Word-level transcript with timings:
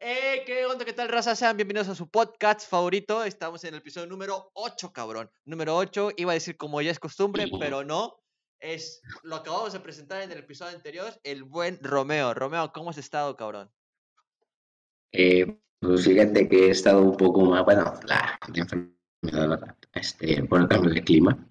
¡Eh! 0.00 0.42
¿Qué 0.44 0.66
onda? 0.66 0.84
¿Qué 0.84 0.92
tal, 0.92 1.08
raza? 1.08 1.34
Sean 1.34 1.56
bienvenidos 1.56 1.88
a 1.88 1.94
su 1.94 2.10
podcast 2.10 2.68
favorito. 2.68 3.24
Estamos 3.24 3.64
en 3.64 3.72
el 3.72 3.80
episodio 3.80 4.06
número 4.06 4.50
8, 4.52 4.92
cabrón. 4.92 5.30
Número 5.46 5.74
8, 5.74 6.10
iba 6.18 6.32
a 6.32 6.34
decir 6.34 6.58
como 6.58 6.82
ya 6.82 6.90
es 6.90 6.98
costumbre, 6.98 7.46
pero 7.58 7.82
no. 7.82 8.18
Es 8.60 9.00
lo 9.22 9.36
acabamos 9.36 9.72
de 9.72 9.80
presentar 9.80 10.20
en 10.20 10.30
el 10.30 10.40
episodio 10.40 10.76
anterior, 10.76 11.10
el 11.22 11.42
buen 11.44 11.78
Romeo. 11.82 12.34
Romeo, 12.34 12.70
¿cómo 12.70 12.90
has 12.90 12.98
estado, 12.98 13.34
cabrón? 13.34 13.70
Eh, 15.12 15.58
pues 15.80 16.04
fíjate 16.04 16.48
que 16.50 16.66
he 16.66 16.70
estado 16.70 17.00
un 17.00 17.16
poco 17.16 17.40
más, 17.46 17.64
bueno, 17.64 17.94
la, 18.04 18.38
enfermedad, 18.54 19.74
este, 19.94 20.42
por 20.44 20.60
el 20.60 20.68
cambio 20.68 20.92
de 20.92 21.02
clima. 21.02 21.48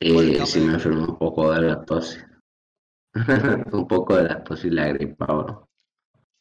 Eh, 0.00 0.44
sí 0.44 0.60
me 0.60 0.74
enfermé 0.74 1.04
un 1.04 1.16
poco 1.16 1.52
de 1.52 1.62
la 1.62 1.84
tos. 1.84 2.18
un 3.72 3.86
poco 3.86 4.16
de 4.16 4.24
la 4.24 4.42
tos 4.42 4.64
y 4.64 4.70
la 4.70 4.88
gripa, 4.88 5.26
bro. 5.26 5.66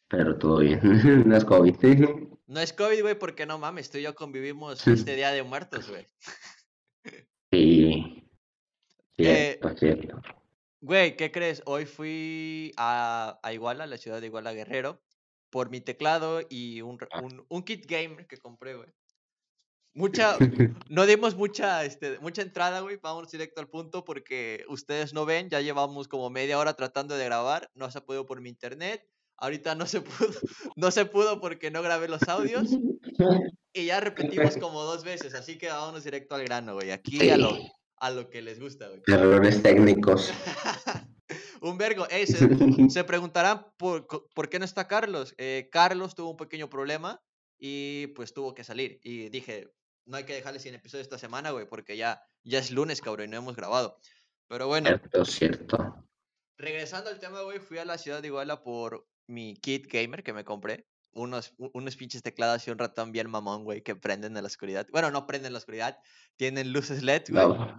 Pero 0.08 0.38
todo 0.38 0.60
bien. 0.60 0.80
no 1.28 1.36
es 1.36 1.46
COVID. 1.46 1.76
No 2.48 2.60
es 2.60 2.74
COVID, 2.74 3.02
güey, 3.02 3.18
porque 3.18 3.48
no 3.48 3.58
mames, 3.58 3.90
tú 3.90 3.98
y 3.98 4.04
yo 4.04 4.14
convivimos 4.14 4.86
este 4.86 5.16
día 5.16 5.31
de 5.31 5.41
muertos, 5.41 5.90
güey. 5.90 6.08
sí. 7.52 8.22
Eh, 9.18 9.58
Cierto, 9.62 9.78
cierto. 9.78 10.22
Güey, 10.81 11.16
¿qué 11.16 11.31
crees? 11.31 11.64
Hoy 11.66 11.86
fui 11.86 12.73
a, 12.76 13.40
a 13.41 13.54
Iguala, 13.54 13.88
la 13.88 13.98
ciudad 13.98 14.20
de 14.20 14.28
Iguala 14.28 14.52
Guerrero, 14.52 15.02
por 15.50 15.70
mi 15.70 15.80
teclado 15.80 16.42
y 16.50 16.81
un, 16.81 17.00
un, 17.23 17.45
un 17.48 17.64
kit 17.64 17.86
gamer 17.90 18.28
que 18.28 18.38
compré, 18.38 18.76
güey. 18.76 18.90
Mucha, 19.94 20.38
no 20.90 21.06
dimos 21.06 21.38
mucha, 21.38 21.86
este, 21.86 22.20
mucha 22.20 22.42
entrada, 22.42 22.81
güey. 22.81 22.98
Vamos 23.02 23.31
directo 23.31 23.62
al 23.62 23.70
punto 23.70 24.03
porque 24.03 24.66
ustedes 24.67 25.14
no 25.14 25.26
ven, 25.26 25.50
ya 25.50 25.62
llevamos 25.62 26.09
como 26.09 26.30
media 26.30 26.59
hora 26.59 26.73
tratando 26.73 27.16
de 27.16 27.23
grabar, 27.23 27.72
no 27.73 27.90
se 27.90 28.00
ha 28.00 28.06
podido 28.06 28.26
por 28.26 28.42
mi 28.42 28.50
internet. 28.50 29.08
Ahorita 29.38 29.75
no 29.75 29.85
se 29.85 30.02
pudo, 30.02 30.30
no 30.75 30.91
se 30.91 31.05
pudo 31.05 31.39
porque 31.41 31.71
no 31.71 31.81
grabé 31.81 32.07
los 32.07 32.23
audios 32.27 32.70
y 33.73 33.85
ya 33.85 33.99
repetimos 33.99 34.58
como 34.58 34.84
dos 34.84 35.03
veces, 35.03 35.33
así 35.33 35.58
que 35.58 35.67
vámonos 35.67 36.03
directo 36.03 36.36
al 36.36 36.44
grano, 36.45 36.73
güey. 36.75 36.92
Aquí 36.92 37.30
a 37.30 37.38
lo, 37.38 37.58
a 37.97 38.09
lo 38.11 38.30
que 38.30 38.42
les 38.42 38.59
gusta, 38.59 38.88
güey. 38.88 39.02
Errores 39.08 39.61
técnicos. 39.61 40.31
Un 41.61 41.77
vergo. 41.77 42.08
Ey, 42.09 42.27
se, 42.27 42.38
se 42.89 43.03
preguntarán 43.03 43.66
por, 43.77 44.08
por 44.08 44.50
qué 44.50 44.59
no 44.59 44.66
está 44.66 44.88
Carlos. 44.88 45.33
Eh, 45.38 45.70
Carlos 45.72 46.16
tuvo 46.16 46.31
un 46.31 46.38
pequeño 46.38 46.70
problema 46.70 47.22
y 47.58 48.08
pues 48.08 48.33
tuvo 48.33 48.53
que 48.53 48.64
salir. 48.64 48.99
Y 49.03 49.30
dije, 49.30 49.72
no 50.05 50.17
hay 50.17 50.25
que 50.25 50.36
dejarle 50.36 50.59
sin 50.59 50.75
episodio 50.75 51.02
esta 51.02 51.17
semana, 51.17 51.52
güey, 51.52 51.67
porque 51.67 51.97
ya, 51.97 52.22
ya 52.44 52.59
es 52.59 52.70
lunes, 52.72 53.02
cabrón, 53.02 53.27
y 53.27 53.31
no 53.31 53.38
hemos 53.38 53.55
grabado. 53.55 53.97
Pero 54.47 54.67
bueno, 54.67 54.89
Cierto, 54.89 55.25
cierto. 55.25 56.05
regresando 56.58 57.09
al 57.09 57.20
tema, 57.20 57.42
güey, 57.42 57.59
fui 57.59 57.80
a 57.80 57.86
la 57.86 57.97
ciudad 57.97 58.22
de 58.22 58.27
Iguala 58.27 58.61
por 58.61 59.08
mi 59.28 59.56
kit 59.56 59.88
gamer 59.92 60.23
que 60.23 60.34
me 60.34 60.44
compré. 60.44 60.86
Unos, 61.18 61.54
unos 61.58 61.95
pinches 61.95 62.22
teclados 62.22 62.68
y 62.68 62.72
un 62.72 62.78
ratón 62.78 63.14
bien 63.14 63.30
mamón, 63.30 63.64
güey, 63.64 63.82
que 63.82 63.95
prenden 63.95 64.36
en 64.36 64.44
la 64.44 64.48
oscuridad. 64.48 64.86
Bueno, 64.92 65.12
no 65.12 65.26
prenden 65.26 65.48
en 65.48 65.54
la 65.54 65.59
oscuridad, 65.59 65.98
tienen 66.36 66.73
luces 66.73 67.04
LED, 67.04 67.23
güey. 67.30 67.45
No. 67.48 67.73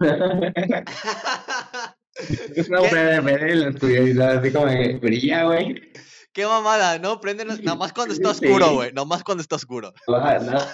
No, 2.69 2.81
pero 2.89 3.23
pero 3.23 3.45
en 3.47 3.61
la 3.61 3.69
oscuridad, 3.69 4.37
así 4.39 4.51
como 4.51 4.65
que 4.65 4.93
brilla, 4.99 5.43
güey. 5.43 5.75
Qué 6.33 6.47
mamada, 6.47 6.97
¿no? 6.97 7.21
Prenden 7.21 7.47
las- 7.49 7.61
nada 7.61 7.77
más 7.77 7.93
cuando 7.93 8.15
está 8.15 8.29
oscuro, 8.31 8.65
Sí. 8.69 8.73
güey. 8.73 8.91
Nada 8.93 9.05
más 9.05 9.23
cuando 9.23 9.41
está 9.43 9.55
oscuro. 9.57 9.93
Nada 10.07 10.39
más. 10.39 10.67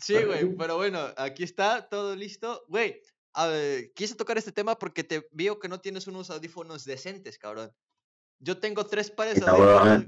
Sí, 0.00 0.14
güey, 0.24 0.54
pero 0.56 0.76
bueno, 0.76 1.00
aquí 1.16 1.42
está, 1.42 1.88
todo 1.88 2.14
listo. 2.14 2.64
Güey, 2.68 3.00
ver, 3.46 3.92
quise 3.94 4.14
tocar 4.16 4.36
este 4.38 4.52
tema 4.52 4.76
porque 4.78 5.04
te 5.04 5.28
veo 5.32 5.58
que 5.58 5.68
no 5.68 5.80
tienes 5.80 6.06
unos 6.06 6.30
audífonos 6.30 6.84
decentes, 6.84 7.38
cabrón. 7.38 7.70
Yo 8.40 8.58
tengo 8.58 8.86
tres 8.86 9.10
pares 9.10 9.40
de 9.40 9.50
audífonos. 9.50 10.04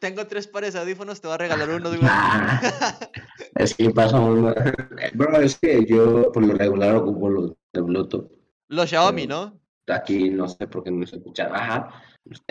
Tengo 0.00 0.26
tres 0.26 0.46
pares 0.46 0.74
de 0.74 0.80
audífonos, 0.80 1.20
te 1.20 1.28
voy 1.28 1.34
a 1.34 1.38
regalar 1.38 1.70
uno. 1.70 1.90
Ah, 2.02 2.60
Es 3.54 3.74
que 3.74 3.90
pasa 3.90 4.20
uno. 4.20 4.54
Bro, 5.14 5.40
es 5.40 5.58
que 5.58 5.84
yo 5.86 6.30
por 6.32 6.44
lo 6.44 6.54
regular 6.54 6.94
ocupo 6.96 7.28
los 7.30 7.52
de 7.72 7.80
Bluetooth. 7.80 8.30
Los 8.68 8.90
Xiaomi, 8.90 9.26
¿no? 9.26 9.58
Aquí 9.88 10.28
no 10.28 10.46
sé 10.48 10.66
por 10.68 10.84
qué 10.84 10.90
no 10.90 11.06
se 11.06 11.16
escucha. 11.16 11.48
Ajá. 11.54 12.02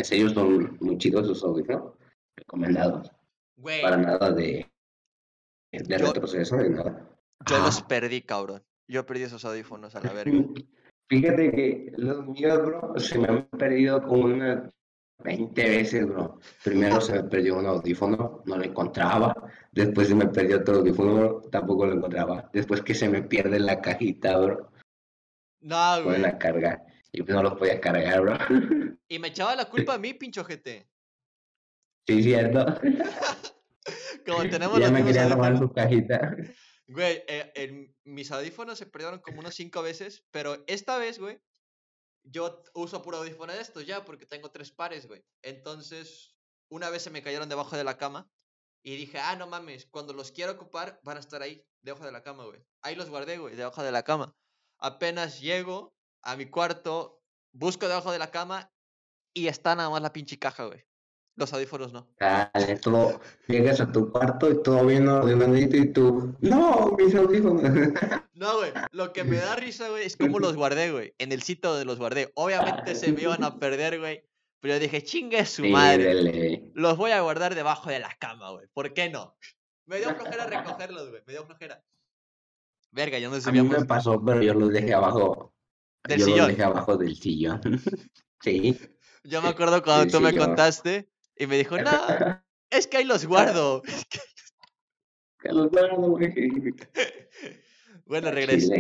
Ellos 0.10 0.34
son 0.34 0.78
muy 0.82 0.98
chicos 0.98 1.28
sus 1.28 1.44
audífonos. 1.44 1.94
Recomendados. 2.36 3.12
Güey, 3.56 3.82
Para 3.84 3.98
nada 3.98 4.32
de, 4.32 4.68
de 5.72 5.98
Yo- 5.98 6.08
retroceso 6.08 6.58
ni 6.58 6.70
nada. 6.70 7.08
yo 7.48 7.60
los 7.60 7.82
perdí, 7.84 8.22
cabrón. 8.24 8.64
Yo 8.88 9.06
perdí 9.06 9.24
esos 9.24 9.44
audífonos 9.46 9.96
a 9.96 10.02
la 10.02 10.14
verga. 10.14 10.44
Fíjate 11.10 11.52
que 11.52 11.92
los 11.98 12.26
míos, 12.28 12.58
bro, 12.66 12.94
se 12.98 13.18
me 13.18 13.28
han 13.28 13.48
perdido 13.48 14.02
como 14.04 14.26
unas 14.26 14.70
20 15.24 15.70
veces, 15.70 16.08
bro. 16.08 16.40
Primero 16.64 17.02
se 17.02 17.14
me 17.14 17.24
perdió 17.24 17.58
un 17.58 17.66
audífono, 17.66 18.44
no 18.46 18.58
lo 18.58 18.64
encontraba. 18.64 19.36
Después 19.72 20.08
se 20.08 20.16
me 20.16 20.28
perdió 20.28 20.58
otro 20.58 20.78
audífono, 20.78 21.16
bro, 21.16 21.42
tampoco 21.52 21.86
lo 21.86 21.94
encontraba. 21.94 22.50
Después 22.54 22.82
que 22.82 22.94
se 22.94 23.10
me 23.10 23.24
pierde 23.24 23.60
la 23.60 23.82
cajita, 23.82 24.38
bro, 24.38 24.72
No, 25.62 26.04
güey. 26.04 26.22
la 26.22 26.38
carga. 26.38 26.84
Y 27.12 27.22
no 27.24 27.42
los 27.42 27.56
podía 27.56 27.80
cargar, 27.80 28.22
bro. 28.22 28.38
Y 29.08 29.20
me 29.20 29.30
echaba 29.30 29.56
la 29.56 29.66
culpa 29.66 29.94
a 29.96 29.98
mí, 29.98 30.14
pincho 30.14 30.44
GT. 30.44 30.86
Sí, 32.06 32.24
cierto. 32.24 32.66
Como 34.26 34.42
tenemos 34.50 34.80
Ya 34.80 34.86
los 34.86 34.92
me 34.92 35.06
quería 35.06 35.30
robar 35.30 35.58
su 35.58 35.72
cajita. 35.72 36.36
Güey, 36.90 37.24
eh, 37.28 37.52
en- 37.56 37.96
mis 38.06 38.32
audífonos 38.32 38.78
se 38.78 38.86
perdieron 38.86 39.20
como 39.20 39.40
unos 39.40 39.56
cinco 39.56 39.82
veces, 39.82 40.26
pero 40.32 40.64
esta 40.68 40.98
vez, 40.98 41.20
güey, 41.20 41.42
yo 42.24 42.64
uso 42.74 43.02
puro 43.02 43.18
audífono 43.18 43.54
de 43.54 43.62
estos 43.62 43.86
ya, 43.86 44.06
porque 44.06 44.26
tengo 44.26 44.52
tres 44.52 44.72
pares, 44.72 45.08
güey. 45.08 45.24
Entonces, 45.44 46.36
una 46.72 46.90
vez 46.90 47.04
se 47.04 47.10
me 47.10 47.22
cayeron 47.24 47.50
debajo 47.50 47.76
de 47.78 47.84
la 47.84 47.98
cama 47.98 48.30
y 48.84 48.96
dije, 48.98 49.20
ah, 49.20 49.36
no 49.36 49.48
mames, 49.48 49.88
cuando 49.88 50.14
los 50.14 50.32
quiero 50.32 50.54
ocupar 50.54 51.00
van 51.04 51.18
a 51.18 51.20
estar 51.22 51.42
ahí, 51.42 51.66
debajo 51.82 52.06
de 52.06 52.12
la 52.12 52.24
cama, 52.24 52.46
güey. 52.46 52.62
Ahí 52.82 52.96
los 52.96 53.10
guardé, 53.10 53.38
güey, 53.38 53.56
debajo 53.56 53.84
de 53.84 53.92
la 53.92 54.04
cama. 54.04 54.34
Apenas 54.80 55.42
llego 55.42 55.96
a 56.24 56.36
mi 56.38 56.50
cuarto, 56.50 57.22
busco 57.54 57.88
debajo 57.88 58.12
de 58.12 58.20
la 58.20 58.32
cama 58.32 58.72
y 59.34 59.48
está 59.48 59.76
nada 59.76 59.90
más 59.90 60.02
la 60.02 60.14
pinche 60.14 60.40
caja, 60.40 60.66
güey. 60.66 60.87
Los 61.38 61.54
audífonos 61.54 61.94
no. 61.94 62.08
Dale, 62.20 62.78
todo, 62.82 63.22
llegas 63.48 63.80
a 63.80 63.92
tu 63.92 64.12
cuarto 64.12 64.50
y 64.50 64.62
todo 64.64 64.84
bien 64.86 65.08
ordenadito 65.08 65.78
y 65.78 65.94
tú, 65.94 66.36
no, 66.42 66.96
mis 66.98 67.14
audífonos. 67.16 67.62
No, 68.34 68.58
güey. 68.58 68.72
Lo 68.92 69.14
que 69.14 69.24
me 69.24 69.38
da 69.38 69.56
risa, 69.56 69.90
güey, 69.90 70.06
es 70.06 70.16
cómo 70.16 70.38
los 70.38 70.56
guardé, 70.56 70.92
güey. 70.92 71.16
En 71.18 71.32
el 71.32 71.42
sitio 71.42 71.72
donde 71.72 71.86
los 71.86 71.98
guardé. 71.98 72.32
Obviamente 72.36 72.94
se 72.94 73.12
me 73.12 73.24
iban 73.24 73.44
a 73.44 73.58
perder, 73.58 74.00
güey. 74.00 74.24
Pero 74.60 74.76
yo 74.76 74.80
dije, 74.80 75.04
chingue 75.04 75.44
su 75.48 75.64
Sí, 75.64 75.70
madre. 75.72 76.04
dele. 76.14 76.72
Los 76.76 76.98
voy 76.98 77.12
a 77.12 77.22
guardar 77.22 77.56
debajo 77.56 77.90
de 77.90 77.98
la 78.00 78.16
cama, 78.20 78.52
güey. 78.52 78.68
¿Por 78.74 78.94
qué 78.94 79.10
no? 79.10 79.36
Me 79.88 79.98
dio 79.98 80.14
flojera 80.14 80.46
recogerlos, 80.48 81.10
güey. 81.10 81.24
Me 81.26 81.34
dio 81.34 81.46
flojera. 81.48 81.84
Verga, 82.92 83.18
ya 83.18 83.30
nos 83.30 83.48
A 83.48 83.52
mí 83.52 83.62
me 83.64 83.86
pasó, 83.86 84.24
pero 84.24 84.42
yo 84.44 84.54
los 84.54 84.72
dejé 84.72 84.94
abajo. 84.94 85.54
del 86.08 86.20
yo 86.20 86.26
sillón. 86.26 86.40
los 86.40 86.48
dejé 86.50 86.64
abajo 86.64 86.96
del 86.98 87.16
sillón. 87.16 87.62
sí. 88.42 88.80
Yo 89.24 89.42
me 89.42 89.50
acuerdo 89.50 89.82
cuando 89.84 90.04
del 90.04 90.12
tú 90.12 90.22
me 90.22 90.36
contaste 90.38 91.10
y 91.40 91.48
me 91.48 91.58
dijo, 91.58 91.78
no, 91.78 91.92
es 92.70 92.88
que 92.88 92.98
ahí 92.98 93.04
los 93.06 93.26
guardo. 93.26 93.82
Que 95.40 95.50
los 95.50 95.70
guardo, 95.70 95.98
güey. 95.98 96.34
bueno, 98.08 98.32
regreso. 98.32 98.74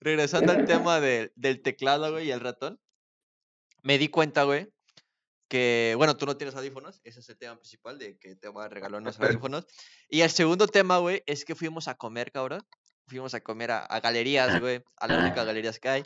Regresando 0.00 0.52
al 0.52 0.66
tema 0.66 1.00
de- 1.00 1.32
del 1.36 1.62
teclado, 1.62 2.12
güey, 2.12 2.26
y 2.28 2.30
el 2.30 2.40
ratón. 2.40 2.78
Me 3.82 3.96
di 3.96 4.08
cuenta, 4.08 4.42
güey, 4.44 4.68
que, 5.48 5.94
bueno, 5.96 6.18
tú 6.18 6.26
no 6.26 6.36
tienes 6.36 6.54
audífonos. 6.54 7.00
Ese 7.02 7.20
es 7.20 7.28
el 7.30 7.38
tema 7.38 7.56
principal 7.56 7.98
de 7.98 8.18
que 8.18 8.36
te 8.36 8.48
voy 8.48 8.62
a 8.64 8.68
regalar 8.68 9.00
unos 9.00 9.18
audífonos. 9.18 9.66
Y 10.10 10.20
el 10.20 10.30
segundo 10.30 10.66
tema, 10.66 10.98
güey, 10.98 11.22
es 11.24 11.46
que 11.46 11.54
fuimos 11.54 11.88
a 11.88 11.94
comer, 11.94 12.30
cabrón. 12.30 12.60
Fuimos 13.06 13.32
a 13.34 13.40
comer 13.40 13.70
a, 13.70 13.78
a 13.86 14.00
galerías, 14.00 14.60
güey, 14.60 14.82
a 14.96 15.08
las 15.08 15.18
únicas 15.18 15.46
galerías 15.46 15.78
que 15.80 15.88
hay. 15.88 16.02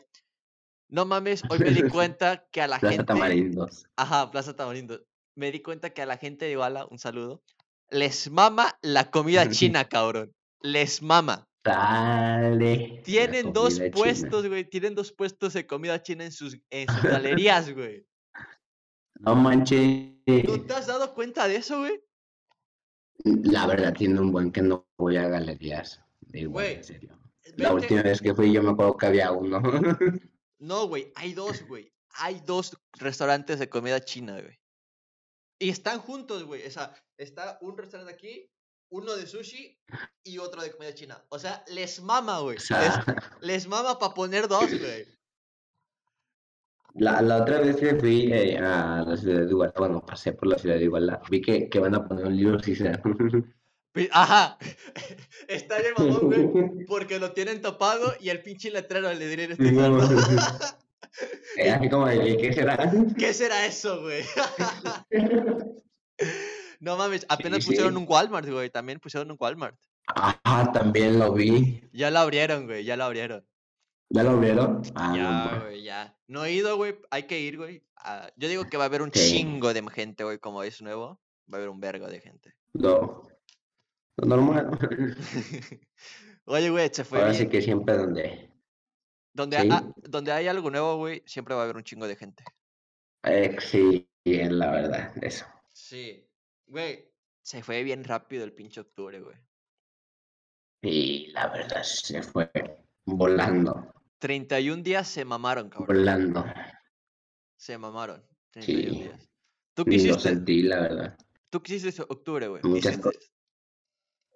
No 0.95 1.05
mames, 1.05 1.43
hoy 1.51 1.59
me 1.59 1.73
di 1.73 1.83
cuenta 1.91 2.47
que 2.53 2.63
a 2.63 2.69
la 2.69 2.79
Plaza 2.79 2.93
gente... 2.99 3.07
Tamarindos. 3.07 3.85
Ajá, 3.97 4.31
Plaza 4.31 4.55
Tamarindo. 4.55 5.05
Me 5.35 5.51
di 5.51 5.61
cuenta 5.61 5.91
que 5.91 6.03
a 6.03 6.07
la 6.07 6.19
gente 6.19 6.45
de 6.45 6.53
Iguala, 6.53 6.87
un 6.89 7.01
saludo, 7.01 7.43
les 7.91 8.31
mama 8.31 8.79
la 8.81 9.11
comida 9.11 9.49
china, 9.51 9.89
cabrón. 9.89 10.33
Les 10.61 11.03
mama. 11.03 11.49
Dale. 11.65 13.03
Tienen 13.05 13.53
dos 13.53 13.75
china. 13.75 13.91
puestos, 13.91 14.47
güey. 14.47 14.71
Tienen 14.71 14.95
dos 14.95 15.11
puestos 15.11 15.55
de 15.55 15.67
comida 15.67 16.01
china 16.01 16.27
en 16.27 16.31
sus, 16.31 16.61
en 16.71 16.89
sus 16.89 17.03
galerías, 17.11 17.75
güey. 17.75 18.07
No 19.19 19.35
manches. 19.35 20.13
¿No 20.47 20.61
te 20.61 20.75
has 20.75 20.87
dado 20.87 21.13
cuenta 21.13 21.49
de 21.49 21.57
eso, 21.57 21.81
güey? 21.81 22.05
La 23.25 23.67
verdad, 23.67 23.95
tiene 23.95 24.21
un 24.21 24.31
buen 24.31 24.53
que 24.53 24.63
no 24.63 24.87
voy 24.97 25.17
a 25.17 25.27
galerías. 25.27 26.01
De 26.21 26.43
igual, 26.43 26.67
Güey, 26.67 26.77
en 26.77 26.85
serio. 26.85 27.19
La 27.57 27.73
última 27.73 28.03
vez 28.03 28.23
que 28.23 28.33
fui, 28.33 28.53
yo 28.53 28.63
me 28.63 28.71
acuerdo 28.71 28.97
que 28.97 29.07
había 29.07 29.33
uno. 29.33 29.61
No, 30.65 30.89
güey, 30.89 31.13
hay 31.15 31.35
dos, 31.35 31.63
güey. 31.69 31.93
Hay 32.17 32.41
dos 32.41 32.79
restaurantes 32.95 33.59
de 33.59 33.69
comida 33.69 34.03
china, 34.03 34.41
güey. 34.41 34.59
Y 35.59 35.69
están 35.69 35.99
juntos, 36.01 36.45
güey. 36.45 36.67
O 36.67 36.71
sea, 36.71 36.95
está 37.19 37.59
un 37.61 37.77
restaurante 37.77 38.15
aquí, 38.15 38.51
uno 38.89 39.15
de 39.15 39.27
sushi 39.27 39.79
y 40.23 40.39
otro 40.39 40.63
de 40.63 40.73
comida 40.73 40.95
china. 40.95 41.23
O 41.29 41.39
sea, 41.39 41.63
les 41.69 42.01
mama, 42.01 42.41
güey. 42.41 42.57
Les, 43.41 43.67
mama 43.67 43.99
para 43.99 44.15
poner 44.15 44.49
dos, 44.49 44.71
güey. 44.71 45.07
La, 46.95 47.21
la 47.21 47.43
otra 47.43 47.61
vez 47.61 47.77
que 47.77 47.97
fui 47.97 48.33
eh, 48.33 48.57
a 48.57 49.05
la 49.07 49.17
ciudad 49.19 49.41
de 49.41 49.51
Iguala, 49.51 49.75
bueno, 49.77 50.07
pasé 50.07 50.33
por 50.33 50.49
la 50.49 50.57
ciudad 50.57 50.77
de 50.77 50.85
Iguala, 50.85 51.21
vi 51.29 51.43
que, 51.43 51.69
que 51.69 51.79
van 51.79 51.95
a 51.95 52.09
poner 52.09 52.25
un 52.25 52.37
libro 52.37 52.59
César. 52.61 53.03
Ajá. 54.11 54.59
Está 55.49 55.79
bien, 55.79 55.95
mamón, 55.97 56.21
güey. 56.27 56.87
Porque 56.89 57.19
lo 57.19 57.33
tienen 57.33 57.61
topado 57.61 58.15
y 58.21 58.29
el 58.29 58.43
pinche 58.43 58.71
letrero 58.71 59.13
le 59.13 59.27
diré 59.27 59.57
Sí, 59.57 59.73
no, 59.73 59.99
Eh, 61.57 61.71
así 61.71 61.89
como, 61.89 62.09
de, 62.09 62.37
¿qué 62.37 62.53
será? 62.53 62.93
¿Qué 63.17 63.33
será 63.33 63.67
eso, 63.67 64.01
güey? 64.03 64.25
No 66.81 66.97
mames, 66.97 67.25
apenas 67.29 67.63
Sí, 67.63 67.71
pusieron 67.71 67.97
un 67.97 68.05
Walmart, 68.09 68.49
güey. 68.49 68.69
También 68.69 68.99
pusieron 68.99 69.31
un 69.31 69.37
Walmart. 69.39 69.77
Ah, 70.09 70.71
también 70.75 71.21
lo 71.21 71.33
vi. 71.33 71.89
Ya 71.93 72.11
lo 72.11 72.19
abrieron, 72.19 72.67
güey. 72.67 72.85
Ya 72.85 72.97
lo 72.97 73.05
abrieron. 73.05 73.47
¿Ya 74.11 74.25
lo 74.25 74.41
vieron? 74.41 74.83
Ah, 74.97 75.09
no, 75.09 75.17
Ya, 75.17 75.61
güey, 75.61 75.83
ya. 75.85 76.19
No 76.27 76.45
he 76.45 76.53
ido, 76.53 76.77
güey. 76.77 76.97
Hay 77.11 77.25
que 77.25 77.39
ir, 77.39 77.59
güey. 77.59 77.85
Yo 78.37 78.49
digo 78.49 78.65
que 78.65 78.77
va 78.77 78.85
a 78.85 78.87
haber 78.87 79.03
un 79.03 79.13
chingo 79.13 79.73
de 79.73 79.83
gente, 79.91 80.25
güey. 80.25 80.39
Como 80.39 80.65
es 80.65 80.83
nuevo, 80.83 81.21
va 81.53 81.57
a 81.57 81.57
haber 81.59 81.69
un 81.69 81.79
vergo 81.79 82.09
de 82.09 82.21
gente. 82.21 82.55
Lo, 82.73 83.29
lo 84.17 84.27
normal. 84.27 84.79
Oye, 86.47 86.71
güey, 86.71 86.91
se 86.93 87.05
fue 87.05 87.19
Ahora 87.19 87.31
bien. 87.31 87.43
sí 87.45 87.49
que 87.49 87.63
siempre 87.63 87.97
donde. 87.97 88.51
Donde, 89.33 89.61
sí. 89.61 89.69
ha- 89.71 89.93
donde 90.09 90.33
hay 90.33 90.47
algo 90.47 90.71
nuevo, 90.71 90.97
güey, 90.99 91.23
siempre 91.27 91.55
va 91.55 91.63
a 91.63 91.65
haber 91.65 91.77
un 91.77 91.83
chingo 91.85 92.07
de 92.07 92.17
gente. 92.17 92.45
Eh, 93.25 93.57
sí, 93.61 94.09
bien, 94.25 94.59
la 94.59 94.71
verdad, 94.71 95.13
eso. 95.25 95.47
Sí. 95.73 96.29
Güey, 96.67 97.11
se 97.43 97.63
fue 97.63 97.83
bien 97.83 98.05
rápido 98.05 98.45
el 98.45 98.53
pinche 98.53 98.81
octubre, 98.81 99.21
güey. 99.21 99.37
Y 100.83 101.29
la 101.33 101.49
verdad 101.49 101.83
se 101.83 102.23
fue 102.23 102.51
volando, 103.07 103.93
31 104.19 104.83
días 104.83 105.09
se 105.09 105.25
mamaron, 105.25 105.69
cabrón. 105.71 105.87
volando. 105.89 106.45
Se 107.57 107.79
mamaron. 107.79 108.23
31 108.51 108.93
Sí. 108.93 109.03
días. 109.03 109.31
¿Tú 109.75 109.85
qué 109.85 109.91
Ni 109.91 110.07
lo 110.07 110.19
sentí, 110.19 110.63
la 110.63 110.81
verdad. 110.81 111.19
¿Tú 111.51 111.63
ese 111.85 112.03
octubre, 112.03 112.47
güey? 112.49 112.63
¿Qué 112.63 112.69
Muchas 112.69 112.99
cosas. 112.99 113.33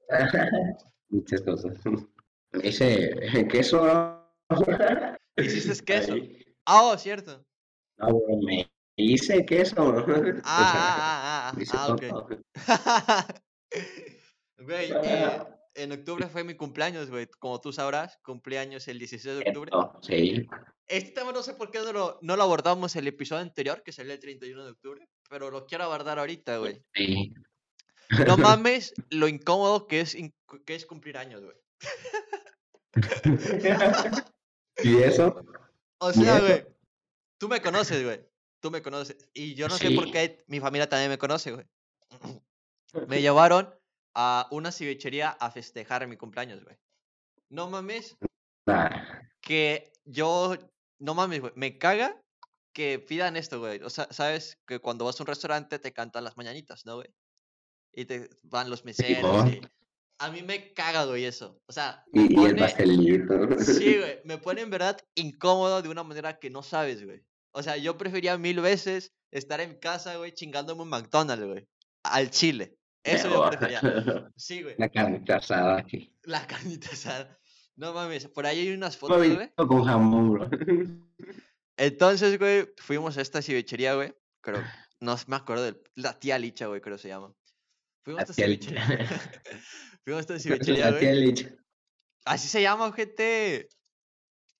Muchas 1.11 1.43
cosas. 1.43 1.79
Me 2.53 2.69
hice 2.69 3.47
queso. 3.51 4.25
¿Hiciste 5.37 5.85
queso? 5.85 6.15
Ah, 6.67 6.83
oh, 6.85 6.99
cierto. 6.99 7.45
Me 8.43 8.71
hice 8.97 9.45
queso. 9.45 9.75
Ah, 10.45 11.53
ah, 11.53 11.53
ah, 11.53 11.53
ah, 11.55 11.63
ah, 11.73 11.93
ok. 11.93 12.05
Güey, 14.61 14.91
eh, 14.91 15.39
en 15.75 15.93
octubre 15.93 16.27
fue 16.27 16.43
mi 16.43 16.55
cumpleaños, 16.55 17.09
güey. 17.11 17.27
Como 17.39 17.61
tú 17.61 17.73
sabrás, 17.73 18.19
cumpleaños 18.25 18.89
el 18.89 18.99
16 18.99 19.37
de 19.37 19.49
octubre. 19.49 19.71
Sí, 20.03 20.47
Este 20.89 21.13
tema 21.13 21.33
no 21.33 21.43
sé 21.43 21.55
por 21.55 21.71
qué 21.71 21.79
no 21.79 21.93
lo, 21.93 22.19
no 22.23 22.37
lo 22.37 22.43
abordamos 22.43 22.97
el 22.97 23.07
episodio 23.07 23.43
anterior, 23.43 23.83
que 23.85 23.93
salió 23.93 24.13
el 24.13 24.19
31 24.19 24.65
de 24.65 24.71
octubre, 24.73 25.09
pero 25.31 25.51
lo 25.51 25.65
quiero 25.65 25.85
abordar 25.85 26.19
ahorita, 26.19 26.59
güey. 26.59 26.83
sí. 26.95 27.33
No 28.27 28.37
mames 28.39 28.95
lo 29.11 29.29
incómodo 29.29 29.87
que 29.87 30.01
es, 30.01 30.17
que 30.65 30.75
es 30.75 30.87
cumplir 30.87 31.19
años, 31.19 31.43
güey. 31.43 31.57
¿Y 34.83 34.97
eso? 35.03 35.43
O 35.99 36.11
¿Y 36.11 36.15
sea, 36.15 36.41
güey, 36.41 36.67
tú 37.39 37.49
me 37.49 37.61
conoces, 37.61 38.05
güey. 38.05 38.21
Tú 38.61 38.71
me 38.71 38.83
conoces. 38.83 39.17
Y 39.35 39.55
yo 39.55 39.69
no 39.69 39.77
sé 39.77 39.91
por 39.93 40.11
qué 40.11 40.45
mi 40.49 40.61
familia 40.61 40.89
también 40.89 41.11
me 41.11 41.19
conoce, 41.19 41.53
güey. 41.53 41.67
Me 43.07 43.21
llevaron 43.21 43.69
a 44.15 44.49
una 44.51 44.73
cevichería 44.73 45.29
a 45.29 45.51
festejar 45.51 46.09
mi 46.09 46.17
cumpleaños, 46.17 46.65
güey. 46.65 46.75
No 47.51 47.69
mames 47.69 48.17
Nah, 48.67 48.91
que 49.41 49.93
yo, 50.05 50.55
no 50.99 51.15
mames, 51.15 51.41
güey, 51.41 51.53
me 51.57 51.79
caga 51.79 52.21
que 52.75 52.99
pidan 52.99 53.37
esto, 53.37 53.61
güey. 53.61 53.83
O 53.83 53.91
sea, 53.91 54.09
sabes 54.11 54.59
que 54.67 54.79
cuando 54.79 55.05
vas 55.05 55.19
a 55.19 55.23
un 55.23 55.27
restaurante 55.27 55.79
te 55.79 55.93
cantan 55.93 56.25
las 56.25 56.37
mañanitas, 56.37 56.85
¿no, 56.85 56.97
güey? 56.97 57.09
Y 57.99 58.05
te 58.05 58.31
van 58.45 58.71
los 58.71 58.85
meseros 58.85 59.51
y... 59.51 59.61
A 60.21 60.31
mí 60.31 60.43
me 60.43 60.73
caga, 60.73 61.05
güey, 61.05 61.25
eso. 61.25 61.61
O 61.67 61.73
sea, 61.73 62.05
Y, 62.13 62.21
me 62.21 62.25
y 62.27 62.29
el 62.29 62.35
pone... 62.35 62.55
pastelito. 62.61 63.61
Sí, 63.61 63.99
güey, 63.99 64.21
me 64.23 64.39
pone 64.39 64.61
en 64.61 64.71
verdad 64.71 64.99
incómodo 65.17 65.83
de 65.83 65.89
una 65.89 66.05
manera 66.05 66.39
que 66.39 66.49
no 66.49 66.63
sabes, 66.63 67.05
güey. 67.05 67.25
O 67.51 67.61
sea, 67.61 67.77
yo 67.77 67.99
prefería 67.99 68.39
mil 68.39 68.61
veces 68.61 69.13
estar 69.33 69.61
en 69.61 69.75
casa, 69.81 70.17
güey, 70.17 70.33
chingándome 70.33 70.83
un 70.83 70.91
McDonald's, 70.91 71.45
güey. 71.45 71.69
Al 72.05 72.31
chile. 72.31 72.77
Eso 73.03 73.31
yo 73.31 73.49
prefería. 73.51 73.81
Sí, 74.37 74.63
güey. 74.63 74.77
La 74.79 74.89
carnita 74.89 75.37
asada 75.39 75.79
aquí. 75.79 76.15
La 76.23 76.47
carnita 76.47 76.91
asada. 76.93 77.37
No 77.75 77.93
mames, 77.95 78.29
por 78.29 78.47
ahí 78.47 78.61
hay 78.61 78.71
unas 78.73 78.95
Un 78.95 79.01
fotos, 79.01 79.29
güey. 79.29 79.51
con 79.57 79.85
jamón, 79.85 80.33
bro. 80.33 80.51
Entonces, 81.77 82.39
güey, 82.39 82.69
fuimos 82.77 83.19
a 83.19 83.23
esta 83.23 83.43
cevichería, 83.43 83.95
güey. 83.95 84.15
Creo, 84.41 84.63
no 85.01 85.17
me 85.27 85.37
acuerdo 85.37 85.65
de 85.65 85.83
la 85.97 86.19
tía 86.19 86.39
Licha, 86.39 86.67
güey, 86.67 86.81
creo 86.81 86.97
que 86.97 87.03
se 87.03 87.09
llama. 87.09 87.33
Fuimos 88.09 88.23
a 88.23 88.25
La 88.25 88.31
esta 88.31 88.35
tía 88.35 88.47
cevichería. 88.47 88.87
Fuimos 90.03 90.19
a 90.19 90.21
esta 90.21 90.39
cevichería, 90.39 90.91
güey. 90.93 91.35
Así 92.25 92.49
se 92.49 92.63
llama, 92.63 92.91
gente. 92.93 93.69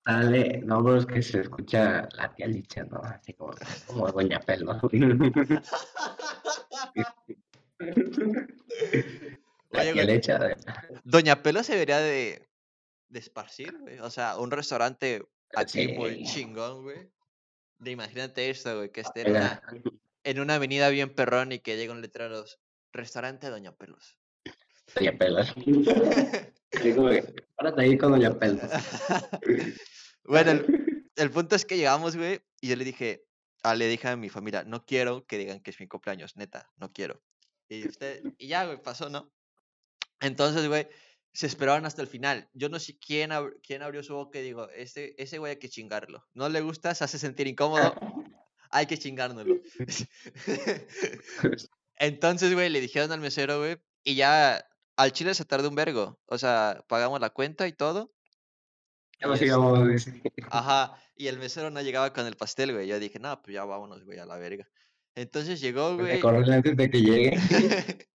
Dale, 0.05 0.61
no, 0.63 0.83
bro, 0.83 0.97
es 0.97 1.05
que 1.07 1.21
se 1.23 1.41
escucha 1.41 2.07
la 2.15 2.33
tía 2.35 2.45
Licha, 2.47 2.83
¿no? 2.83 3.01
Así 3.03 3.33
como, 3.33 3.53
como 3.87 4.11
Doña 4.11 4.39
Pelo. 4.39 4.79
La 9.71 9.81
Oye, 9.81 9.93
tía 9.93 10.03
güey, 10.03 10.15
Licha. 10.15 10.37
de- 10.39 10.55
Doña 11.03 11.41
Pelo 11.43 11.63
se 11.63 11.73
debería 11.73 11.97
de, 11.99 12.47
de 13.07 13.19
esparcir, 13.19 13.77
güey. 13.79 13.99
O 13.99 14.09
sea, 14.09 14.37
un 14.37 14.51
restaurante 14.51 15.23
aquí 15.55 15.89
muy 15.89 16.25
Sí. 16.25 16.33
chingón, 16.33 16.83
güey. 16.83 17.11
De 17.79 17.91
imagínate 17.91 18.49
esto, 18.49 18.75
güey, 18.77 18.91
que 18.91 19.01
esté 19.01 19.21
en 19.21 19.31
una, 19.31 19.61
en 20.23 20.39
una 20.39 20.55
avenida 20.55 20.89
bien 20.89 21.13
perrón 21.13 21.51
y 21.51 21.59
que 21.59 21.77
llegue 21.77 21.91
un 21.91 22.01
letrero, 22.01 22.43
restaurante 22.91 23.49
Doña 23.49 23.71
Pelos. 23.75 24.17
Doña 24.95 25.17
Pelo. 25.17 25.39
Así 25.39 25.53
como 26.95 27.09
que, 27.09 27.23
párate 27.55 27.81
ahí 27.81 27.97
con 27.97 28.11
Doña 28.11 28.37
Pelo. 28.37 28.59
bueno, 30.23 30.51
el, 30.51 31.09
el 31.15 31.31
punto 31.31 31.55
es 31.55 31.65
que 31.65 31.77
llegamos, 31.77 32.15
güey, 32.15 32.41
y 32.61 32.69
yo 32.69 32.75
le 32.75 32.85
dije, 32.85 33.25
ah, 33.63 33.75
le 33.75 33.87
dije 33.87 34.07
a 34.07 34.15
mi 34.15 34.29
familia, 34.29 34.63
no 34.63 34.85
quiero 34.85 35.25
que 35.25 35.37
digan 35.37 35.61
que 35.61 35.71
es 35.71 35.79
mi 35.79 35.87
cumpleaños, 35.87 36.35
neta, 36.37 36.69
no 36.77 36.91
quiero. 36.91 37.21
Y 37.67 37.87
usted, 37.87 38.23
y 38.37 38.47
ya, 38.47 38.65
güey, 38.65 38.81
pasó, 38.81 39.09
¿no? 39.09 39.31
Entonces, 40.21 40.67
güey, 40.67 40.87
se 41.33 41.45
esperaron 41.45 41.85
hasta 41.85 42.01
el 42.01 42.07
final. 42.07 42.49
Yo 42.53 42.69
no 42.69 42.79
sé 42.79 42.97
quién, 42.97 43.29
ab- 43.29 43.55
quién 43.61 43.83
abrió 43.83 44.01
su 44.03 44.15
boca 44.15 44.39
y 44.39 44.43
digo, 44.43 44.67
ese, 44.71 45.13
ese 45.19 45.37
güey 45.37 45.51
hay 45.51 45.59
que 45.59 45.69
chingarlo. 45.69 46.25
No 46.33 46.49
le 46.49 46.61
gusta, 46.61 46.95
se 46.95 47.03
hace 47.03 47.19
sentir 47.19 47.45
incómodo, 47.47 47.93
hay 48.71 48.87
que 48.87 48.97
chingárnoslo. 48.97 49.55
Entonces, 51.99 52.53
güey, 52.53 52.69
le 52.69 52.81
dijeron 52.81 53.11
al 53.11 53.19
mesero, 53.19 53.59
güey, 53.59 53.77
y 54.03 54.15
ya 54.15 54.65
al 54.95 55.11
chile 55.11 55.33
se 55.33 55.45
tardó 55.45 55.69
un 55.69 55.75
vergo. 55.75 56.19
O 56.25 56.37
sea, 56.37 56.83
pagamos 56.87 57.19
la 57.19 57.29
cuenta 57.29 57.67
y 57.67 57.73
todo. 57.73 58.11
Ya 59.19 59.27
y 59.27 59.49
nos 59.49 60.07
es-. 60.07 60.13
Ajá, 60.49 60.97
y 61.15 61.27
el 61.27 61.37
mesero 61.37 61.69
no 61.69 61.81
llegaba 61.81 62.13
con 62.13 62.25
el 62.25 62.37
pastel, 62.37 62.73
güey. 62.73 62.87
Yo 62.87 62.99
dije, 62.99 63.19
no, 63.19 63.41
pues 63.41 63.53
ya 63.53 63.65
vámonos, 63.65 64.03
güey, 64.05 64.17
a 64.17 64.25
la 64.25 64.37
verga. 64.37 64.67
Entonces 65.15 65.59
llegó, 65.59 65.97
güey, 65.97 66.21
correr 66.21 66.49
antes 66.49 66.77
de 66.77 66.89
que 66.89 67.01
llegue. 67.01 67.31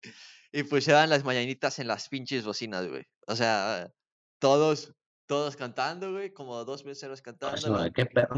y 0.53 0.63
pusieron 0.63 1.11
las 1.11 1.25
mañanitas 1.25 1.79
en 1.79 1.89
las 1.89 2.09
pinches 2.09 2.45
bocinas, 2.45 2.89
güey. 2.89 3.05
O 3.27 3.37
sea, 3.37 3.93
todos, 4.39 4.95
todos 5.27 5.57
cantando, 5.57 6.13
güey, 6.13 6.33
como 6.33 6.65
dos 6.65 6.87
meseros 6.87 7.21
cantando. 7.21 7.93
¿Qué 7.93 8.07
pedo? 8.07 8.29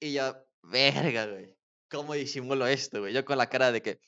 Y 0.00 0.14
yo, 0.14 0.34
verga, 0.62 1.26
güey. 1.26 1.56
¿Cómo 1.88 2.14
disimulo 2.14 2.66
esto, 2.66 3.00
güey? 3.00 3.12
Yo 3.12 3.24
con 3.24 3.38
la 3.38 3.48
cara 3.48 3.70
de 3.70 3.82
que 3.82 4.00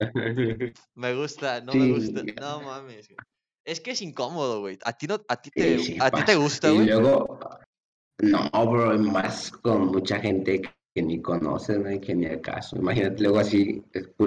me 0.94 1.14
gusta, 1.14 1.60
no 1.60 1.72
me 1.74 1.92
gusta. 1.92 2.20
Sí. 2.20 2.34
No 2.40 2.62
mames, 2.62 3.08
güey. 3.08 3.18
Es 3.64 3.80
que 3.80 3.92
es 3.92 4.02
incómodo, 4.02 4.60
güey. 4.60 4.78
A 4.84 4.92
ti 4.92 5.06
no, 5.06 5.20
a 5.28 5.40
ti 5.40 5.50
Sí, 5.54 5.60
te, 5.60 5.78
sí 5.78 5.96
a 6.00 6.10
ti 6.10 6.24
te 6.24 6.34
gusta, 6.36 6.70
Y 6.70 6.74
güey. 6.74 6.86
luego, 6.86 7.38
no, 8.20 8.50
bro, 8.66 8.94
y 8.94 8.98
más 8.98 9.50
con 9.50 9.86
mucha 9.86 10.20
gente 10.20 10.60
que 10.94 11.02
ni 11.02 11.20
conoces, 11.20 11.78
¿no? 11.78 11.90
Y 11.90 11.98
que 11.98 12.14
ni 12.14 12.26
al 12.26 12.40
caso. 12.40 12.76
Imagínate 12.76 13.22
luego 13.22 13.38
así, 13.38 13.82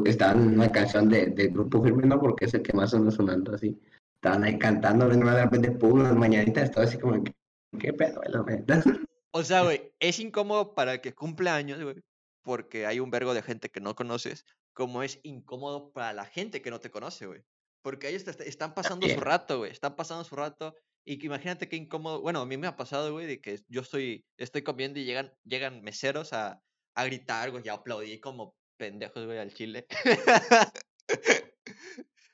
estaban 0.05 0.41
en 0.41 0.53
una 0.55 0.71
canción 0.71 1.07
de, 1.07 1.27
del 1.27 1.51
grupo 1.51 1.83
firme, 1.83 2.07
¿no? 2.07 2.19
Porque 2.19 2.45
es 2.45 2.53
el 2.55 2.63
que 2.63 2.74
más 2.74 2.93
anda 2.93 3.12
sonando 3.12 3.53
así. 3.53 3.79
Estaban 4.15 4.43
ahí 4.43 4.57
cantando, 4.57 5.07
de 5.07 5.15
de 5.17 5.43
repente, 5.43 5.71
pum, 5.71 6.00
unas 6.00 6.15
mañanitas, 6.15 6.65
estaba 6.65 6.86
así 6.88 6.97
como, 6.97 7.24
¿qué, 7.24 7.33
qué 7.79 7.93
pedo, 7.93 8.21
neta? 8.45 8.83
O 9.31 9.43
sea, 9.43 9.62
güey, 9.62 9.93
es 10.00 10.19
incómodo 10.19 10.74
para 10.74 10.95
el 10.95 11.01
que 11.01 11.13
cumple 11.13 11.51
años, 11.51 11.81
güey, 11.81 12.01
porque 12.41 12.86
hay 12.88 13.00
un 13.00 13.12
vergo 13.12 13.33
de 13.36 13.43
gente 13.43 13.69
que 13.69 13.79
no 13.79 13.95
conoces, 13.95 14.45
como 14.77 15.01
es 15.01 15.19
incómodo 15.24 15.91
para 15.91 16.13
la 16.13 16.25
gente 16.25 16.62
que 16.62 16.69
no 16.69 16.79
te 16.79 16.91
conoce, 16.91 17.25
güey. 17.25 17.41
Porque 17.81 18.10
ellos 18.10 18.24
te 18.25 18.48
están 18.48 18.75
pasando 18.75 19.07
su 19.10 19.19
rato, 19.19 19.57
güey, 19.57 19.72
están 19.72 19.96
pasando 19.96 20.24
su 20.24 20.36
rato 20.36 20.75
y 21.03 21.17
que 21.17 21.25
imagínate 21.25 21.67
qué 21.67 21.77
incómodo, 21.77 22.22
bueno, 22.22 22.41
a 22.41 22.46
mí 22.46 22.57
me 22.57 22.67
ha 22.67 22.75
pasado, 22.77 23.12
güey, 23.12 23.25
de 23.25 23.41
que 23.41 23.60
yo 23.69 23.81
estoy, 23.81 24.24
estoy 24.38 24.62
comiendo 24.62 25.00
y 25.00 25.05
llegan, 25.05 25.34
llegan 25.46 25.81
meseros 25.81 26.31
a, 26.31 26.62
a 26.93 27.05
gritar, 27.05 27.50
güey, 27.50 27.63
y 27.65 27.69
a 27.69 27.74
aplaudir 27.74 28.22
como 28.22 28.55
pendejos, 28.77 29.25
güey, 29.25 29.39
al 29.39 29.51
chile. 29.51 29.88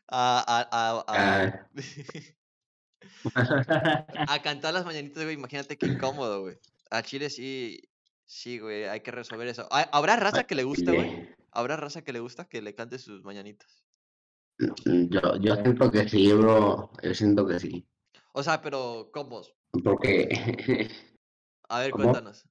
a, 0.10 0.44
a, 0.46 0.68
a, 0.70 1.06
a- 1.08 1.70
a 4.28 4.42
cantar 4.42 4.74
las 4.74 4.86
mañanitas, 4.86 5.24
güey, 5.24 5.36
imagínate 5.36 5.78
qué 5.78 5.86
incómodo, 5.86 6.42
güey. 6.42 6.58
A 6.92 7.04
Chile 7.04 7.30
sí, 7.30 7.80
Sí, 8.26 8.60
güey, 8.60 8.86
hay 8.86 9.00
que 9.02 9.12
resolver 9.12 9.48
eso. 9.48 9.66
¿Ha- 9.72 9.90
¿Habrá 9.94 10.18
raza 10.18 10.44
que 10.46 10.56
le 10.56 10.64
gusta, 10.64 10.92
güey? 10.92 11.10
¿Habrá 11.54 11.78
raza 11.78 12.04
que 12.04 12.14
le 12.14 12.20
gusta 12.20 12.46
que 12.46 12.62
le 12.62 12.76
cante 12.76 12.98
sus 12.98 13.24
mañanitas? 13.24 13.84
Yo, 14.86 15.36
yo 15.38 15.56
siento 15.56 15.92
que 15.92 16.08
sí, 16.10 16.34
bro. 16.34 16.92
Yo 17.02 17.14
siento 17.14 17.46
que 17.46 17.60
sí. 17.60 17.88
O 18.34 18.42
sea, 18.44 18.62
pero 18.62 19.10
¿cómo? 19.14 19.42
Porque, 19.84 20.30
A 21.70 21.80
ver, 21.80 21.92
¿Cómo? 21.92 22.04
cuéntanos. 22.04 22.44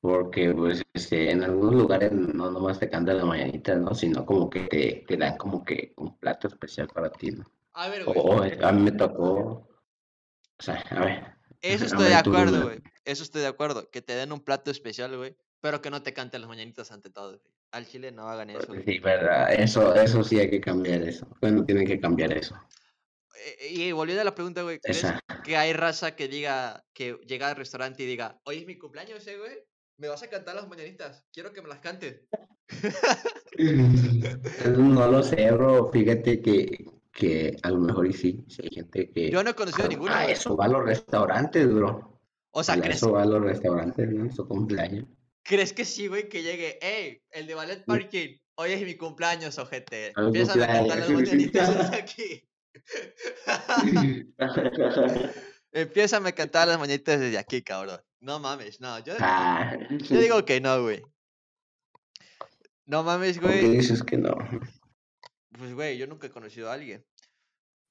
porque 0.00 0.52
pues, 0.52 0.82
este, 0.92 1.30
en 1.30 1.42
algunos 1.42 1.74
lugares 1.74 2.12
no 2.12 2.50
nomás 2.50 2.78
te 2.78 2.88
cantan 2.88 3.18
las 3.18 3.26
mañanitas, 3.26 3.78
¿no? 3.80 3.94
Sino 3.94 4.24
como 4.26 4.48
que 4.50 4.60
te, 4.60 5.04
te 5.06 5.16
dan 5.16 5.36
como 5.36 5.64
que 5.64 5.92
un 5.96 6.16
plato 6.18 6.48
especial 6.48 6.88
para 6.88 7.10
ti, 7.10 7.32
¿no? 7.32 7.44
A 7.72 7.88
ver, 7.88 8.04
güey. 8.04 8.16
o 8.18 8.42
a 8.66 8.72
mí 8.72 8.82
me 8.82 8.92
tocó. 8.92 9.68
O 10.58 10.62
sea, 10.62 10.84
a 10.90 11.04
ver. 11.04 11.38
Eso 11.60 11.84
estoy 11.86 12.04
de 12.04 12.10
ver, 12.10 12.18
acuerdo, 12.18 12.62
güey. 12.64 12.82
Eso 13.04 13.22
estoy 13.22 13.42
de 13.42 13.48
acuerdo. 13.48 13.90
Que 13.90 14.02
te 14.02 14.14
den 14.14 14.32
un 14.32 14.40
plato 14.40 14.70
especial, 14.70 15.16
güey. 15.16 15.36
Pero 15.60 15.80
que 15.82 15.90
no 15.90 16.02
te 16.02 16.12
canten 16.12 16.40
las 16.42 16.48
mañanitas 16.48 16.90
ante 16.92 17.10
todo, 17.10 17.30
güey. 17.38 17.52
Al 17.72 17.86
chile 17.86 18.12
no 18.12 18.28
hagan 18.28 18.50
eso. 18.50 18.72
Sí, 18.86 18.98
verdad. 18.98 19.52
Eso, 19.52 19.94
eso 19.94 20.24
sí 20.24 20.38
hay 20.38 20.48
que 20.48 20.60
cambiar 20.60 21.02
eso. 21.02 21.26
Bueno, 21.40 21.64
tienen 21.64 21.86
que 21.86 22.00
cambiar 22.00 22.32
eso. 22.32 22.54
Eh, 23.60 23.68
Y 23.72 23.92
volviendo 23.92 24.22
a 24.22 24.24
la 24.24 24.34
pregunta, 24.34 24.62
güey. 24.62 24.78
¿Crees 24.80 24.98
Esa. 25.04 25.20
que 25.44 25.56
hay 25.56 25.72
raza 25.72 26.16
que 26.16 26.28
diga, 26.28 26.84
que 26.94 27.18
llega 27.26 27.48
al 27.48 27.56
restaurante 27.56 28.02
y 28.02 28.06
diga, 28.06 28.40
oye, 28.44 28.60
es 28.60 28.66
mi 28.66 28.78
cumpleaños, 28.78 29.26
eh, 29.26 29.36
güey? 29.36 29.58
¿Me 29.98 30.08
vas 30.08 30.22
a 30.22 30.28
cantar 30.30 30.54
las 30.54 30.68
mañanitas? 30.68 31.24
Quiero 31.32 31.52
que 31.52 31.60
me 31.60 31.68
las 31.68 31.80
cantes. 31.80 32.22
No 33.58 35.08
lo 35.10 35.22
sé, 35.22 35.50
bro. 35.50 35.90
Fíjate 35.92 36.40
que, 36.40 36.86
que 37.12 37.56
a 37.62 37.70
lo 37.70 37.78
mejor 37.80 38.06
y 38.06 38.12
sí. 38.12 38.44
sí 38.48 38.62
hay 38.62 38.70
gente 38.70 39.10
que. 39.10 39.30
Yo 39.30 39.42
no 39.42 39.50
he 39.50 39.54
conocido 39.54 39.86
a- 39.86 39.88
ninguno, 39.88 40.18
eso 40.20 40.56
va 40.56 40.66
a 40.66 40.68
los 40.68 40.84
restaurantes, 40.84 41.72
bro. 41.72 42.20
O 42.50 42.62
sea, 42.62 42.74
A 42.74 42.80
¿crees, 42.80 42.96
eso 42.96 43.12
va 43.12 43.22
a 43.22 43.26
los 43.26 43.42
restaurantes, 43.42 44.08
¿no? 44.10 44.30
Su 44.32 44.46
cumpleaños. 44.46 45.04
¿Crees 45.48 45.72
que 45.72 45.84
sí, 45.84 46.06
güey? 46.06 46.28
Que 46.28 46.42
llegue, 46.42 46.78
hey, 46.82 47.22
el 47.30 47.46
de 47.46 47.54
Ballet 47.54 47.84
Parking, 47.84 48.36
hoy 48.56 48.72
es 48.72 48.82
mi 48.82 48.94
cumpleaños, 48.96 49.58
ojete. 49.58 50.12
Empieza 50.16 50.52
a 50.52 50.66
cantar 50.66 50.98
las 50.98 51.10
mañanitas 51.10 51.76
desde 51.76 51.96
aquí. 51.96 52.44
Empieza 55.72 56.16
a 56.18 56.32
cantar 56.32 56.68
las 56.68 56.78
mañanitas 56.78 57.18
desde 57.20 57.38
aquí, 57.38 57.62
cabrón. 57.62 58.00
No 58.20 58.38
mames, 58.40 58.80
no. 58.80 58.98
Yo, 59.00 59.14
Ah, 59.20 59.76
yo 59.88 60.20
digo 60.20 60.44
que 60.44 60.60
no, 60.60 60.82
güey. 60.82 61.02
No 62.86 63.02
mames, 63.02 63.38
¿por 63.38 63.50
qué 63.50 63.60
güey. 63.62 63.76
dices 63.76 64.02
que 64.02 64.16
no? 64.16 64.34
Pues, 65.58 65.74
güey, 65.74 65.98
yo 65.98 66.06
nunca 66.06 66.26
he 66.26 66.30
conocido 66.30 66.70
a 66.70 66.74
alguien. 66.74 67.04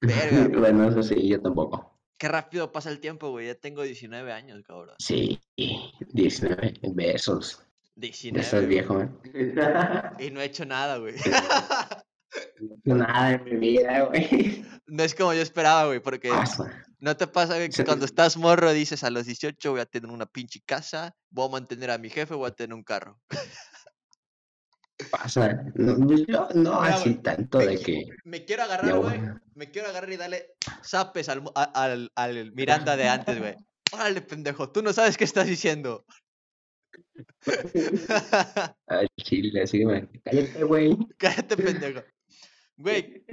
Verga, 0.00 0.46
güey. 0.48 0.60
Bueno, 0.60 0.88
eso 0.90 1.02
sí, 1.02 1.28
yo 1.28 1.40
tampoco. 1.40 1.97
Qué 2.18 2.26
rápido 2.28 2.72
pasa 2.72 2.90
el 2.90 2.98
tiempo, 3.00 3.30
güey. 3.30 3.46
Ya 3.46 3.54
tengo 3.54 3.82
19 3.82 4.32
años, 4.32 4.62
cabrón. 4.66 4.96
Sí, 4.98 5.40
19 5.56 6.80
besos. 6.94 7.60
Ya 7.94 8.02
19. 8.02 8.44
estás 8.44 8.66
viejo, 8.66 9.00
¿eh? 9.00 9.08
Y 10.18 10.30
no 10.30 10.40
he 10.40 10.44
hecho 10.44 10.64
nada, 10.64 10.98
güey. 10.98 11.14
No 12.60 12.74
he 12.74 12.78
hecho 12.78 12.94
nada 12.94 13.32
en 13.32 13.44
mi 13.44 13.56
vida, 13.56 14.02
güey. 14.04 14.64
No 14.90 15.02
es 15.02 15.14
como 15.14 15.34
yo 15.34 15.42
esperaba, 15.42 15.84
güey, 15.84 16.00
porque 16.00 16.30
Pasa. 16.30 16.86
no 16.98 17.14
te 17.14 17.26
pasa, 17.26 17.56
güey, 17.56 17.68
que 17.68 17.84
cuando 17.84 18.06
estás 18.06 18.38
morro 18.38 18.72
dices 18.72 19.04
a 19.04 19.10
los 19.10 19.26
18 19.26 19.70
voy 19.70 19.80
a 19.80 19.84
tener 19.84 20.10
una 20.10 20.24
pinche 20.24 20.60
casa, 20.64 21.14
voy 21.28 21.46
a 21.46 21.50
mantener 21.50 21.90
a 21.90 21.98
mi 21.98 22.08
jefe, 22.08 22.34
voy 22.34 22.48
a 22.48 22.54
tener 22.54 22.72
un 22.72 22.82
carro. 22.84 23.20
Pasa. 25.10 25.62
No, 25.74 25.96
pues 26.06 26.26
yo 26.26 26.48
no 26.54 26.80
Mira, 26.80 26.94
así 26.94 27.14
tanto 27.16 27.58
me 27.58 27.66
de 27.66 27.80
que. 27.80 28.04
Me 28.24 28.44
quiero 28.44 28.64
agarrar, 28.64 28.98
güey. 28.98 29.20
Me 29.54 29.70
quiero 29.70 29.88
agarrar 29.88 30.12
y 30.12 30.16
darle 30.16 30.54
zapes 30.84 31.28
al, 31.28 31.44
al, 31.54 32.10
al 32.14 32.52
Miranda 32.52 32.96
de 32.96 33.08
antes, 33.08 33.38
güey. 33.38 33.54
Órale, 33.92 34.20
pendejo, 34.22 34.70
tú 34.70 34.82
no 34.82 34.92
sabes 34.92 35.16
qué 35.16 35.24
estás 35.24 35.46
diciendo. 35.46 36.04
Al 38.86 39.08
chile, 39.16 39.62
así, 39.62 39.82
güey. 39.82 40.06
Cállate, 40.24 40.64
güey. 40.64 40.96
Cállate, 41.16 41.56
pendejo. 41.56 42.02
Güey, 42.76 43.24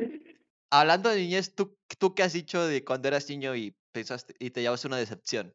hablando 0.69 1.09
de 1.09 1.17
niñez, 1.17 1.53
¿tú, 1.55 1.77
¿tú 1.97 2.15
qué 2.15 2.23
has 2.23 2.33
dicho 2.33 2.65
de 2.65 2.83
cuando 2.83 3.07
eras 3.07 3.29
niño 3.29 3.55
y 3.55 3.75
pensaste 3.91 4.33
y 4.39 4.51
te 4.51 4.61
llevas 4.61 4.85
una 4.85 4.97
decepción? 4.97 5.53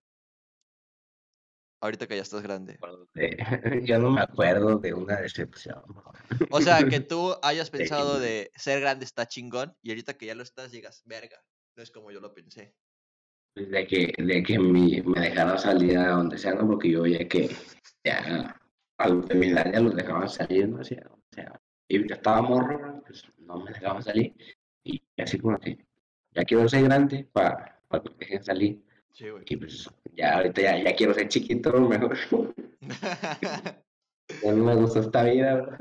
Ahorita 1.81 2.07
que 2.07 2.17
ya 2.17 2.23
estás 2.23 2.43
grande. 2.43 2.79
De- 3.15 3.37
Yo 3.87 3.99
no 3.99 4.11
me 4.11 4.21
acuerdo 4.21 4.79
de 4.79 4.93
una 4.93 5.17
decepción. 5.21 5.83
O 6.51 6.61
sea, 6.61 6.87
que 6.87 7.01
tú 7.01 7.35
hayas 7.43 7.71
pensado 7.71 8.19
de 8.19 8.51
ser 8.55 8.81
grande 8.81 9.05
está 9.05 9.27
chingón 9.27 9.75
y 9.83 9.91
ahorita 9.91 10.15
que 10.15 10.27
ya 10.27 10.35
lo 10.35 10.43
estás 10.43 10.73
digas, 10.73 11.03
verga, 11.07 11.43
no 11.77 11.83
es 11.83 11.91
como 11.91 12.11
yo 12.11 12.21
lo 12.21 12.35
pensé. 12.35 12.75
De 13.57 13.87
que, 13.87 14.13
de 14.17 14.43
que 14.43 14.59
mi- 14.59 15.01
me 15.03 15.21
dejaran 15.21 15.59
salir 15.59 15.99
a 15.99 16.11
donde 16.11 16.39
sea, 16.39 16.55
¿no? 16.55 16.67
Porque 16.67 16.91
yo 16.91 17.03
veía 17.03 17.27
que 17.29 17.51
ya 18.05 18.61
a 18.99 19.09
los 19.09 19.27
de 19.29 19.35
mi 19.35 19.49
edad 19.49 19.73
ya 19.73 19.81
los 19.81 19.97
dejaban 19.97 20.29
salir, 20.29 20.69
¿no? 20.69 20.81
O 20.81 20.85
sea, 20.85 21.03
o 21.11 21.21
sea, 21.35 21.61
y 21.89 22.07
yo 22.07 22.15
estaba 22.15 22.43
morro, 22.43 23.03
pues 23.07 23.25
no 23.39 23.59
me 23.59 23.73
dejaban 23.73 24.03
salir. 24.03 24.35
Y 24.85 25.03
así 25.19 25.39
como 25.39 25.59
que 25.59 25.85
ya 26.33 26.45
quiero 26.45 26.69
ser 26.69 26.85
grande 26.85 27.25
para, 27.33 27.83
para 27.89 28.03
que 28.05 28.11
me 28.11 28.17
dejen 28.19 28.45
salir. 28.45 28.83
Sí, 29.13 29.29
güey. 29.29 29.45
Y 29.49 29.57
pues 29.57 29.89
ya 30.17 30.37
ahorita 30.37 30.61
ya, 30.63 30.83
ya 30.83 30.95
quiero 30.97 31.15
ser 31.15 31.29
chiquito, 31.29 31.73
mejor. 31.81 32.17
Ya 34.45 34.53
no 34.53 34.65
me 34.65 34.77
gusta 34.77 35.01
esta 35.01 35.25
vida. 35.25 35.77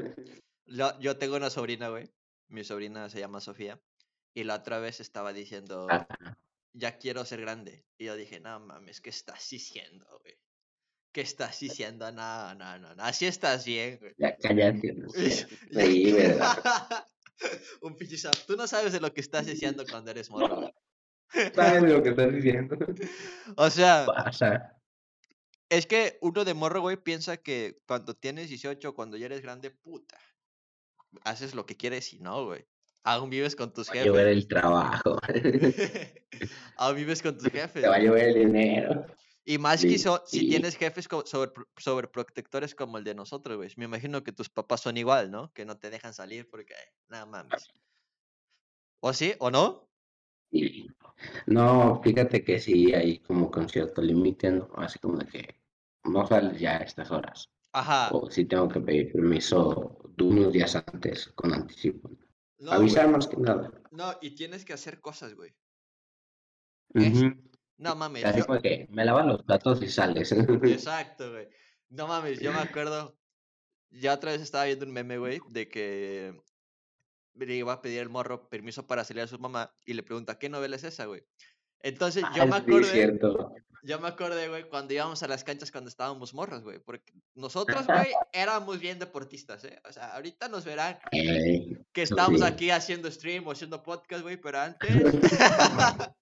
Lo- 0.65 0.99
yo 0.99 1.17
tengo 1.17 1.35
una 1.35 1.49
sobrina, 1.51 1.89
güey. 1.89 2.09
Mi 2.47 2.63
sobrina 2.63 3.07
se 3.09 3.19
llama 3.19 3.41
Sofía. 3.41 3.79
Y 4.33 4.43
la 4.43 4.55
otra 4.55 4.79
vez 4.79 4.99
estaba 4.99 5.33
diciendo, 5.33 5.87
ya 6.73 6.97
quiero 6.97 7.25
ser 7.25 7.41
grande. 7.41 7.85
Y 7.99 8.05
yo 8.05 8.15
dije, 8.15 8.39
no 8.39 8.59
mames, 8.59 9.01
¿qué 9.01 9.11
estás 9.11 9.47
diciendo, 9.49 10.05
güey? 10.23 10.35
¿Qué 11.11 11.21
estás 11.21 11.59
diciendo? 11.59 12.11
No, 12.11 12.55
no, 12.55 12.79
no, 12.79 12.95
no. 12.95 13.03
Así 13.03 13.25
estás 13.27 13.65
bien, 13.65 13.97
güey. 13.99 14.13
Ya 14.17 14.35
cállate. 14.37 14.93
no 14.93 15.09
sé. 15.11 15.47
Sí, 15.71 16.11
¿verdad? 16.11 17.05
Un 17.81 17.95
pinche 17.95 18.17
Tú 18.47 18.55
no 18.55 18.67
sabes 18.67 18.93
de 18.93 18.99
lo 18.99 19.13
que 19.13 19.21
estás 19.21 19.45
diciendo 19.45 19.85
cuando 19.89 20.11
eres 20.11 20.29
morro. 20.29 20.73
¿Sabes 21.55 21.83
lo 21.83 22.01
que 22.03 22.09
estás 22.09 22.33
diciendo? 22.33 22.77
O 23.57 23.69
sea, 23.69 24.05
Pasa. 24.05 24.79
es 25.69 25.85
que 25.87 26.17
uno 26.21 26.45
de 26.45 26.53
morro, 26.53 26.81
güey, 26.81 26.97
piensa 26.97 27.37
que 27.37 27.81
cuando 27.87 28.13
tienes 28.15 28.49
18, 28.49 28.93
cuando 28.93 29.17
ya 29.17 29.25
eres 29.27 29.41
grande, 29.41 29.71
puta. 29.71 30.17
Haces 31.23 31.55
lo 31.55 31.65
que 31.65 31.75
quieres 31.75 32.13
y 32.13 32.19
no, 32.19 32.45
güey. 32.45 32.67
Aún 33.03 33.29
vives 33.31 33.55
con 33.55 33.73
tus 33.73 33.89
Va 33.89 33.93
a 34.01 34.05
llover 34.05 34.27
jefes. 34.27 34.43
el 34.43 34.47
trabajo. 34.47 35.17
Aún 36.77 36.95
vives 36.95 37.21
con 37.23 37.37
tus 37.37 37.47
jefes. 37.51 37.81
Te 37.81 37.87
va 37.87 37.95
a 37.95 37.99
llover 37.99 38.29
el 38.29 38.35
dinero. 38.45 39.05
Y 39.45 39.57
más 39.57 39.79
Sí, 39.81 39.89
que 39.89 39.97
so- 39.97 40.21
si 40.27 40.47
tienes 40.47 40.75
jefes 40.77 41.07
co- 41.07 41.25
sobre, 41.25 41.51
sobreprotectores 41.77 42.75
como 42.75 42.99
el 42.99 43.03
de 43.03 43.15
nosotros, 43.15 43.57
güey. 43.57 43.71
Me 43.77 43.85
imagino 43.85 44.23
que 44.23 44.31
tus 44.31 44.49
papás 44.49 44.81
son 44.81 44.97
igual, 44.97 45.31
¿no? 45.31 45.51
Que 45.53 45.65
no 45.65 45.77
te 45.79 45.89
dejan 45.89 46.13
salir 46.13 46.47
porque, 46.47 46.75
nada 47.07 47.25
mames. 47.25 47.67
¿O 48.99 49.13
sí? 49.13 49.33
¿O 49.39 49.49
no? 49.49 49.88
Y 50.51 50.87
no, 51.47 52.01
fíjate 52.03 52.43
que 52.43 52.59
sí 52.59 52.93
hay 52.93 53.19
como 53.19 53.51
que 53.51 53.59
un 53.59 53.69
cierto 53.69 54.01
límite, 54.01 54.51
¿no? 54.51 54.69
Así 54.77 54.97
como 54.99 55.17
de 55.17 55.25
que 55.27 55.55
no 56.05 56.25
sales 56.25 56.59
ya 56.59 56.77
a 56.77 56.83
estas 56.83 57.11
horas. 57.11 57.49
Ajá. 57.71 58.09
O 58.11 58.29
sí 58.31 58.45
tengo 58.45 58.67
que 58.67 58.79
pedir 58.81 59.11
permiso 59.11 59.99
de 60.17 60.23
unos 60.23 60.51
días 60.53 60.75
antes, 60.75 61.27
con 61.35 61.53
anticipo. 61.53 62.09
No, 62.59 62.71
Avisar 62.71 63.03
güey. 63.05 63.15
más 63.15 63.27
que 63.27 63.37
nada. 63.37 63.71
No, 63.91 64.13
y 64.21 64.31
tienes 64.31 64.65
que 64.65 64.73
hacer 64.73 64.99
cosas, 65.01 65.35
güey. 65.35 65.53
No 67.77 67.95
mames. 67.95 68.25
Así 68.25 68.39
yo- 68.39 68.45
como 68.47 68.61
que 68.61 68.87
me 68.89 69.05
lavan 69.05 69.27
los 69.27 69.43
platos 69.43 69.81
y 69.81 69.87
sales. 69.87 70.31
Exacto, 70.63 71.31
güey. 71.31 71.47
No 71.89 72.07
mames, 72.07 72.39
yo 72.39 72.51
me 72.51 72.59
acuerdo. 72.59 73.17
Ya 73.91 74.13
otra 74.13 74.31
vez 74.31 74.41
estaba 74.41 74.65
viendo 74.65 74.85
un 74.85 74.91
meme, 74.91 75.17
güey, 75.17 75.39
de 75.49 75.67
que 75.67 76.39
le 77.35 77.55
iba 77.55 77.73
a 77.73 77.81
pedir 77.81 77.99
el 77.99 78.09
morro 78.09 78.49
permiso 78.49 78.85
para 78.87 79.03
salir 79.03 79.23
a 79.23 79.27
su 79.27 79.39
mamá 79.39 79.73
y 79.85 79.93
le 79.93 80.03
pregunta, 80.03 80.37
¿qué 80.39 80.49
novela 80.49 80.75
es 80.75 80.83
esa, 80.83 81.05
güey? 81.05 81.23
Entonces 81.81 82.23
yo 82.35 82.43
Ah, 82.43 82.45
me 82.45 82.57
sí, 82.57 82.61
acordé, 82.63 82.91
cierto. 82.91 83.53
yo 83.83 83.99
me 83.99 84.07
acordé, 84.09 84.49
güey, 84.49 84.67
cuando 84.67 84.93
íbamos 84.93 85.23
a 85.23 85.27
las 85.29 85.43
canchas 85.45 85.71
cuando 85.71 85.89
estábamos 85.89 86.33
morros, 86.33 86.63
güey, 86.63 86.79
porque 86.79 87.13
nosotros, 87.35 87.85
güey, 88.07 88.11
éramos 88.33 88.79
bien 88.79 88.99
deportistas, 88.99 89.63
¿eh? 89.63 89.81
O 89.87 89.93
sea, 89.93 90.15
ahorita 90.15 90.49
nos 90.49 90.65
verán 90.65 90.99
Ey, 91.11 91.77
que 91.93 92.01
estamos 92.01 92.41
sí. 92.41 92.45
aquí 92.45 92.69
haciendo 92.69 93.09
stream 93.09 93.47
o 93.47 93.51
haciendo 93.51 93.81
podcast, 93.81 94.23
güey, 94.23 94.35
pero 94.37 94.59
antes... 94.61 94.89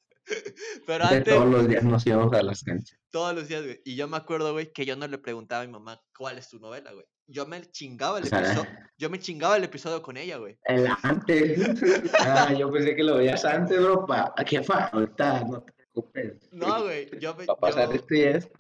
pero 0.86 1.08
De 1.08 1.16
antes... 1.18 1.34
todos 1.34 1.50
los 1.50 1.68
días 1.68 1.84
nos 1.84 2.06
íbamos 2.06 2.34
a 2.34 2.44
las 2.44 2.64
canchas. 2.64 3.00
Todos 3.10 3.34
los 3.34 3.48
días, 3.48 3.64
güey. 3.64 3.82
Y 3.86 3.96
yo 3.96 4.08
me 4.08 4.18
acuerdo, 4.18 4.52
güey, 4.54 4.72
que 4.72 4.86
yo 4.86 4.96
no 4.96 5.08
le 5.08 5.18
preguntaba 5.18 5.64
a 5.64 5.66
mi 5.66 5.72
mamá 5.72 6.02
cuál 6.16 6.38
es 6.38 6.50
tu 6.50 6.60
novela, 6.60 6.92
güey. 6.94 7.06
Yo 7.28 7.46
me 7.46 7.62
chingaba 7.70 8.20
el 8.20 8.24
O 8.24 8.28
sea, 8.28 8.40
episodio. 8.40 8.70
Yo 8.98 9.10
me 9.10 9.20
chingaba 9.20 9.58
el 9.58 9.64
episodio 9.66 10.02
con 10.02 10.16
ella, 10.18 10.38
güey. 10.38 10.58
El 10.64 10.88
antes. 11.04 11.60
Ah, 12.20 12.54
yo 12.54 12.72
pensé 12.72 12.96
que 12.96 13.04
lo 13.04 13.18
veías 13.18 13.44
antes, 13.46 13.78
bro. 13.80 14.06
Pa, 14.06 14.34
jefa, 14.46 14.86
ahorita 14.88 15.44
no 15.44 15.62
te 15.64 15.74
preocupes. 15.74 16.50
No, 16.52 16.84
güey. 16.84 17.10
Yo 17.20 17.36
me, 17.36 17.46
pasar 17.46 17.92
yo, 17.94 18.02
y 18.10 18.22
esto. 18.24 18.58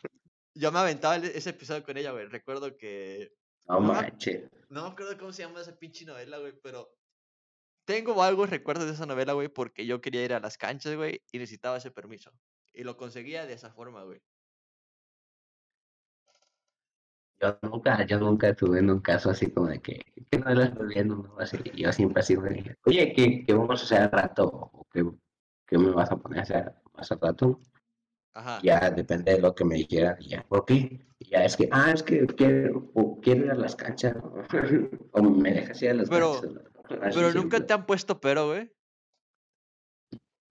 yo 0.53 0.71
me 0.71 0.79
aventaba 0.79 1.15
el- 1.15 1.25
ese 1.25 1.51
episodio 1.51 1.83
con 1.83 1.97
ella, 1.97 2.11
güey. 2.11 2.25
Recuerdo 2.27 2.75
que. 2.77 3.31
No 3.67 3.79
No. 3.79 3.93
manches. 3.93 4.49
No 4.69 4.83
me 4.83 4.89
acuerdo 4.89 5.17
cómo 5.17 5.31
se 5.31 5.43
llama 5.43 5.61
esa 5.61 5.77
pinche 5.77 6.05
novela, 6.05 6.37
güey, 6.39 6.53
pero. 6.61 6.89
Tengo 7.85 8.21
algo 8.21 8.45
recuerdos 8.45 8.85
de 8.87 8.93
esa 8.93 9.05
novela, 9.05 9.31
güey, 9.31 9.47
porque 9.47 9.85
yo 9.85 10.01
quería 10.01 10.25
ir 10.25 10.33
a 10.33 10.41
las 10.41 10.57
canchas, 10.57 10.93
güey, 10.95 11.21
y 11.31 11.37
necesitaba 11.39 11.77
ese 11.77 11.89
permiso. 11.89 12.31
Y 12.73 12.83
lo 12.83 12.97
conseguía 12.97 13.45
de 13.45 13.53
esa 13.53 13.71
forma, 13.71 14.03
güey. 14.03 14.19
Yo 17.39 17.59
nunca, 17.61 18.05
yo 18.05 18.19
nunca 18.19 18.49
estuve 18.49 18.79
en 18.79 18.89
un 18.89 18.99
caso 18.99 19.29
así 19.29 19.51
como 19.51 19.67
de 19.67 19.79
que, 19.79 20.01
que 20.31 20.39
no 20.39 20.53
lo 20.55 20.63
estoy 20.63 20.87
viendo, 20.87 21.15
¿no? 21.17 21.35
Así, 21.39 21.57
yo 21.75 21.91
siempre 21.91 22.21
así 22.21 22.35
me 22.35 22.49
dije, 22.49 22.75
oye, 22.85 23.13
¿qué, 23.13 23.43
qué 23.45 23.53
vamos 23.53 23.81
a 23.81 23.83
hacer 23.85 24.01
al 24.01 24.11
rato? 24.11 24.47
¿O 24.73 24.87
qué, 24.91 25.05
qué 25.67 25.77
me 25.77 25.91
vas 25.91 26.11
a 26.11 26.17
poner 26.17 26.39
a 26.39 26.43
hacer 26.43 26.73
más 26.95 27.11
al 27.11 27.19
rato? 27.21 27.59
Ajá. 28.33 28.59
Ya 28.63 28.89
depende 28.89 29.33
de 29.33 29.39
lo 29.41 29.53
que 29.53 29.65
me 29.65 29.75
dijeran, 29.75 30.17
ya, 30.19 30.43
¿por 30.47 30.65
qué? 30.65 30.99
Ya 31.19 31.43
es 31.45 31.55
que, 31.57 31.67
ah, 31.71 31.91
es 31.93 32.01
que 32.03 32.25
quiero, 32.27 32.89
o 32.93 33.19
quiero 33.21 33.45
ir 33.45 33.51
a 33.51 33.55
las 33.55 33.75
canchas, 33.75 34.15
o 35.11 35.21
me 35.21 35.53
dejas 35.53 35.81
ir 35.83 35.89
a 35.91 35.93
las 35.95 36.09
Pero- 36.09 36.41
canchas. 36.41 37.15
Pero 37.15 37.33
nunca 37.33 37.65
te 37.65 37.73
han 37.73 37.85
puesto 37.85 38.19
pero, 38.21 38.47
güey. 38.47 38.71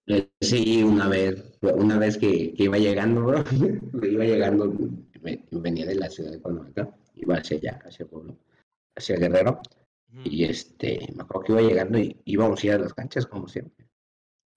Eh, 0.07 0.29
Sí, 0.39 0.83
una 0.83 1.07
vez, 1.09 1.57
una 1.61 1.97
vez 1.97 2.17
que, 2.17 2.53
que 2.53 2.63
iba 2.63 2.77
llegando, 2.77 3.25
bro, 3.25 3.43
iba 4.07 4.23
llegando, 4.23 4.73
venía 5.51 5.85
de 5.85 5.95
la 5.95 6.09
ciudad 6.09 6.31
de 6.31 6.39
Cuernavaca, 6.41 6.89
iba 7.15 7.35
hacia 7.35 7.57
allá, 7.57 7.79
hacia 7.85 8.05
Pueblo, 8.05 8.37
hacia 8.95 9.17
Guerrero, 9.17 9.61
y 10.23 10.45
este, 10.45 11.07
me 11.15 11.23
acuerdo 11.23 11.43
que 11.43 11.51
iba 11.53 11.61
llegando 11.61 11.99
y 11.99 12.15
íbamos 12.25 12.63
a 12.63 12.67
ir 12.67 12.73
a 12.73 12.77
las 12.79 12.93
canchas 12.93 13.25
como 13.27 13.47
siempre. 13.47 13.87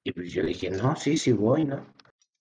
Y 0.04 0.12
pues 0.12 0.32
yo 0.32 0.42
le 0.42 0.48
dije, 0.48 0.70
no, 0.70 0.96
sí, 0.96 1.16
sí 1.18 1.32
voy, 1.32 1.64
¿no? 1.64 1.84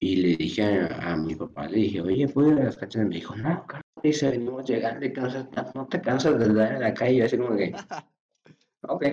Y 0.01 0.15
le 0.17 0.37
dije 0.37 0.63
a, 0.63 1.11
a 1.13 1.17
mi 1.17 1.35
papá, 1.35 1.67
le 1.67 1.77
dije, 1.77 2.01
oye, 2.01 2.27
¿puedo 2.29 2.53
ir 2.53 2.59
a 2.61 2.65
las 2.65 2.77
canchas? 2.77 3.01
Y 3.03 3.05
me 3.09 3.15
dijo, 3.15 3.35
no, 3.35 3.65
carnal, 3.67 3.81
dice, 4.01 4.29
venimos 4.29 4.65
llegando 4.65 5.05
y 5.05 5.11
que 5.11 5.19
no, 5.21 5.29
se- 5.29 5.45
no 5.75 5.87
te 5.87 5.99
cansas 6.01 6.39
de 6.39 6.45
andar 6.45 6.73
en 6.75 6.81
la 6.81 6.93
calle, 6.93 7.15
y 7.15 7.21
así 7.21 7.37
como 7.37 7.57
que, 7.57 7.73
ok. 8.83 9.05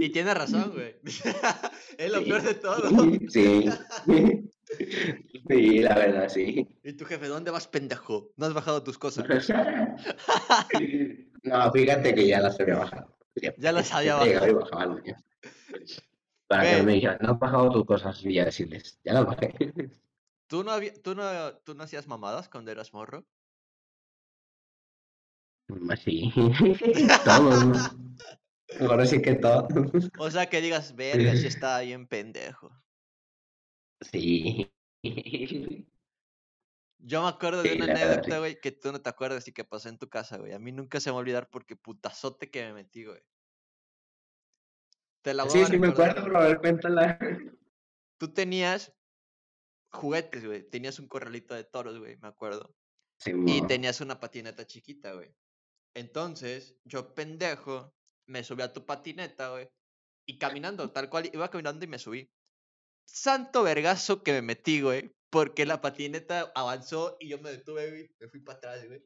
Y 0.00 0.10
tiene 0.10 0.34
razón, 0.34 0.72
güey. 0.74 0.96
es 1.98 2.12
lo 2.12 2.18
Sí. 2.18 2.24
peor 2.24 2.42
de 2.42 2.54
todo. 2.54 2.82
Sí. 3.30 3.70
Sí, 4.04 4.50
la 5.48 5.94
verdad, 5.94 6.28
sí. 6.28 6.66
Y 6.82 6.92
tu 6.94 7.04
jefe, 7.04 7.28
¿dónde 7.28 7.50
vas, 7.50 7.68
pendejo? 7.68 8.32
No 8.36 8.46
has 8.46 8.54
bajado 8.54 8.82
tus 8.82 8.98
cosas. 8.98 9.26
No, 11.42 11.70
fíjate 11.70 12.12
que 12.12 12.26
ya 12.26 12.40
las 12.40 12.58
había 12.58 12.76
bajado. 12.76 13.16
Ya 13.58 13.70
las 13.70 13.92
había 13.92 14.16
bajado. 14.16 14.96
baño. 14.96 15.14
Para 16.48 16.62
que 16.62 16.68
Güey. 16.70 16.80
no 16.80 16.86
me 16.86 16.92
dijeran, 16.94 17.18
no 17.20 17.32
has 17.32 17.38
bajado 17.38 17.70
tus 17.70 17.84
cosas 17.86 18.24
y 18.24 18.34
ya 18.34 18.46
decirles, 18.46 18.98
ya 19.04 19.12
las 19.12 19.26
bajé. 19.26 19.54
¿Tú 20.48 20.64
no, 20.64 20.72
había- 20.72 20.94
tú, 21.00 21.14
no, 21.14 21.54
¿Tú 21.58 21.74
no 21.74 21.84
hacías 21.84 22.08
mamadas 22.08 22.48
cuando 22.48 22.72
eras 22.72 22.92
morro? 22.92 23.24
Sí, 26.02 26.32
todos. 27.24 27.90
Ahora 28.80 29.06
sí 29.06 29.22
que 29.22 29.34
todos. 29.34 29.66
O 30.18 30.30
sea, 30.30 30.46
que 30.46 30.60
digas, 30.60 30.94
verga, 30.94 31.36
sí 31.36 31.46
estaba 31.46 31.80
bien 31.80 32.06
pendejo. 32.06 32.70
Sí. 34.00 34.72
Yo 36.98 37.22
me 37.22 37.28
acuerdo 37.28 37.62
de 37.62 37.70
Sí, 37.70 37.76
una 37.76 37.86
anécdota, 37.86 38.22
sí. 38.24 38.38
güey, 38.38 38.60
que 38.60 38.72
tú 38.72 38.90
no 38.90 39.00
te 39.00 39.08
acuerdas 39.10 39.46
y 39.48 39.52
que 39.52 39.64
pasó 39.64 39.88
en 39.88 39.98
tu 39.98 40.08
casa, 40.08 40.38
güey. 40.38 40.52
A 40.52 40.58
mí 40.58 40.72
nunca 40.72 40.98
se 41.00 41.10
me 41.10 41.12
va 41.14 41.18
a 41.18 41.20
olvidar 41.22 41.50
porque 41.50 41.76
putazote 41.76 42.50
que 42.50 42.64
me 42.64 42.72
metí, 42.74 43.04
güey. 43.04 43.22
Te 45.22 45.34
la 45.34 45.44
voy 45.44 45.52
Sí, 45.52 45.62
a 45.62 45.66
sí 45.66 45.78
me 45.78 45.88
acuerdo, 45.88 46.22
pero 46.24 46.38
a 46.38 46.48
ver, 46.48 46.58
cuéntala. 46.58 47.18
Tú 48.18 48.32
tenías 48.32 48.94
juguetes, 49.92 50.44
güey. 50.44 50.68
Tenías 50.68 50.98
un 50.98 51.08
corralito 51.08 51.54
de 51.54 51.64
toros, 51.64 51.98
güey, 51.98 52.16
me 52.18 52.28
acuerdo. 52.28 52.74
Sí, 53.18 53.32
Y 53.46 53.66
tenías 53.66 54.00
una 54.00 54.18
patineta 54.20 54.66
chiquita, 54.66 55.12
güey. 55.14 55.34
Entonces, 55.94 56.76
yo 56.84 57.14
pendejo, 57.14 57.94
me 58.26 58.44
subí 58.44 58.62
a 58.62 58.72
tu 58.72 58.84
patineta, 58.84 59.50
güey. 59.50 59.70
Y 60.26 60.38
caminando, 60.38 60.90
tal 60.92 61.08
cual, 61.08 61.30
iba 61.32 61.48
caminando 61.50 61.84
y 61.84 61.88
me 61.88 61.98
subí. 61.98 62.30
Santo 63.06 63.62
vergazo 63.62 64.22
que 64.22 64.32
me 64.32 64.42
metí, 64.42 64.80
güey. 64.82 65.12
Porque 65.30 65.66
la 65.66 65.80
patineta 65.80 66.52
avanzó 66.54 67.16
y 67.20 67.28
yo 67.28 67.38
me 67.38 67.50
detuve, 67.50 67.90
güey. 67.90 68.10
Me 68.20 68.28
fui 68.28 68.40
para 68.40 68.58
atrás, 68.58 68.86
güey. 68.86 69.02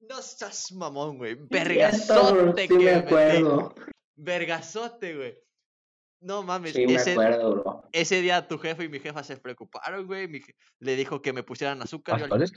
No 0.00 0.22
seas 0.22 0.72
mamón, 0.72 1.18
güey. 1.18 1.34
Vergazote 1.34 2.62
sí 2.62 2.68
que 2.68 2.74
me 2.74 2.84
me 2.84 2.92
metí. 2.96 3.06
acuerdo. 3.06 3.74
Vergazote, 4.16 5.16
güey. 5.16 5.38
No 6.20 6.42
mames, 6.42 6.72
Sí 6.72 6.84
me 6.86 6.94
ese, 6.94 7.12
acuerdo, 7.12 7.50
bro. 7.62 7.82
ese 7.92 8.20
día 8.20 8.48
tu 8.48 8.58
jefe 8.58 8.84
y 8.84 8.88
mi 8.88 8.98
jefa 8.98 9.22
se 9.22 9.36
preocuparon, 9.36 10.06
güey. 10.06 10.26
mi 10.26 10.40
je- 10.40 10.54
le 10.80 10.96
dijo 10.96 11.22
que 11.22 11.32
me 11.32 11.44
pusieran 11.44 11.80
azúcar. 11.80 12.18
Yo 12.18 12.34
al, 12.34 12.52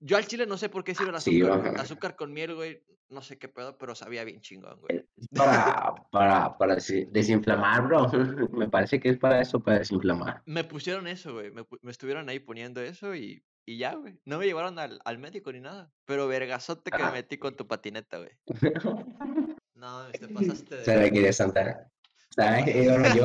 yo 0.00 0.16
al 0.16 0.26
chile 0.26 0.46
no 0.46 0.56
sé 0.56 0.68
por 0.70 0.82
qué 0.84 0.94
sirve 0.94 1.10
el 1.10 1.16
azúcar. 1.16 1.74
Azúcar 1.78 2.16
con 2.16 2.32
miel, 2.32 2.54
güey. 2.54 2.82
No 3.10 3.20
sé 3.22 3.38
qué 3.38 3.48
pedo, 3.48 3.76
pero 3.76 3.94
sabía 3.94 4.24
bien 4.24 4.40
chingón, 4.40 4.80
güey. 4.80 5.06
Para, 5.34 5.94
para, 6.10 6.58
para 6.58 6.76
desi- 6.76 7.08
desinflamar, 7.10 7.86
bro. 7.86 8.08
Me 8.52 8.68
parece 8.68 9.00
que 9.00 9.10
es 9.10 9.18
para 9.18 9.40
eso, 9.40 9.60
para 9.60 9.78
desinflamar. 9.78 10.42
Me 10.46 10.64
pusieron 10.64 11.06
eso, 11.06 11.32
güey. 11.34 11.50
Me, 11.50 11.64
me 11.82 11.90
estuvieron 11.90 12.28
ahí 12.28 12.38
poniendo 12.38 12.80
eso 12.80 13.14
y, 13.14 13.42
y 13.66 13.78
ya, 13.78 13.94
güey. 13.94 14.18
No 14.24 14.38
me 14.38 14.46
llevaron 14.46 14.78
al, 14.78 15.00
al 15.04 15.18
médico 15.18 15.52
ni 15.52 15.60
nada. 15.60 15.90
Pero 16.04 16.28
vergazote 16.28 16.90
que 16.90 16.98
me 16.98 17.04
Ah. 17.04 17.12
metí 17.12 17.38
con 17.38 17.56
tu 17.56 17.66
patineta, 17.66 18.18
güey. 18.18 18.30
No, 19.74 20.06
te 20.10 20.26
pasaste 20.26 20.74
de. 20.78 20.84
Se 20.84 20.96
la 20.96 21.08
quiere 21.08 21.32
Santa. 21.32 21.88
¿Sabes? 22.30 22.88
Ahora 22.90 23.14
yo. 23.14 23.24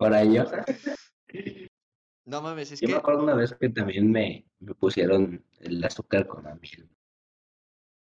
Ahora 0.00 0.24
yo. 0.24 0.44
no 2.24 2.42
mames, 2.42 2.72
es 2.72 2.80
Yo 2.80 2.88
me 2.88 2.94
que. 2.94 2.98
acuerdo 2.98 3.22
una 3.22 3.34
vez 3.34 3.54
que 3.54 3.68
también 3.68 4.10
me, 4.10 4.44
me 4.60 4.74
pusieron 4.74 5.44
el 5.60 5.84
azúcar 5.84 6.26
con 6.26 6.44
la 6.44 6.54
miel. 6.56 6.88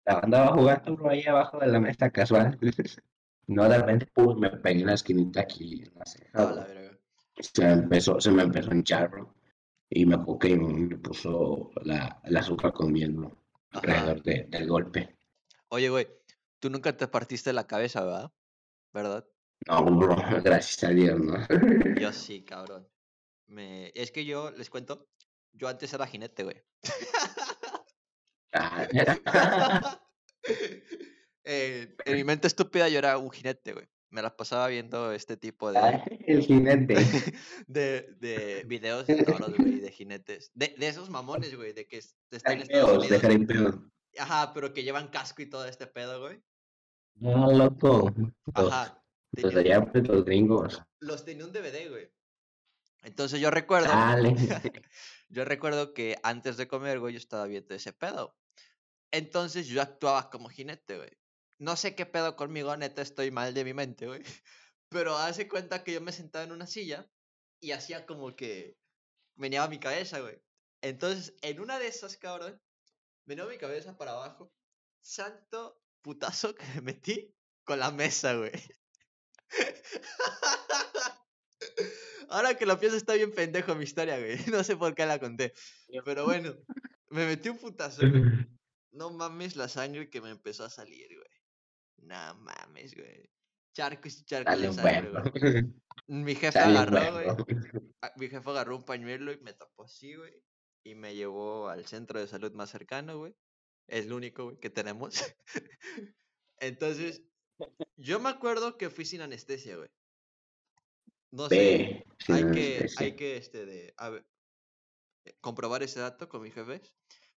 Andaba 0.06 0.48
jugando 0.54 0.96
bro, 0.96 1.10
ahí 1.10 1.24
abajo 1.26 1.60
de 1.60 1.68
la 1.68 1.80
mesa 1.80 2.10
casual. 2.10 2.58
No, 3.48 3.68
de 3.68 3.80
repente, 3.80 4.06
pum, 4.14 4.40
me 4.40 4.50
pegué 4.50 4.82
en 4.82 4.86
la 4.86 4.94
esquinita 4.94 5.42
aquí 5.42 5.84
en 5.84 5.92
la 5.96 6.06
ceja, 6.06 6.30
A 6.34 6.54
la 6.54 6.64
verga. 6.64 6.98
Se 7.38 7.64
me 7.66 7.72
empezó, 7.74 8.22
se 8.22 8.32
me 8.32 8.44
empezó 8.44 8.72
a 8.72 8.76
hinchar, 8.76 9.10
bro. 9.10 9.34
Y 9.90 10.06
me 10.06 10.16
acuerdo 10.16 10.40
que 10.40 10.56
me 10.56 10.98
puso 10.98 11.72
la, 11.84 12.22
el 12.24 12.38
azúcar 12.38 12.72
con 12.72 12.94
miel, 12.94 13.12
bro. 13.14 13.44
Ajá. 13.72 13.80
Alrededor 13.80 14.24
de- 14.24 14.46
del 14.48 14.68
golpe. 14.70 15.18
Oye, 15.68 15.90
güey, 15.90 16.08
tú 16.60 16.70
nunca 16.70 16.96
te 16.96 17.08
partiste 17.10 17.52
la 17.52 17.68
cabeza, 17.68 18.06
¿verdad? 18.06 18.32
¿Verdad? 18.94 19.26
No, 19.68 19.84
bro, 19.84 20.16
gracias 20.44 20.84
a 20.84 20.94
Dios, 20.94 21.20
¿no? 21.20 21.36
Yo 22.00 22.14
sí, 22.14 22.44
cabrón. 22.44 22.88
Me... 23.48 23.92
Es 23.96 24.12
que 24.12 24.24
yo, 24.24 24.52
les 24.52 24.70
cuento, 24.70 25.10
yo 25.52 25.68
antes 25.68 25.92
era 25.94 26.08
jinete, 26.08 26.44
güey. 26.44 26.64
Ah, 28.54 28.88
Eh, 31.44 31.96
en 32.06 32.16
mi 32.16 32.24
mente 32.24 32.46
estúpida 32.48 32.88
yo 32.88 33.00
era 33.00 33.18
un 33.18 33.32
jinete, 33.32 33.74
güey. 33.74 33.88
Me 34.12 34.22
las 34.22 34.34
pasaba 34.34 34.68
viendo 34.68 35.12
este 35.12 35.38
tipo 35.38 35.72
de, 35.72 35.80
El 36.28 36.42
jinete. 36.44 36.96
de, 37.68 38.16
de 38.20 38.64
videos 38.68 39.08
de 39.08 39.24
toros, 39.24 39.56
güey, 39.58 39.80
de 39.80 39.92
jinetes. 39.92 40.52
De, 40.54 40.76
de 40.78 40.88
esos 40.88 41.10
mamones, 41.10 41.56
güey, 41.56 41.74
de 41.74 41.88
que 41.88 41.98
es- 41.98 42.16
están 42.30 42.54
en 42.54 42.62
Estados 42.64 42.98
Unidos. 43.08 43.46
peos. 43.48 43.76
Ajá, 44.20 44.54
pero 44.54 44.74
que 44.74 44.84
llevan 44.84 45.08
casco 45.08 45.42
y 45.42 45.50
todo 45.50 45.66
este 45.66 45.88
pedo, 45.88 46.20
güey. 46.22 46.44
No, 47.16 47.52
loco. 47.52 48.14
Ajá. 48.54 49.02
los 49.32 49.54
tenía- 49.54 49.80
de 49.80 49.86
pues, 49.88 50.08
los 50.08 50.26
gringos. 50.26 50.82
los 51.00 51.26
tenía 51.26 51.46
un 51.46 51.54
DVD, 51.54 51.90
güey. 51.90 52.12
Entonces 53.04 53.40
yo 53.40 53.50
recuerdo, 53.50 53.88
Dale. 53.88 54.36
yo 55.30 55.44
recuerdo 55.44 55.94
que 55.96 56.18
antes 56.22 56.56
de 56.58 56.68
comer, 56.68 57.00
güey, 57.00 57.14
yo 57.14 57.18
estaba 57.18 57.48
viendo 57.48 57.74
ese 57.74 57.94
pedo. 57.94 58.36
Entonces 59.12 59.68
yo 59.68 59.82
actuaba 59.82 60.30
como 60.30 60.50
jinete, 60.50 60.98
güey. 60.98 61.12
No 61.60 61.76
sé 61.76 61.96
qué 61.96 62.06
pedo 62.06 62.36
conmigo, 62.36 62.76
neta, 62.76 63.02
estoy 63.02 63.30
mal 63.32 63.54
de 63.54 63.66
mi 63.66 63.74
mente, 63.74 64.08
güey. 64.08 64.24
Pero 64.90 65.18
hace 65.18 65.48
cuenta 65.48 65.84
que 65.84 65.94
yo 65.94 66.02
me 66.02 66.12
sentaba 66.12 66.44
en 66.46 66.52
una 66.52 66.68
silla 66.68 67.10
y 67.60 67.72
hacía 67.72 68.06
como 68.06 68.36
que 68.36 68.78
meneaba 69.36 69.68
mi 69.68 69.80
cabeza, 69.80 70.20
güey. 70.20 70.42
Entonces, 70.82 71.36
en 71.42 71.60
una 71.60 71.78
de 71.80 71.88
esas, 71.88 72.18
cabrón, 72.18 72.60
meneaba 73.26 73.52
mi 73.52 73.58
cabeza 73.58 73.98
para 73.98 74.12
abajo. 74.12 74.52
Santo 75.02 75.82
putazo 76.02 76.56
que 76.56 76.66
me 76.76 76.82
metí 76.82 77.36
con 77.64 77.80
la 77.80 77.92
mesa, 77.92 78.34
güey. 78.36 78.52
Ahora 82.30 82.56
que 82.56 82.66
lo 82.66 82.80
pienso 82.80 82.98
está 82.98 83.14
bien 83.14 83.34
pendejo 83.34 83.76
mi 83.76 83.84
historia, 83.84 84.18
güey. 84.18 84.38
No 84.52 84.64
sé 84.64 84.78
por 84.78 84.96
qué 84.96 85.06
la 85.06 85.20
conté. 85.20 85.54
Pero 86.06 86.26
bueno, 86.26 86.56
me 87.10 87.26
metí 87.26 87.50
un 87.50 87.58
putazo. 87.58 88.02
güey. 88.10 88.24
No 88.92 89.10
mames 89.10 89.56
la 89.56 89.68
sangre 89.68 90.10
que 90.10 90.22
me 90.22 90.30
empezó 90.30 90.64
a 90.66 90.70
salir, 90.70 91.08
güey. 91.16 91.30
No 92.10 92.36
mames, 92.36 92.94
güey. 92.96 93.30
Charcos 93.74 94.20
y 94.20 94.26
charcos 94.26 94.54
Dale 94.54 94.68
de 94.68 94.74
sangre, 94.74 95.10
güey. 95.12 95.64
Mi 96.08 96.36
jefe 96.36 96.60
Dale 96.60 96.78
agarró, 96.78 97.14
güey. 97.14 97.26
bueno. 97.26 97.92
a- 98.02 98.14
Mi 98.18 98.28
jefe 98.30 98.50
agarró 98.50 98.76
un 98.76 98.84
pañuelo 98.84 99.32
y 99.32 99.38
me 99.42 99.54
tapó 99.54 99.84
así, 99.86 100.16
güey. 100.16 100.34
Y 100.84 100.96
me 100.96 101.16
llevó 101.16 101.70
al 101.70 101.86
centro 101.86 102.20
de 102.20 102.28
salud 102.28 102.52
más 102.54 102.70
cercano, 102.72 103.18
güey. 103.20 103.36
Es 103.88 104.08
lo 104.08 104.16
único, 104.18 104.46
güey, 104.46 104.60
que 104.60 104.70
tenemos. 104.70 105.14
Entonces, 106.60 107.24
yo 107.98 108.20
me 108.20 108.30
acuerdo 108.30 108.78
que 108.78 108.90
fui 108.90 109.06
sin 109.06 109.22
anestesia, 109.22 109.78
güey. 109.78 109.90
No 111.32 111.48
sé, 111.48 112.06
hay 112.28 112.52
que, 112.52 112.90
hay 112.98 113.16
que, 113.16 113.38
este, 113.38 113.66
de, 113.66 113.94
a 113.96 114.10
ver, 114.10 114.26
eh, 115.26 115.34
comprobar 115.40 115.82
ese 115.82 116.00
dato 116.02 116.28
con 116.28 116.42
mi 116.42 116.52
jefe. 116.52 116.82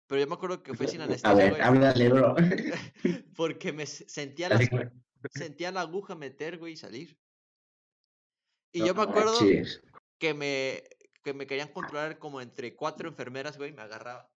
Pero 0.07 0.21
yo 0.21 0.27
me 0.27 0.35
acuerdo 0.35 0.63
que 0.63 0.75
fui 0.75 0.87
sin 0.89 1.01
A 1.03 1.05
anestesia, 1.05 1.35
ver, 1.35 1.51
güey. 1.51 1.63
háblale, 1.63 2.09
bro. 2.09 2.35
Porque 3.37 3.73
me 3.73 3.87
sentía, 3.87 4.49
que- 4.59 4.91
sentía 5.31 5.73
la 5.73 5.81
aguja 5.83 6.15
meter, 6.15 6.59
güey, 6.59 6.75
y 6.75 6.77
salir. 6.77 7.19
Y 8.73 8.81
no 8.81 8.87
yo 8.87 8.95
me 8.95 9.03
acuerdo 9.03 9.33
manches. 9.41 9.83
que 10.19 10.35
me, 10.35 10.83
que 11.23 11.33
me 11.33 11.47
querían 11.47 11.69
controlar 11.69 12.19
como 12.19 12.41
entre 12.41 12.75
cuatro 12.75 13.09
enfermeras, 13.09 13.57
güey, 13.57 13.73
me 13.73 13.83
agarraba. 13.83 14.31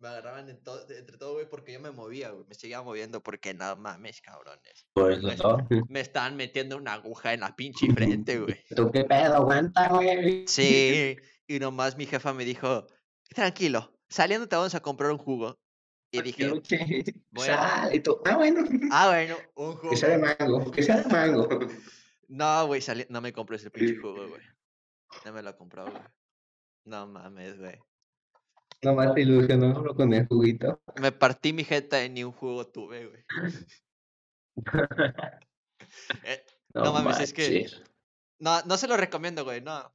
Me 0.00 0.08
agarraban 0.08 0.48
en 0.48 0.62
todo, 0.62 0.88
entre 0.90 1.18
todo, 1.18 1.34
güey, 1.34 1.48
porque 1.48 1.72
yo 1.72 1.80
me 1.80 1.90
movía, 1.90 2.30
güey. 2.30 2.46
Me 2.48 2.54
seguía 2.54 2.80
moviendo 2.82 3.20
porque 3.22 3.52
no 3.52 3.74
mames, 3.76 4.20
cabrones. 4.20 4.86
Por 4.92 5.10
eso 5.12 5.26
Me, 5.26 5.36
todo. 5.36 5.66
me 5.88 6.00
estaban 6.00 6.36
metiendo 6.36 6.76
una 6.76 6.92
aguja 6.94 7.34
en 7.34 7.40
la 7.40 7.54
pinche 7.56 7.92
frente, 7.92 8.38
güey. 8.38 8.56
¿Tú 8.76 8.90
qué 8.92 9.04
pedo? 9.04 9.34
Aguanta, 9.34 9.88
güey. 9.88 10.46
Sí, 10.46 11.16
y 11.48 11.58
nomás 11.58 11.96
mi 11.96 12.06
jefa 12.06 12.32
me 12.32 12.44
dijo, 12.44 12.86
tranquilo, 13.30 13.97
saliendo 14.08 14.48
te 14.48 14.56
vamos 14.56 14.74
a 14.74 14.80
comprar 14.80 15.10
un 15.10 15.18
jugo. 15.18 15.58
Y 16.10 16.22
dije, 16.22 16.48
Luche. 16.48 17.04
Bueno. 17.30 17.54
Sal, 17.54 17.94
y 17.94 18.00
tú, 18.00 18.20
ah, 18.24 18.36
bueno. 18.36 18.64
ah, 18.90 19.08
bueno, 19.08 19.36
un 19.56 19.76
jugo. 19.76 19.90
Que 19.90 19.96
sea 19.96 20.08
de 20.08 20.18
mango, 20.18 20.70
que 20.70 20.82
sea 20.82 21.02
de 21.02 21.08
mango. 21.08 21.48
No, 22.28 22.66
güey, 22.66 22.82
no 23.10 23.20
me 23.20 23.32
compré 23.32 23.56
ese 23.56 23.70
pinche 23.70 23.96
jugo, 23.96 24.28
güey. 24.28 24.42
No 25.24 25.32
me 25.32 25.42
lo 25.42 25.56
compró, 25.56 25.90
güey. 25.90 26.02
No 26.84 27.06
mames, 27.06 27.58
güey. 27.58 27.78
Nomás 28.82 29.14
te 29.14 29.22
ilusionó 29.22 29.94
con 29.94 30.12
el 30.12 30.26
juguito. 30.26 30.80
Me 31.00 31.12
partí 31.12 31.52
mi 31.52 31.64
jeta 31.64 32.04
y 32.04 32.10
ni 32.10 32.24
un 32.24 32.32
jugo 32.32 32.66
tuve, 32.66 33.06
güey. 33.06 33.24
Eh, 36.24 36.44
No 36.74 36.92
mames, 36.92 37.20
es 37.20 37.32
que- 37.32 37.66
no, 38.38 38.60
no 38.62 38.76
se 38.76 38.88
lo 38.88 38.96
recomiendo, 38.96 39.44
güey, 39.44 39.60
no. 39.62 39.90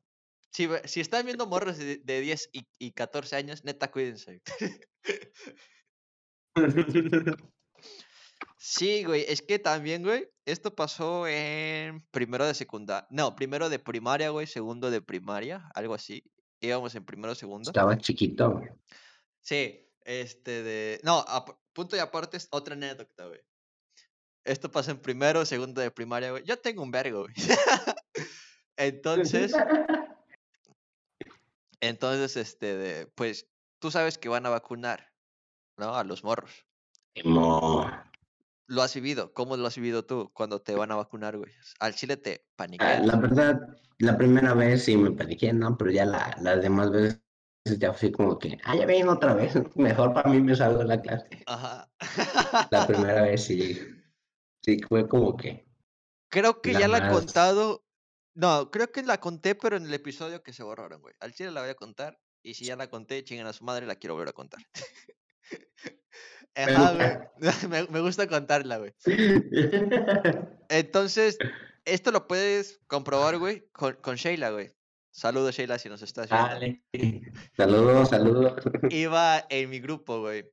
Si, 0.54 0.70
si 0.86 1.02
están 1.02 1.26
viendo 1.26 1.48
morros 1.48 1.78
de, 1.78 1.98
de 1.98 2.22
10 2.22 2.50
y, 2.54 2.68
y 2.78 2.92
14 2.92 3.36
años, 3.36 3.64
neta, 3.64 3.92
cuídense. 3.92 4.42
Sí, 8.66 9.04
güey, 9.04 9.26
es 9.28 9.42
que 9.42 9.60
también, 9.60 10.04
güey, 10.04 10.30
esto 10.46 10.74
pasó 10.74 11.28
en 11.28 12.02
primero 12.12 12.46
de 12.46 12.54
secundaria. 12.54 13.06
No, 13.10 13.36
primero 13.36 13.68
de 13.68 13.78
primaria, 13.78 14.30
güey, 14.30 14.48
segundo 14.48 14.90
de 14.90 15.02
primaria, 15.02 15.70
algo 15.76 15.94
así. 15.94 16.24
Íbamos 16.62 16.96
en 16.96 17.04
primero, 17.04 17.36
segundo. 17.36 17.72
Estaba 17.72 17.98
chiquito. 17.98 18.52
güey. 18.52 18.70
Sí, 19.42 19.86
este 20.06 20.64
de... 20.64 21.02
No, 21.04 21.26
punto 21.74 21.98
y 21.98 22.00
aparte 22.00 22.38
es 22.38 22.48
otra 22.52 22.76
anécdota, 22.76 23.28
güey. 23.28 23.42
Esto 24.46 24.72
pasó 24.72 24.92
en 24.92 25.02
primero, 25.02 25.46
segundo 25.46 25.82
de 25.82 25.92
primaria, 25.92 26.32
güey. 26.32 26.44
Yo 26.46 26.58
tengo 26.58 26.84
un 26.84 26.92
vergo, 26.92 27.24
güey. 27.24 27.34
Entonces, 28.78 29.54
entonces, 31.88 32.38
este, 32.38 32.76
de, 32.78 33.08
pues, 33.08 33.50
tú 33.80 33.92
sabes 33.92 34.18
que 34.18 34.30
van 34.30 34.46
a 34.46 34.50
vacunar, 34.50 35.14
¿no? 35.78 35.96
A 35.96 36.04
los 36.04 36.24
morros. 36.24 36.66
Emo. 37.16 37.90
¿Lo 38.68 38.82
has 38.82 38.96
vivido? 38.96 39.34
¿Cómo 39.34 39.58
lo 39.58 39.68
has 39.68 39.76
vivido 39.76 40.06
tú 40.06 40.32
cuando 40.34 40.62
te 40.62 40.76
van 40.76 40.92
a 40.92 40.96
vacunar, 40.96 41.38
güey? 41.38 41.52
Al 41.80 41.94
chile 41.96 42.18
te 42.18 42.46
Ah, 42.46 42.54
paniqueas. 42.56 43.06
La 43.06 43.16
verdad, 43.18 43.60
la 44.00 44.18
primera 44.18 44.54
vez 44.54 44.86
sí 44.86 44.98
me 44.98 45.12
paniqué, 45.12 45.54
¿no? 45.54 45.78
Pero 45.78 45.92
ya 45.92 46.06
la, 46.06 46.36
las 46.42 46.62
demás 46.62 46.92
veces 46.92 47.20
ya 47.78 47.94
fui 47.94 48.12
como 48.12 48.40
que, 48.40 48.58
ah, 48.64 48.76
ya 48.76 48.86
ven 48.86 49.08
otra 49.10 49.34
vez. 49.34 49.54
Mejor 49.76 50.14
para 50.14 50.30
mí 50.30 50.40
me 50.42 50.56
salgo 50.56 50.80
de 50.80 50.86
la 50.86 51.02
clase. 51.02 51.28
Ajá. 51.46 51.92
La 52.72 52.88
primera 52.88 53.22
vez 53.24 53.44
sí, 53.44 53.78
sí 54.64 54.80
fue 54.88 55.08
como 55.08 55.36
que, 55.36 55.66
Creo 56.30 56.62
que 56.62 56.74
La 56.74 56.80
ya 56.80 56.88
la 56.88 56.98
he 56.98 57.12
contado. 57.12 57.83
No, 58.36 58.72
creo 58.72 58.92
que 58.92 59.04
la 59.04 59.20
conté, 59.20 59.56
pero 59.56 59.78
en 59.78 59.86
el 59.86 59.94
episodio 59.94 60.42
que 60.42 60.54
se 60.54 60.64
borraron, 60.64 61.02
güey. 61.02 61.14
Al 61.20 61.34
chile 61.34 61.52
la 61.52 61.62
voy 61.62 61.70
a 61.70 61.76
contar. 61.76 62.20
Y 62.42 62.56
si 62.56 62.66
ya 62.66 62.76
la 62.76 62.90
conté, 62.90 63.24
chingan 63.24 63.48
a 63.48 63.54
su 63.54 63.64
madre, 63.64 63.86
la 63.86 63.96
quiero 63.96 64.16
volver 64.16 64.30
a 64.30 64.34
contar. 64.34 64.62
Me 66.56 66.64
Ajá, 66.64 66.92
gusta. 66.92 67.32
güey. 67.40 67.54
Me, 67.70 67.88
me 67.92 68.00
gusta 68.02 68.28
contarla, 68.28 68.78
güey. 68.78 68.94
Entonces, 70.70 71.38
esto 71.86 72.12
lo 72.12 72.28
puedes 72.28 72.80
comprobar, 72.88 73.38
güey, 73.40 73.68
con, 73.72 73.94
con 73.96 74.16
Sheila, 74.16 74.52
güey. 74.52 74.72
Saludos, 75.12 75.56
Sheila, 75.56 75.78
si 75.80 75.90
nos 75.90 76.02
estás 76.02 76.30
viendo. 76.30 76.48
Dale. 76.48 76.84
Saludos, 77.56 78.10
saludos. 78.10 78.54
Iba 78.90 79.46
en 79.50 79.70
mi 79.70 79.80
grupo, 79.80 80.20
güey. 80.22 80.52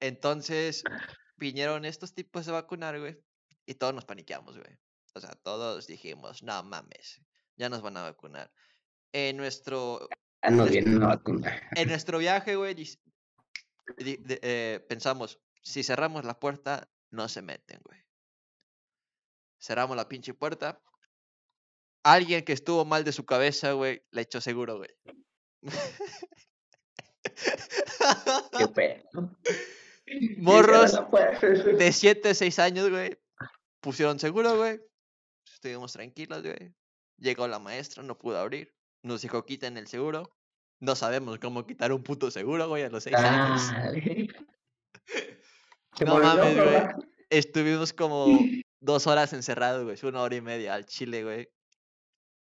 Entonces, 0.00 0.84
vinieron 1.36 1.84
estos 1.84 2.14
tipos 2.14 2.44
de 2.46 2.52
vacunar, 2.52 2.98
güey. 3.00 3.18
Y 3.66 3.74
todos 3.74 3.94
nos 3.94 4.04
paniqueamos, 4.04 4.58
güey. 4.58 4.78
O 5.14 5.20
sea, 5.20 5.32
todos 5.42 5.86
dijimos, 5.86 6.42
no 6.42 6.62
mames, 6.62 7.20
ya 7.56 7.68
nos 7.68 7.82
van 7.82 7.96
a 7.96 8.02
vacunar. 8.02 8.50
En 9.12 9.36
nuestro, 9.36 10.08
en 10.42 10.56
nuestro 11.88 12.18
viaje, 12.18 12.56
güey, 12.56 12.74
eh, 13.98 14.84
pensamos, 14.88 15.40
si 15.62 15.82
cerramos 15.82 16.24
la 16.24 16.38
puerta, 16.38 16.88
no 17.10 17.28
se 17.28 17.42
meten, 17.42 17.80
güey. 17.84 18.00
Cerramos 19.60 19.96
la 19.96 20.08
pinche 20.08 20.34
puerta. 20.34 20.82
Alguien 22.04 22.44
que 22.44 22.52
estuvo 22.52 22.84
mal 22.84 23.04
de 23.04 23.12
su 23.12 23.24
cabeza, 23.24 23.72
güey, 23.72 24.02
le 24.10 24.22
echó 24.22 24.40
seguro, 24.40 24.78
güey. 24.78 24.90
Qué 28.58 28.68
pedo. 28.74 29.38
Morros 30.38 30.98
de 31.78 31.92
7, 31.92 32.34
6 32.34 32.58
años, 32.58 32.90
güey, 32.90 33.16
pusieron 33.80 34.18
seguro, 34.18 34.56
güey. 34.56 34.80
Estuvimos 35.62 35.92
tranquilos, 35.92 36.42
güey. 36.42 36.74
Llegó 37.18 37.46
la 37.46 37.60
maestra, 37.60 38.02
no 38.02 38.18
pudo 38.18 38.36
abrir. 38.36 38.74
Nos 39.04 39.22
dijo, 39.22 39.44
quiten 39.44 39.76
el 39.76 39.86
seguro. 39.86 40.36
No 40.80 40.96
sabemos 40.96 41.38
cómo 41.38 41.64
quitar 41.64 41.92
un 41.92 42.02
puto 42.02 42.32
seguro, 42.32 42.66
güey, 42.66 42.82
a 42.82 42.88
los 42.88 43.04
6 43.04 43.14
años. 43.14 43.62
Se 45.96 46.04
No 46.04 46.18
mames, 46.18 46.56
güey. 46.56 46.82
Estuvimos 47.30 47.92
como 47.92 48.26
dos 48.80 49.06
horas 49.06 49.32
encerrados, 49.34 49.84
güey. 49.84 49.96
Una 50.02 50.22
hora 50.22 50.34
y 50.34 50.40
media 50.40 50.74
al 50.74 50.84
chile, 50.84 51.22
güey. 51.22 51.48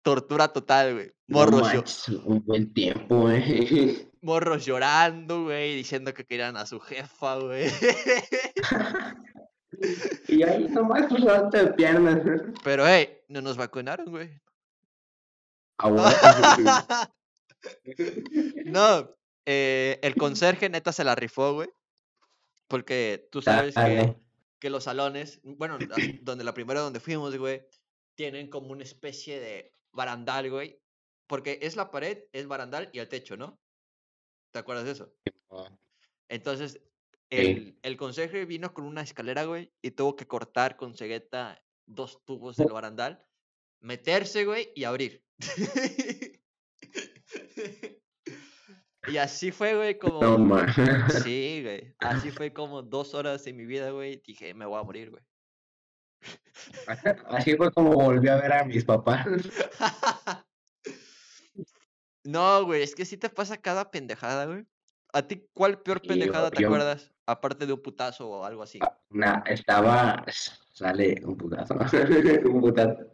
Tortura 0.03 0.53
total, 0.53 0.95
güey. 0.95 1.13
Morros, 1.27 1.63
manches, 1.63 2.09
un 2.11 2.45
buen 2.45 2.73
tiempo, 2.73 3.23
güey. 3.23 4.09
morros 4.23 4.65
llorando, 4.65 5.43
güey, 5.43 5.75
diciendo 5.75 6.15
que 6.15 6.25
querían 6.25 6.57
a 6.57 6.65
su 6.65 6.79
jefa, 6.79 7.39
güey. 7.39 7.69
Y 10.29 10.43
ahí 10.43 10.69
nomás 10.69 11.07
cruzarte 11.07 11.65
de 11.65 11.73
piernas. 11.75 12.21
Pero, 12.65 12.87
hey, 12.87 13.19
no 13.29 13.41
nos 13.41 13.57
vacunaron, 13.57 14.11
güey. 14.11 14.31
Ah, 15.79 15.89
bueno. 15.89 16.05
No, 18.65 19.15
eh, 19.45 19.99
el 20.03 20.15
conserje 20.15 20.71
neta 20.71 20.93
se 20.93 21.05
la 21.05 21.15
rifó, 21.15 21.53
güey. 21.53 21.69
Porque 22.69 23.29
tú 23.31 23.43
sabes 23.43 23.75
que, 23.75 24.17
que 24.59 24.71
los 24.71 24.85
salones, 24.85 25.41
bueno, 25.43 25.77
donde 26.23 26.45
la 26.45 26.55
primera 26.55 26.81
donde 26.81 27.01
fuimos, 27.01 27.37
güey, 27.37 27.67
tienen 28.15 28.49
como 28.49 28.71
una 28.71 28.85
especie 28.85 29.41
de 29.41 29.75
barandal, 29.93 30.51
güey. 30.51 30.81
Porque 31.27 31.59
es 31.63 31.77
la 31.77 31.91
pared, 31.91 32.25
es 32.33 32.47
barandal 32.47 32.89
y 32.93 32.99
el 32.99 33.09
techo, 33.09 33.37
¿no? 33.37 33.61
¿Te 34.53 34.59
acuerdas 34.59 34.85
de 34.85 34.93
eso? 34.93 35.13
Entonces, 36.29 36.81
el, 37.31 37.79
el 37.83 37.97
conserje 37.97 38.45
vino 38.45 38.75
con 38.75 38.85
una 38.85 39.03
escalera, 39.03 39.45
güey, 39.45 39.73
y 39.83 39.93
tuvo 39.93 40.17
que 40.17 40.27
cortar 40.27 40.77
con 40.77 40.95
cegueta 40.95 41.63
dos 41.87 42.25
tubos 42.25 42.57
del 42.57 42.73
barandal, 42.73 43.25
meterse, 43.81 44.45
güey, 44.45 44.73
y 44.75 44.85
abrir. 44.85 45.25
y 49.09 49.17
así 49.17 49.51
fue, 49.51 49.75
güey, 49.75 49.99
como... 49.99 50.21
No. 50.21 50.67
Sí, 51.25 51.61
güey. 51.63 51.95
Así 51.99 52.31
fue 52.31 52.53
como 52.53 52.83
dos 52.83 53.15
horas 53.15 53.45
de 53.45 53.53
mi 53.53 53.65
vida, 53.65 53.91
güey. 53.91 54.23
Dije, 54.27 54.55
me 54.55 54.67
voy 54.67 54.81
a 54.81 54.85
morir, 54.85 55.11
güey. 55.11 55.23
Así 57.27 57.57
fue 57.57 57.73
como 57.73 57.93
volví 57.93 58.29
a 58.29 58.37
ver 58.37 58.53
a 58.53 58.65
mis 58.65 58.85
papás. 58.85 59.27
No, 62.25 62.65
güey, 62.65 62.83
es 62.83 62.95
que 62.95 63.07
sí 63.07 63.17
te 63.17 63.31
pasa 63.31 63.57
cada 63.57 63.91
pendejada, 63.91 64.45
güey. 64.45 64.67
¿A 65.13 65.23
ti 65.27 65.49
cuál 65.55 65.81
peor 65.83 66.03
pendejada 66.03 66.51
te 66.51 66.63
yo- 66.63 66.69
acuerdas? 66.69 67.11
Aparte 67.31 67.65
de 67.65 67.73
un 67.73 67.81
putazo 67.81 68.29
o 68.29 68.45
algo 68.45 68.65
así. 68.65 68.81
Una, 69.11 69.45
estaba, 69.47 70.25
sale 70.73 71.23
un 71.25 71.37
putazo, 71.37 71.75
un 72.45 72.61
putazo. 72.61 73.07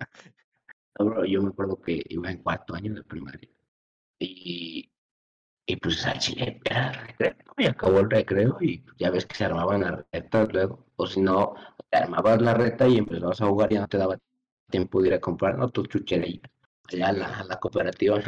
No, 0.98 1.04
bro, 1.04 1.24
yo 1.26 1.42
me 1.42 1.50
acuerdo 1.50 1.78
que 1.82 2.02
iba 2.08 2.30
en 2.30 2.38
cuarto 2.38 2.74
año 2.74 2.94
de 2.94 3.02
primaria. 3.02 3.50
Y, 4.18 4.90
y 5.66 5.76
pues 5.76 6.06
al 6.06 6.18
chile 6.18 6.62
era 6.64 6.92
recreo, 6.92 7.36
y 7.58 7.66
acabó 7.66 8.00
el 8.00 8.10
recreo 8.10 8.56
y 8.62 8.82
ya 8.96 9.10
ves 9.10 9.26
que 9.26 9.34
se 9.34 9.44
armaban 9.44 9.82
las 9.82 10.02
retas 10.10 10.50
luego. 10.50 10.86
O 10.96 11.06
si 11.06 11.20
no, 11.20 11.54
te 11.90 11.98
armabas 11.98 12.40
la 12.40 12.54
reta 12.54 12.88
y 12.88 12.96
empezabas 12.96 13.42
a 13.42 13.46
jugar 13.48 13.70
y 13.70 13.76
no 13.76 13.86
te 13.86 13.98
daba 13.98 14.16
tiempo 14.70 15.02
de 15.02 15.08
ir 15.08 15.14
a 15.14 15.20
comprar 15.20 15.58
¿no? 15.58 15.68
tus 15.68 15.88
chucherías 15.88 16.40
allá 16.90 17.08
a 17.08 17.12
la, 17.12 17.44
la 17.44 17.60
cooperativa. 17.60 18.18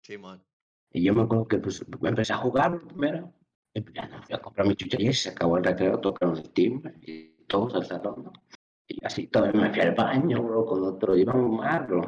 Simón. 0.00 0.42
Y 0.90 1.04
yo 1.04 1.14
me 1.14 1.24
acuerdo 1.24 1.46
que 1.46 1.58
pues 1.58 1.84
empecé 2.02 2.32
a 2.32 2.38
jugar 2.38 2.78
primero. 2.78 3.34
Ya 3.74 4.06
no 4.06 4.22
fui 4.22 4.34
a 4.34 4.38
comprar 4.38 4.66
mi 4.66 4.76
chuchería 4.76 5.12
se 5.12 5.30
acabó 5.30 5.56
el 5.56 5.64
recreo, 5.64 5.98
tocaron 5.98 6.36
el 6.36 6.50
timbre 6.50 6.94
y 7.00 7.28
todos 7.46 7.74
al 7.74 7.86
salón, 7.86 8.24
¿no? 8.24 8.32
Y 8.86 9.04
así 9.04 9.26
todavía 9.28 9.60
me 9.62 9.70
fui 9.70 9.80
al 9.80 9.94
baño, 9.94 10.42
bro, 10.42 10.66
con 10.66 10.84
otro, 10.84 11.16
íbamos 11.16 11.58
mal, 11.58 11.86
bro. 11.86 12.02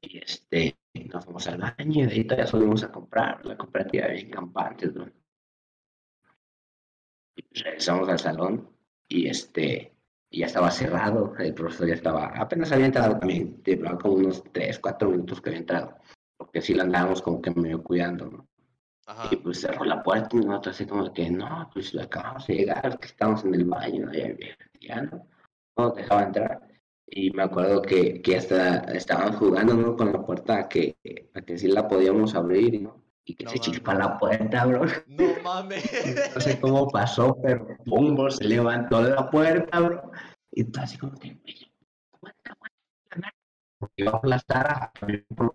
Y 0.00 0.18
este, 0.18 0.78
nos 1.12 1.24
fuimos 1.24 1.48
al 1.48 1.58
baño 1.58 2.04
y 2.04 2.06
de 2.06 2.12
ahí 2.12 2.24
todavía 2.24 2.46
subimos 2.46 2.84
a 2.84 2.92
comprar 2.92 3.44
la 3.44 3.56
cooperativa 3.56 4.06
bien 4.08 4.30
campantes, 4.30 4.94
bro. 4.94 5.10
Pues 7.34 7.64
regresamos 7.64 8.08
al 8.08 8.18
salón 8.18 8.70
y 9.08 9.26
este, 9.26 9.92
y 10.30 10.40
ya 10.40 10.46
estaba 10.46 10.70
cerrado, 10.70 11.34
el 11.38 11.54
profesor 11.54 11.88
ya 11.88 11.94
estaba, 11.94 12.26
apenas 12.36 12.70
había 12.70 12.86
entrado 12.86 13.18
también, 13.18 13.60
llevaba 13.64 13.98
como 13.98 14.14
unos 14.14 14.44
3, 14.52 14.78
4 14.78 15.10
minutos 15.10 15.40
que 15.40 15.50
había 15.50 15.60
entrado 15.60 15.98
porque 16.38 16.62
sí 16.62 16.72
la 16.72 16.84
andábamos 16.84 17.20
como 17.20 17.42
que 17.42 17.50
medio 17.50 17.82
cuidando, 17.82 18.30
¿no? 18.30 18.47
Ajá. 19.08 19.28
Y 19.32 19.36
pues 19.36 19.62
cerró 19.62 19.84
la 19.84 20.02
puerta 20.02 20.36
y 20.36 20.40
nosotros 20.40 20.74
así 20.76 20.84
como 20.86 21.10
que, 21.14 21.30
no, 21.30 21.70
pues 21.72 21.96
acabamos 21.96 22.46
de 22.46 22.54
llegar, 22.56 22.98
que 22.98 23.06
estamos 23.06 23.42
en 23.42 23.54
el 23.54 23.64
baño, 23.64 24.04
¿no? 24.04 24.12
ya, 24.12 24.34
ya 24.80 25.00
no, 25.02 25.26
no 25.78 25.90
dejaba 25.92 26.24
entrar. 26.24 26.60
Y 27.06 27.30
me 27.30 27.42
acuerdo 27.44 27.80
que, 27.80 28.20
que 28.20 28.36
hasta 28.36 28.80
estaban 28.92 29.32
jugando 29.32 29.72
¿no? 29.72 29.96
con 29.96 30.12
la 30.12 30.20
puerta 30.22 30.58
a 30.58 30.68
que, 30.68 30.98
a 31.34 31.40
que 31.40 31.56
sí 31.56 31.68
la 31.68 31.88
podíamos 31.88 32.34
abrir, 32.34 32.82
¿no? 32.82 33.02
Y 33.24 33.34
que 33.34 33.44
No 33.44 33.50
se 33.50 33.58
mames. 33.58 33.72
chipa 33.72 33.94
la 33.94 34.18
puerta, 34.18 34.66
bro. 34.66 34.84
No 35.06 35.24
mames. 35.42 36.34
No 36.34 36.40
sé 36.42 36.60
cómo 36.60 36.88
pasó, 36.88 37.34
pero 37.42 37.66
pum, 37.86 38.14
bro, 38.14 38.30
se 38.30 38.44
levantó 38.44 39.00
la 39.00 39.30
puerta, 39.30 39.80
bro. 39.80 40.12
Y 40.52 40.64
todo 40.64 40.84
así 40.84 40.98
como 40.98 41.14
que, 41.18 41.40
"Oye, 41.46 41.72
aguanta, 42.12 42.52
aguanta, 42.52 43.34
porque 43.78 44.02
iba 44.02 44.12
a 44.12 44.16
aplastar 44.16 44.66
a 44.70 44.92
por. 45.34 45.54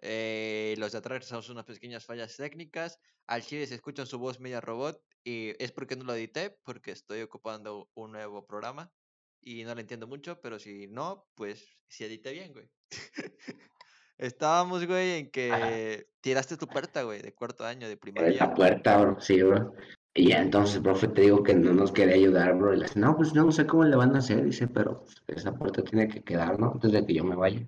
Eh, 0.00 0.74
los 0.78 0.92
de 0.92 0.98
atrás 0.98 1.26
tenemos 1.26 1.48
unas 1.50 1.64
pequeñas 1.64 2.04
fallas 2.04 2.36
técnicas. 2.36 3.00
Al 3.26 3.42
chile 3.42 3.66
se 3.66 3.74
escucha 3.74 4.06
su 4.06 4.18
voz 4.18 4.40
media 4.40 4.60
robot. 4.60 5.02
Y 5.24 5.54
es 5.62 5.72
porque 5.72 5.96
no 5.96 6.04
lo 6.04 6.14
edité, 6.14 6.58
porque 6.64 6.92
estoy 6.92 7.22
ocupando 7.22 7.90
un 7.94 8.12
nuevo 8.12 8.46
programa. 8.46 8.92
Y 9.40 9.64
no 9.64 9.74
lo 9.74 9.80
entiendo 9.80 10.06
mucho, 10.06 10.40
pero 10.40 10.58
si 10.58 10.86
no, 10.88 11.26
pues 11.34 11.76
si 11.88 12.04
edité 12.04 12.32
bien, 12.32 12.52
güey. 12.52 12.68
Estábamos, 14.18 14.84
güey, 14.84 15.20
en 15.20 15.30
que 15.30 16.08
tiraste 16.20 16.56
tu 16.56 16.66
puerta, 16.66 17.02
güey, 17.04 17.22
de 17.22 17.34
cuarto 17.34 17.64
año 17.64 17.88
de 17.88 17.96
primaria. 17.96 18.46
la 18.46 18.54
puerta, 18.54 18.98
bro, 18.98 19.20
sí, 19.20 19.40
bro. 19.42 19.74
Y 20.12 20.30
ya 20.30 20.42
entonces 20.42 20.80
profe 20.80 21.06
te 21.06 21.22
digo 21.22 21.44
que 21.44 21.54
no 21.54 21.72
nos 21.72 21.92
quería 21.92 22.16
ayudar, 22.16 22.56
bro. 22.56 22.74
Y 22.74 22.78
le 22.78 22.86
dice, 22.86 22.98
no, 22.98 23.16
pues 23.16 23.32
no 23.34 23.52
sé 23.52 23.66
cómo 23.66 23.84
le 23.84 23.94
van 23.94 24.16
a 24.16 24.18
hacer, 24.18 24.44
dice, 24.44 24.66
pero 24.66 25.04
pues, 25.04 25.38
esa 25.38 25.54
puerta 25.54 25.84
tiene 25.84 26.08
que 26.08 26.24
quedar, 26.24 26.58
¿no? 26.58 26.72
Antes 26.72 26.90
de 26.90 27.06
que 27.06 27.14
yo 27.14 27.22
me 27.22 27.36
vaya. 27.36 27.64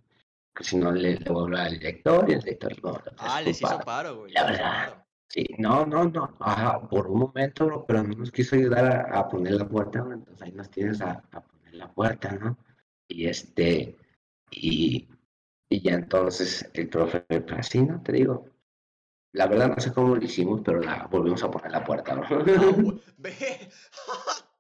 Que 0.55 0.65
si 0.65 0.77
no, 0.77 0.91
le, 0.93 1.17
le 1.19 1.31
voy 1.31 1.41
a 1.43 1.45
hablar 1.45 1.67
al 1.69 1.73
director 1.79 2.29
y 2.29 2.33
el 2.35 2.41
director 2.41 2.73
no. 2.85 2.93
no, 2.93 2.99
Ah, 3.19 3.41
es 3.41 3.47
les 3.47 3.61
hizo 3.63 3.69
culpa". 3.71 3.85
paro, 3.85 4.17
güey. 4.19 4.33
La 4.33 4.45
verdad. 4.45 5.05
Sí, 5.29 5.47
no, 5.59 5.87
no, 5.87 6.05
no. 6.05 6.37
Ajá, 6.41 6.89
por 6.89 7.07
un 7.07 7.21
momento, 7.21 7.67
bro, 7.67 7.87
pero 7.87 8.03
no 8.03 8.15
nos 8.17 8.33
quiso 8.33 8.57
ayudar 8.57 8.85
a, 9.13 9.19
a 9.21 9.29
poner 9.29 9.53
la 9.55 9.69
puerta, 9.69 10.03
bro. 10.03 10.15
Entonces 10.15 10.43
ahí 10.43 10.53
nos 10.53 10.71
tienes 10.71 11.01
a, 11.01 11.23
a 11.31 11.41
poner 11.41 11.75
la 11.75 11.89
puerta, 11.93 12.33
¿no? 12.33 12.57
Y 13.07 13.27
este, 13.27 13.97
y, 14.51 15.09
y 15.69 15.81
ya 15.83 15.95
entonces 15.95 16.69
el 16.75 16.89
profe, 16.89 17.25
así, 17.57 17.83
¿no? 17.83 18.03
Te 18.03 18.13
digo. 18.13 18.47
La 19.33 19.47
verdad 19.47 19.69
no 19.69 19.81
sé 19.81 19.93
cómo 19.93 20.17
lo 20.17 20.25
hicimos, 20.25 20.61
pero 20.65 20.81
la 20.81 21.07
volvimos 21.07 21.45
a 21.45 21.51
poner 21.53 21.71
la 21.71 21.85
puerta, 21.85 22.15
bro. 22.17 22.27
Ah. 22.27 22.85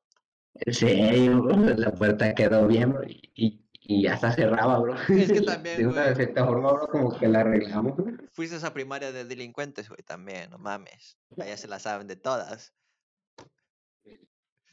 En 0.55 0.75
serio, 0.75 1.43
bro, 1.43 1.57
la 1.77 1.93
puerta 1.93 2.35
quedó 2.35 2.67
bien, 2.67 2.93
bro, 2.93 3.03
y, 3.05 3.21
y, 3.35 3.61
y 3.91 4.03
ya 4.03 4.15
está 4.15 4.31
cerrada, 4.31 4.79
bro. 4.79 4.95
Es 5.09 5.33
que 5.33 5.41
también, 5.43 5.79
De 5.79 5.87
una 5.87 6.05
güey. 6.05 6.15
cierta 6.15 6.47
forma, 6.47 6.73
bro, 6.73 6.87
como 6.87 7.19
que 7.19 7.27
la 7.27 7.41
arreglamos. 7.41 7.95
Fuiste 8.33 8.55
a 8.55 8.59
esa 8.59 8.73
primaria 8.73 9.11
de 9.11 9.25
delincuentes, 9.25 9.89
güey, 9.89 10.03
también, 10.05 10.49
no 10.51 10.59
mames. 10.59 11.19
Allá 11.37 11.57
se 11.57 11.67
la 11.67 11.81
saben 11.81 12.07
de 12.07 12.15
todas. 12.15 12.73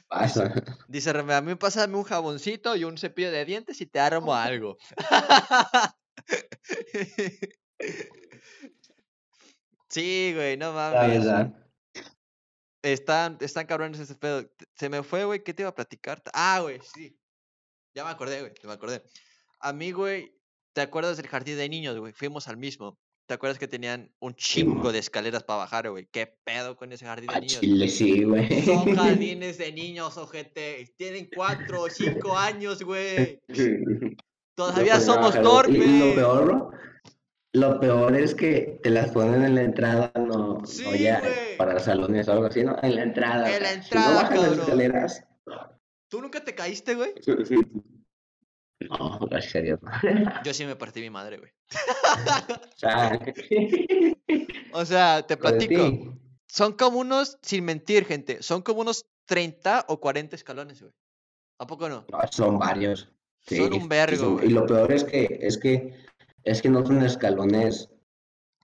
Pasa. 0.07 0.53
Dice 0.87 1.11
Reme, 1.13 1.33
a 1.33 1.41
mí 1.41 1.55
pásame 1.55 1.97
un 1.97 2.03
jaboncito 2.03 2.75
y 2.75 2.83
un 2.83 2.95
cepillo 2.99 3.31
de 3.31 3.43
dientes 3.43 3.81
y 3.81 3.87
te 3.87 3.99
armo 3.99 4.35
algo. 4.35 4.77
sí, 9.89 10.33
güey, 10.35 10.57
no 10.57 10.73
mames. 10.73 11.25
Están, 12.83 13.39
están 13.41 13.65
cabrones 13.65 13.99
ese 13.99 14.13
pedo. 14.13 14.47
Se 14.75 14.89
me 14.89 15.01
fue, 15.01 15.25
güey, 15.25 15.43
¿qué 15.43 15.55
te 15.55 15.63
iba 15.63 15.69
a 15.71 15.75
platicar? 15.75 16.21
Ah, 16.33 16.59
güey, 16.61 16.79
sí. 16.81 17.17
Ya 17.97 18.03
me 18.03 18.11
acordé, 18.11 18.41
güey, 18.41 18.53
ya 18.61 18.67
me 18.67 18.75
acordé. 18.75 19.01
A 19.59 19.73
mí, 19.73 19.91
güey, 19.91 20.31
¿te 20.73 20.81
acuerdas 20.81 21.17
del 21.17 21.25
jardín 21.25 21.57
de 21.57 21.67
niños, 21.67 21.97
güey? 21.97 22.13
Fuimos 22.13 22.47
al 22.47 22.55
mismo. 22.55 22.99
¿Te 23.25 23.33
acuerdas 23.33 23.57
que 23.57 23.67
tenían 23.67 24.13
un 24.19 24.35
chingo 24.35 24.91
de 24.91 24.99
escaleras 24.99 25.43
para 25.43 25.57
bajar, 25.61 25.89
güey? 25.89 26.07
¿Qué 26.11 26.31
pedo 26.43 26.77
con 26.77 26.93
ese 26.93 27.05
jardín 27.07 27.25
de 27.29 27.33
A 27.35 27.39
niños? 27.39 27.59
Chile 27.59 27.87
sí, 27.87 28.23
güey. 28.23 28.61
Son 28.61 28.95
jardines 28.95 29.57
de 29.57 29.71
niños, 29.71 30.15
ojete. 30.15 30.93
Tienen 30.95 31.27
cuatro 31.35 31.81
o 31.81 31.89
cinco 31.89 32.37
años, 32.37 32.83
güey. 32.83 33.41
Todavía 34.55 34.99
somos 34.99 35.33
y 35.33 35.39
Lo 35.39 35.43
torpes. 35.43 36.13
peor, 36.13 36.45
bro, 36.45 36.71
lo 37.53 37.79
peor 37.79 38.15
es 38.15 38.35
que 38.35 38.79
te 38.83 38.91
las 38.91 39.09
ponen 39.09 39.43
en 39.43 39.55
la 39.55 39.61
entrada, 39.63 40.11
no, 40.15 40.59
no 40.59 40.65
Sí, 40.67 40.99
ya 40.99 41.19
güey. 41.21 41.57
para 41.57 41.79
salones 41.79 42.27
o 42.27 42.33
algo 42.33 42.45
así, 42.45 42.63
¿no? 42.63 42.77
En 42.83 42.95
la 42.95 43.01
entrada. 43.01 43.55
En 43.57 43.63
la 43.63 43.69
Si 43.69 43.75
no 43.75 43.83
entrada, 43.85 44.13
bajas 44.21 44.39
las 44.39 44.57
escaleras. 44.59 45.23
¿Tú 46.09 46.21
nunca 46.21 46.43
te 46.43 46.55
caíste, 46.55 46.95
güey? 46.95 47.13
No, 48.89 49.19
gracias 49.29 49.55
a 49.55 49.59
Dios. 49.59 49.79
Yo 50.45 50.53
sí 50.53 50.65
me 50.65 50.75
partí 50.75 51.01
mi 51.01 51.09
madre, 51.09 51.37
güey. 51.37 51.51
O 54.73 54.85
sea, 54.85 55.25
te 55.25 55.37
platico. 55.37 55.89
ti. 55.89 56.11
Son 56.47 56.73
como 56.73 56.99
unos, 56.99 57.37
sin 57.41 57.65
mentir, 57.65 58.05
gente, 58.05 58.43
son 58.43 58.61
como 58.61 58.81
unos 58.81 59.05
30 59.25 59.85
o 59.87 59.99
40 59.99 60.35
escalones, 60.35 60.81
güey. 60.81 60.93
¿A 61.59 61.65
poco 61.65 61.89
no? 61.89 62.05
No, 62.11 62.19
son 62.31 62.59
varios. 62.59 63.09
Sí, 63.47 63.57
Son 63.57 63.73
un 63.73 63.81
sí 63.81 63.87
vergo, 63.87 64.17
son- 64.17 64.33
güey. 64.35 64.47
Y 64.47 64.49
lo 64.51 64.65
peor 64.65 64.91
es 64.91 65.03
que, 65.03 65.39
es 65.41 65.57
que, 65.57 65.93
es 66.43 66.61
que 66.61 66.69
no 66.69 66.85
son 66.85 67.03
escalones 67.03 67.89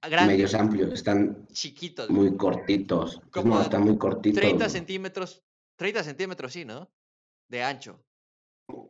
Grandes, 0.01 0.27
medios 0.27 0.53
amplios, 0.53 0.93
están 0.93 1.47
chiquitos, 1.51 2.07
güey. 2.09 2.19
muy 2.29 2.37
cortitos. 2.37 3.21
Como 3.31 3.55
no, 3.55 3.61
están 3.61 3.83
muy 3.83 3.97
cortitos. 3.97 4.39
30 4.41 4.57
bro. 4.65 4.69
centímetros, 4.69 5.43
30 5.77 6.03
centímetros, 6.03 6.53
sí, 6.53 6.65
¿no? 6.65 6.89
De 7.53 7.61
ancho. 7.61 8.03
Un 8.67 8.89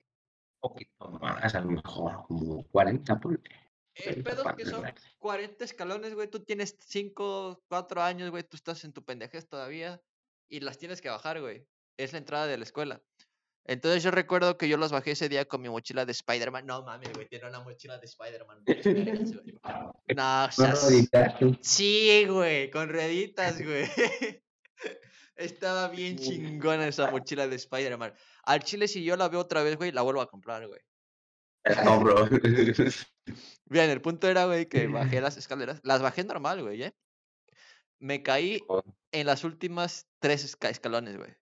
poquito 0.61 1.09
más, 1.19 1.53
a 1.53 1.59
lo 1.59 1.71
mejor, 1.71 2.23
como 2.25 2.63
40, 2.69 3.19
ponle. 3.19 3.41
El 3.93 4.23
40 4.23 4.23
pedo 4.23 4.55
que 4.55 4.65
son 4.65 4.79
güey. 4.79 4.93
40 5.19 5.65
escalones, 5.65 6.15
güey. 6.15 6.29
Tú 6.29 6.39
tienes 6.45 6.77
5, 6.79 7.61
4 7.67 8.01
años, 8.01 8.31
güey. 8.31 8.43
Tú 8.43 8.55
estás 8.55 8.85
en 8.85 8.93
tu 8.93 9.03
pendejez 9.03 9.49
todavía. 9.49 10.01
Y 10.49 10.61
las 10.61 10.77
tienes 10.77 11.01
que 11.01 11.09
bajar, 11.09 11.41
güey. 11.41 11.67
Es 11.97 12.13
la 12.13 12.19
entrada 12.19 12.47
de 12.47 12.57
la 12.57 12.63
escuela. 12.63 13.03
Entonces 13.65 14.01
yo 14.01 14.11
recuerdo 14.11 14.57
que 14.57 14.69
yo 14.69 14.77
los 14.77 14.93
bajé 14.93 15.11
ese 15.11 15.27
día 15.27 15.43
con 15.43 15.61
mi 15.61 15.67
mochila 15.67 16.05
de 16.05 16.13
Spider-Man. 16.13 16.65
No 16.65 16.83
mames, 16.83 17.11
güey. 17.11 17.27
Tiene 17.27 17.49
una 17.49 17.59
mochila 17.59 17.97
de 17.97 18.05
Spider-Man. 18.05 18.63
No, 20.15 20.51
seas- 20.51 20.83
ahorita, 20.85 21.37
Sí, 21.59 22.25
güey. 22.29 22.71
Con 22.71 22.87
rueditas, 22.87 23.61
güey. 23.61 23.89
Estaba 25.35 25.89
bien 25.89 26.17
chingona 26.17 26.87
esa 26.87 27.11
mochila 27.11 27.47
de 27.47 27.55
Spider-Man. 27.57 28.13
Al 28.43 28.63
chile, 28.63 28.87
si 28.87 29.03
yo 29.03 29.15
la 29.15 29.29
veo 29.29 29.39
otra 29.39 29.63
vez, 29.63 29.77
güey, 29.77 29.91
la 29.91 30.01
vuelvo 30.01 30.21
a 30.21 30.27
comprar, 30.29 30.67
güey. 30.67 30.81
No, 31.97 31.99
bro. 31.99 32.27
Bien, 33.65 33.89
el 33.89 34.01
punto 34.01 34.27
era, 34.27 34.45
güey, 34.45 34.67
que 34.67 34.87
bajé 34.87 35.21
las 35.21 35.37
escaleras. 35.37 35.79
Las 35.83 36.01
bajé 36.01 36.23
normal, 36.23 36.61
güey, 36.61 36.83
¿eh? 36.83 36.93
Me 37.99 38.21
caí 38.21 38.61
en 39.11 39.25
las 39.25 39.45
últimas 39.45 40.09
tres 40.19 40.43
esca- 40.43 40.69
escalones, 40.69 41.17
güey. 41.17 41.33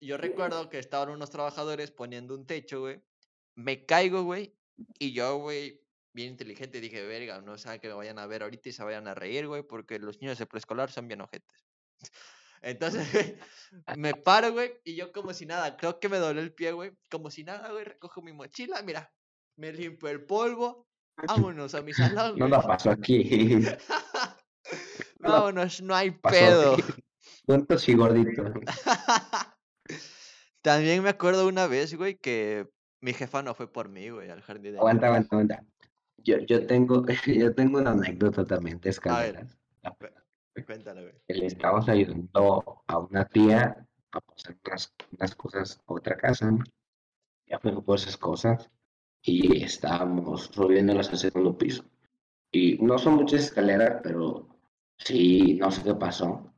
Yo 0.00 0.16
recuerdo 0.16 0.70
que 0.70 0.78
estaban 0.78 1.10
unos 1.10 1.30
trabajadores 1.30 1.90
poniendo 1.90 2.34
un 2.34 2.46
techo, 2.46 2.80
güey. 2.80 3.02
Me 3.54 3.84
caigo, 3.84 4.22
güey. 4.22 4.56
Y 4.98 5.12
yo, 5.12 5.36
güey, 5.36 5.82
bien 6.14 6.30
inteligente, 6.30 6.80
dije, 6.80 7.04
verga, 7.04 7.40
no 7.42 7.58
sea 7.58 7.78
que 7.78 7.88
me 7.88 7.94
vayan 7.94 8.18
a 8.18 8.26
ver 8.26 8.42
ahorita 8.42 8.70
y 8.70 8.72
se 8.72 8.82
vayan 8.84 9.06
a 9.06 9.14
reír, 9.14 9.46
güey, 9.46 9.62
porque 9.62 9.98
los 9.98 10.20
niños 10.20 10.38
de 10.38 10.46
preescolar 10.46 10.90
son 10.90 11.08
bien 11.08 11.20
ojetes. 11.20 11.66
Entonces, 12.64 13.12
güey, 13.12 13.36
me 13.98 14.14
paro, 14.14 14.52
güey, 14.52 14.72
y 14.84 14.96
yo 14.96 15.12
como 15.12 15.34
si 15.34 15.44
nada, 15.44 15.76
creo 15.76 16.00
que 16.00 16.08
me 16.08 16.16
doblé 16.16 16.40
el 16.40 16.54
pie, 16.54 16.72
güey. 16.72 16.92
Como 17.10 17.30
si 17.30 17.44
nada, 17.44 17.70
güey, 17.70 17.84
recojo 17.84 18.22
mi 18.22 18.32
mochila, 18.32 18.80
mira, 18.82 19.12
me 19.56 19.70
limpio 19.72 20.08
el 20.08 20.24
polvo, 20.24 20.88
vámonos 21.28 21.74
a 21.74 21.82
mi 21.82 21.92
salón, 21.92 22.38
No 22.38 22.48
la 22.48 22.62
pasó 22.62 22.90
aquí. 22.90 23.60
Vámonos, 25.18 25.82
no 25.82 25.94
hay 25.94 26.10
pasó 26.10 26.36
pedo. 26.36 26.76
Juntos 27.46 27.88
y 27.88 27.94
gorditos. 27.94 28.52
También 30.62 31.02
me 31.02 31.10
acuerdo 31.10 31.46
una 31.46 31.66
vez, 31.66 31.94
güey, 31.94 32.16
que 32.16 32.66
mi 33.02 33.12
jefa 33.12 33.42
no 33.42 33.54
fue 33.54 33.70
por 33.70 33.90
mí, 33.90 34.08
güey, 34.08 34.30
al 34.30 34.40
jardín 34.40 34.72
de 34.72 34.78
Aguanta, 34.78 35.08
aguanta, 35.08 35.36
aguanta. 35.36 35.64
Yo, 36.16 36.38
yo 36.38 36.66
tengo, 36.66 37.04
yo 37.26 37.54
tengo 37.54 37.78
una 37.78 37.90
anécdota 37.90 38.46
también 38.46 38.80
de 38.80 38.96
A 39.04 39.20
ver. 39.20 39.46
Cuéntalo, 40.62 41.02
güey. 41.02 41.14
le 41.28 41.46
estábamos 41.46 41.88
ayudando 41.88 42.82
a 42.86 42.98
una 42.98 43.24
tía 43.26 43.86
a 44.12 44.20
pasar 44.20 44.56
unas, 44.64 44.94
unas 45.12 45.34
cosas 45.34 45.80
a 45.86 45.92
otra 45.92 46.16
casa. 46.16 46.50
Ya 47.46 47.58
fuimos 47.58 47.84
por 47.84 47.98
esas 47.98 48.16
cosas 48.16 48.70
y 49.22 49.62
estábamos 49.64 50.50
subiéndolas 50.52 51.10
al 51.10 51.18
segundo 51.18 51.56
piso. 51.58 51.84
Y 52.52 52.78
no 52.78 52.98
son 52.98 53.14
muchas 53.14 53.44
escaleras, 53.46 54.00
pero 54.02 54.48
sí, 54.96 55.54
no 55.54 55.70
sé 55.70 55.82
qué 55.82 55.94
pasó, 55.94 56.54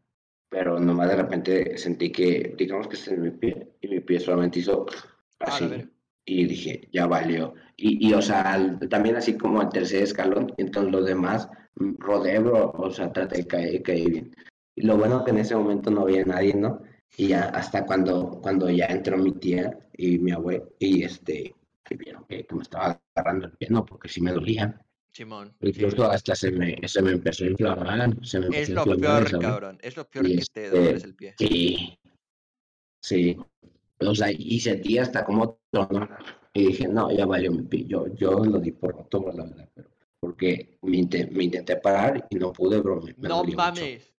pero 0.49 0.79
nomás 0.79 1.09
de 1.09 1.17
repente 1.17 1.79
sentí 1.79 2.13
que, 2.13 2.55
digamos 2.57 2.89
que 2.89 2.97
está 2.97 3.15
en 3.15 3.23
mi 3.23 3.31
pie, 3.31 3.77
y 3.81 3.89
mi 3.89 4.01
pie 4.01 4.21
solamente 4.21 4.59
hizo 4.59 4.85
Ah, 5.39 5.47
así. 5.47 5.89
Y 6.27 6.47
dije, 6.47 6.89
ya 6.93 7.07
valió. 7.07 7.55
Y, 7.77 8.09
y 8.09 8.15
o 8.15 8.23
sea, 8.23 8.55
al- 8.55 8.81
también 8.91 9.17
así 9.17 9.39
como 9.39 9.61
al 9.63 9.71
tercer 9.71 10.03
escalón, 10.05 10.53
entonces 10.59 10.93
los 10.93 11.07
demás 11.07 11.49
mm, 11.77 11.95
rodé, 11.99 12.39
bro, 12.41 12.73
o 12.73 12.91
sea, 12.91 13.13
traté 13.13 13.39
de 13.39 13.47
caer, 13.49 13.83
caí 13.83 14.07
bien. 14.11 14.35
Y 14.77 14.83
lo 14.87 14.99
bueno 14.99 15.25
que 15.25 15.33
en 15.33 15.39
ese 15.39 15.57
momento 15.57 15.91
no 15.91 16.03
había 16.03 16.25
nadie, 16.25 16.55
¿no? 16.55 16.83
Y 17.17 17.29
ya 17.29 17.45
hasta 17.47 17.87
cuando, 17.87 18.41
cuando 18.43 18.71
ya 18.71 18.87
entró 18.87 19.17
mi 19.19 19.33
tía 19.33 19.79
y 19.97 20.19
mi 20.19 20.33
abuelo, 20.33 20.71
y 20.79 21.05
este, 21.05 21.55
que 21.85 21.97
vieron 21.97 22.25
que, 22.29 22.45
que 22.47 22.55
me 22.55 22.63
estaba 22.63 23.01
agarrando 23.15 23.47
el 23.47 23.53
pie, 23.53 23.69
¿no? 23.71 23.85
Porque 23.87 24.09
sí 24.09 24.21
me 24.21 24.33
dolía. 24.33 24.79
Simón. 25.13 25.57
Incluso 25.61 26.05
hasta 26.11 26.35
se 26.35 26.51
me, 26.53 26.77
se 26.87 27.03
me 27.03 27.13
empezó 27.13 27.45
a 27.45 27.49
inflamar. 27.49 28.27
Se 28.27 28.39
me 28.41 28.47
Es 28.47 28.69
empezó 28.69 28.83
a 28.83 28.87
lo 28.87 28.99
peor, 29.01 29.39
cabrón. 29.39 29.79
Es 29.83 29.97
lo 29.97 30.09
peor 30.09 30.27
Y 30.27 30.29
que 30.31 30.35
te 30.37 30.43
este, 30.43 30.71
duele 30.71 31.01
el 31.05 31.15
pie. 31.15 31.35
Sí, 31.39 31.99
sí. 33.01 33.37
O 34.01 34.15
sea, 34.15 34.31
y 34.31 34.61
sentí 34.61 34.99
hasta 34.99 35.25
como 35.25 35.61
tronó. 35.71 36.09
Y 36.53 36.67
dije, 36.69 36.89
no, 36.89 37.11
ya 37.11 37.27
valió 37.27 37.53
mi 37.53 37.63
pie. 37.63 37.85
Yo, 37.87 38.07
yo 38.15 38.31
lo 38.45 38.59
di 38.59 38.73
por 38.73 38.95
roto, 38.95 39.31
la 39.35 39.45
verdad. 39.45 39.69
Pero, 39.75 39.91
porque 40.21 40.79
me, 40.83 40.97
inte- 40.99 41.31
me 41.31 41.45
intenté 41.45 41.77
parar 41.77 42.27
y 42.31 42.37
no 42.37 42.53
pude, 42.53 42.81
bro. 42.81 43.01
Me, 43.03 43.15
me 43.19 43.29
No 43.29 43.45
mucho. 43.45 43.57
mames. 43.57 44.13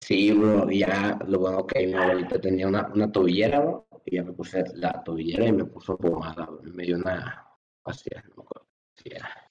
Sí, 0.00 0.32
bro, 0.32 0.70
ya 0.70 1.18
lo 1.26 1.38
bueno 1.38 1.66
que 1.66 1.86
mi 1.86 1.94
abuelita 1.94 2.38
tenía 2.40 2.68
una, 2.68 2.88
una 2.94 3.10
tobillera, 3.10 3.60
bro, 3.60 3.88
y 4.04 4.16
ya 4.16 4.22
me 4.22 4.32
puse 4.32 4.62
la 4.74 5.02
tobillera 5.02 5.46
y 5.46 5.52
me 5.52 5.64
puso 5.64 5.96
pomada, 5.96 6.44
bro, 6.44 6.60
me 6.62 6.82
dio 6.84 6.96
una 6.96 7.48
pastilla, 7.82 8.22
no 8.28 8.34
me 8.36 8.42
acuerdo. 8.42 8.68
Sí, 8.96 9.08
era. 9.12 9.50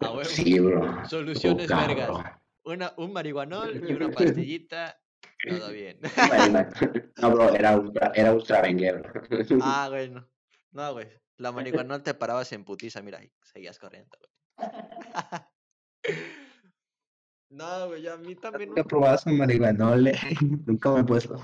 A 0.00 0.10
huevo. 0.10 0.24
Sí, 0.24 0.58
bro. 0.60 1.04
Soluciones 1.06 1.68
vergas. 1.68 2.08
bro. 2.08 2.22
Una, 2.64 2.92
un 2.98 3.12
marihuanol 3.12 3.82
y 3.88 3.92
una 3.94 4.10
pastillita. 4.10 4.99
Todo 5.48 5.70
bien. 5.72 5.98
Bueno, 6.28 6.68
No, 7.20 7.30
bro, 7.30 7.54
era 7.54 7.76
ultra, 7.76 8.12
era 8.14 8.32
ultra 8.32 8.62
ah, 9.62 9.88
bueno. 9.90 10.28
No, 10.72 10.92
güey. 10.92 11.08
La 11.36 11.52
marihuanol 11.52 12.02
te 12.02 12.14
parabas 12.14 12.52
en 12.52 12.64
putiza, 12.64 13.00
mira, 13.02 13.22
y 13.24 13.32
seguías 13.42 13.78
corriendo, 13.78 14.16
güey. 14.18 14.68
no, 17.48 17.88
güey, 17.88 18.06
a 18.08 18.16
mí 18.18 18.36
también. 18.36 18.68
Nunca 18.68 18.82
he 18.82 18.84
probado 18.84 19.14
esa 19.16 19.30
marihuana, 19.30 19.96
nunca 20.66 20.92
me 20.92 21.00
he 21.00 21.04
puesto. 21.04 21.40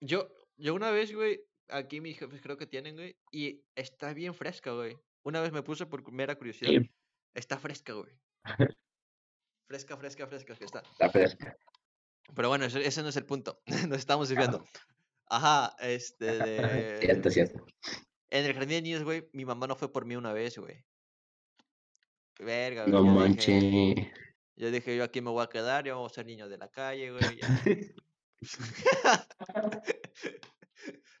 Yo, 0.00 0.28
yo 0.56 0.74
una 0.74 0.90
vez, 0.90 1.14
güey, 1.14 1.40
aquí 1.68 2.00
mis 2.00 2.18
jefes 2.18 2.40
creo 2.42 2.56
que 2.56 2.66
tienen, 2.66 2.96
güey, 2.96 3.16
y 3.30 3.64
está 3.76 4.12
bien 4.12 4.34
fresca, 4.34 4.72
güey. 4.72 4.98
Una 5.22 5.40
vez 5.40 5.52
me 5.52 5.62
puse 5.62 5.86
por 5.86 6.10
mera 6.10 6.34
curiosidad. 6.34 6.70
Sí, 6.70 6.90
Está 7.34 7.58
fresca, 7.58 7.92
güey. 7.92 8.12
Fresca, 9.68 9.96
fresca, 9.96 10.26
fresca 10.26 10.54
que 10.56 10.64
está. 10.64 10.80
está 10.80 11.08
fresca. 11.08 11.56
Pero 12.34 12.48
bueno, 12.48 12.64
ese, 12.64 13.02
no 13.02 13.08
es 13.08 13.16
el 13.16 13.26
punto. 13.26 13.62
Nos 13.88 13.98
estamos 13.98 14.28
desviando. 14.28 14.64
Ajá, 15.26 15.74
este 15.80 16.98
Cierto, 17.00 17.28
de... 17.28 17.34
cierto. 17.34 17.66
En 18.30 18.46
el 18.46 18.54
jardín 18.54 18.68
de 18.70 18.82
niños, 18.82 19.04
güey, 19.04 19.28
mi 19.32 19.44
mamá 19.44 19.66
no 19.66 19.76
fue 19.76 19.92
por 19.92 20.06
mí 20.06 20.16
una 20.16 20.32
vez, 20.32 20.56
güey. 20.58 20.84
Verga, 22.38 22.84
güey. 22.84 22.92
No 22.92 22.98
yo 22.98 23.04
dije, 23.04 23.18
manches. 23.18 24.06
yo 24.56 24.70
dije, 24.70 24.96
yo 24.96 25.04
aquí 25.04 25.20
me 25.20 25.30
voy 25.30 25.44
a 25.44 25.48
quedar, 25.48 25.84
yo 25.84 25.94
vamos 25.96 26.12
a 26.12 26.14
ser 26.14 26.26
niños 26.26 26.48
de 26.48 26.56
la 26.58 26.68
calle, 26.68 27.10
güey. 27.12 27.40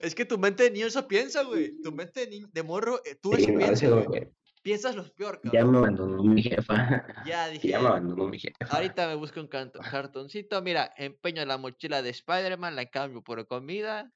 es 0.00 0.14
que 0.14 0.24
tu 0.24 0.38
mente 0.38 0.64
de 0.64 0.70
niño 0.70 0.86
eso 0.86 1.06
piensa, 1.06 1.42
güey. 1.42 1.80
Tu 1.82 1.92
mente 1.92 2.20
de, 2.20 2.26
ni- 2.28 2.46
de 2.50 2.62
morro, 2.62 3.00
eh, 3.04 3.14
tú 3.20 3.32
Sí, 3.34 3.42
eso 3.42 3.52
no, 3.52 3.58
piensas, 3.58 3.82
eso, 3.82 4.02
güey. 4.04 4.32
Piensas 4.62 4.94
lo 4.94 5.04
peor, 5.14 5.40
Ya 5.44 5.50
cabrón. 5.60 5.72
me 5.72 5.78
abandonó 5.78 6.22
mi 6.22 6.42
jefa. 6.42 7.04
Ya 7.26 7.48
dije, 7.48 7.68
Ya 7.68 7.80
me 7.80 7.88
abandonó 7.88 8.28
mi 8.28 8.38
jefa. 8.38 8.64
ahorita 8.70 9.08
me 9.08 9.16
busco 9.16 9.40
un 9.40 9.48
canto, 9.48 9.80
cartoncito, 9.80 10.62
mira, 10.62 10.92
empeño 10.96 11.44
la 11.44 11.58
mochila 11.58 12.00
de 12.00 12.10
Spider-Man, 12.10 12.76
la 12.76 12.86
cambio 12.86 13.22
por 13.22 13.44
comida, 13.48 14.12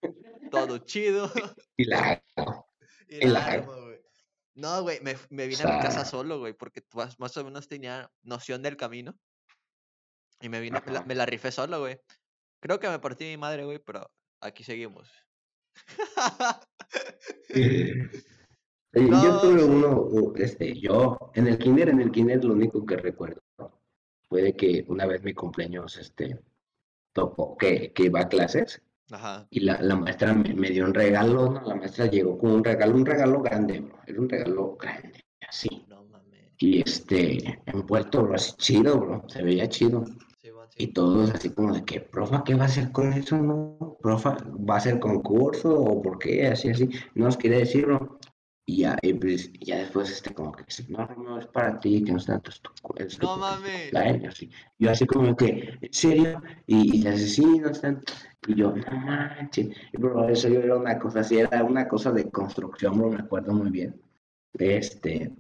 todo 0.50 0.78
chido. 0.85 1.30
Y 1.76 1.85
la 1.87 2.22
hago. 2.37 2.66
Y 3.09 3.24
Y 3.24 3.28
la 3.28 3.44
armo, 3.46 3.72
güey. 3.72 4.00
No, 4.54 4.82
güey, 4.82 5.00
me, 5.00 5.16
me 5.30 5.46
vine 5.46 5.62
a 5.64 5.76
mi 5.76 5.80
casa 5.82 6.04
solo, 6.04 6.38
güey, 6.40 6.54
porque 6.54 6.82
más, 6.94 7.20
más 7.20 7.37
o 7.37 7.44
menos 7.44 7.68
tenía 7.68 8.11
noción 8.22 8.62
del 8.62 8.76
camino. 8.76 9.14
Y 10.40 10.48
me 10.48 10.61
vine, 10.61 10.80
me 10.85 10.92
la, 10.92 10.98
Ajá. 11.00 11.06
me 11.09 11.14
la 11.14 11.24
rifé 11.26 11.52
solo, 11.52 11.78
güey. 11.80 12.00
Creo 12.61 12.80
que 12.80 12.88
me 12.88 12.98
partí 12.98 13.24
mi 13.26 13.37
madre, 13.37 13.64
güey, 13.64 13.78
pero 13.78 14.11
aquí 14.40 14.64
seguimos. 14.64 15.09
No, 18.96 19.22
yo 19.22 19.40
tuve 19.40 19.61
sí. 19.61 19.64
uno, 19.64 20.32
este, 20.37 20.78
yo, 20.80 21.18
en 21.35 21.46
el 21.48 21.59
kinder, 21.59 21.90
en 21.90 22.00
el 22.00 22.11
kinder 22.11 22.44
lo 22.44 22.54
único 22.54 22.85
que 22.87 22.96
recuerdo 22.96 23.40
fue 24.28 24.42
de 24.42 24.56
que 24.56 24.85
una 24.88 25.06
vez 25.06 25.22
mi 25.22 25.35
cumpleaños, 25.35 25.96
este, 25.98 26.38
tocó 27.12 27.56
que, 27.56 27.92
que 27.92 28.04
iba 28.04 28.20
a 28.20 28.28
clases 28.28 28.82
Ajá. 29.11 29.46
y 29.50 29.61
la, 29.61 29.80
la 29.82 29.96
maestra 29.96 30.35
me, 30.35 30.52
me 30.54 30.70
dio 30.70 30.85
un 30.85 30.94
regalo, 30.94 31.50
¿no? 31.50 31.62
La 31.62 31.74
maestra 31.74 32.06
llegó 32.06 32.38
con 32.38 32.52
un 32.52 32.64
regalo, 32.64 32.94
un 32.94 33.06
regalo 33.06 33.42
grande, 33.42 33.80
bro, 33.80 33.98
era 34.06 34.20
un 34.20 34.28
regalo 34.28 34.76
grande, 34.76 35.20
así. 35.48 35.85
No. 35.88 36.06
Y 36.59 36.80
este, 36.80 37.61
envuelto, 37.66 38.22
bro, 38.22 38.35
así 38.35 38.52
chido, 38.56 38.98
bro, 38.98 39.24
se 39.28 39.42
veía 39.42 39.68
chido. 39.68 40.04
Sí, 40.40 40.50
Y 40.78 40.87
todos 40.88 41.30
así 41.30 41.50
como 41.50 41.74
de 41.74 41.85
que, 41.85 42.00
profa, 42.00 42.44
¿qué 42.44 42.54
va 42.54 42.62
a 42.62 42.66
hacer 42.66 42.92
con 42.92 43.12
eso, 43.12 43.37
no? 43.37 43.98
Profa, 44.00 44.38
¿va 44.68 44.76
a 44.76 44.80
ser 44.80 44.98
concurso 44.98 45.78
o 45.78 46.00
por 46.00 46.18
qué? 46.18 46.46
Así, 46.46 46.70
así, 46.70 46.88
no 47.14 47.26
nos 47.26 47.37
quiere 47.37 47.59
decir, 47.59 47.85
bro. 47.85 48.18
Y 48.68 48.79
ya, 48.79 48.98
y 49.00 49.14
pues, 49.14 49.48
y 49.52 49.66
ya 49.66 49.79
después, 49.79 50.11
este, 50.11 50.35
como 50.35 50.50
que, 50.50 50.64
no, 50.88 51.07
no, 51.18 51.38
es 51.38 51.46
para 51.46 51.79
ti, 51.79 52.02
que 52.02 52.11
no 52.11 52.18
es 52.18 52.26
tanto, 52.26 52.50
es 52.96 53.22
No 53.22 53.37
mames. 53.37 54.42
Y 54.42 54.50
yo 54.79 54.90
así 54.90 55.07
como 55.07 55.37
que, 55.37 55.79
¿en 55.81 55.92
serio? 55.92 56.42
Y, 56.66 56.96
y 56.96 57.02
le 57.02 57.12
dice, 57.12 57.29
sí, 57.29 57.44
no 57.44 57.70
están, 57.70 58.02
y 58.48 58.57
yo, 58.57 58.74
no 58.74 58.96
manches. 58.98 59.68
Y, 59.92 59.96
bro, 59.98 60.29
eso 60.29 60.48
yo 60.48 60.59
era 60.59 60.76
una 60.76 60.98
cosa 60.98 61.20
así, 61.20 61.38
era 61.38 61.62
una 61.62 61.87
cosa 61.87 62.11
de 62.11 62.29
construcción, 62.29 62.98
bro, 62.98 63.11
me 63.11 63.20
acuerdo 63.20 63.55
muy 63.55 63.70
bien. 63.70 64.02
Este, 64.55 65.33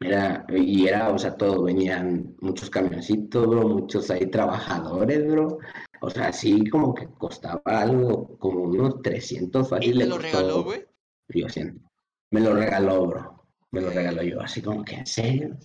era, 0.00 0.46
y 0.48 0.86
era, 0.86 1.10
o 1.10 1.18
sea, 1.18 1.36
todo, 1.36 1.64
venían 1.64 2.36
muchos 2.40 2.70
camioncitos, 2.70 3.46
bro, 3.46 3.68
muchos 3.68 4.10
ahí 4.10 4.30
trabajadores, 4.30 5.26
bro. 5.26 5.58
O 6.00 6.08
sea, 6.08 6.28
así 6.28 6.66
como 6.70 6.94
que 6.94 7.06
costaba 7.18 7.60
algo, 7.66 8.38
como 8.38 8.62
unos 8.62 9.02
300 9.02 9.66
¿Y 9.66 9.70
fácil 9.70 9.98
te 9.98 10.06
lo 10.06 10.16
regaló, 10.16 10.64
güey? 10.64 10.86
Yo 11.28 11.48
siento. 11.50 11.85
Me 12.30 12.40
lo 12.40 12.54
regaló, 12.54 13.06
bro. 13.06 13.46
Me 13.70 13.80
lo 13.80 13.90
regaló 13.90 14.22
yo, 14.22 14.40
así 14.40 14.62
como 14.62 14.84
que, 14.84 14.96
¿en 14.96 15.06
serio? 15.06 15.56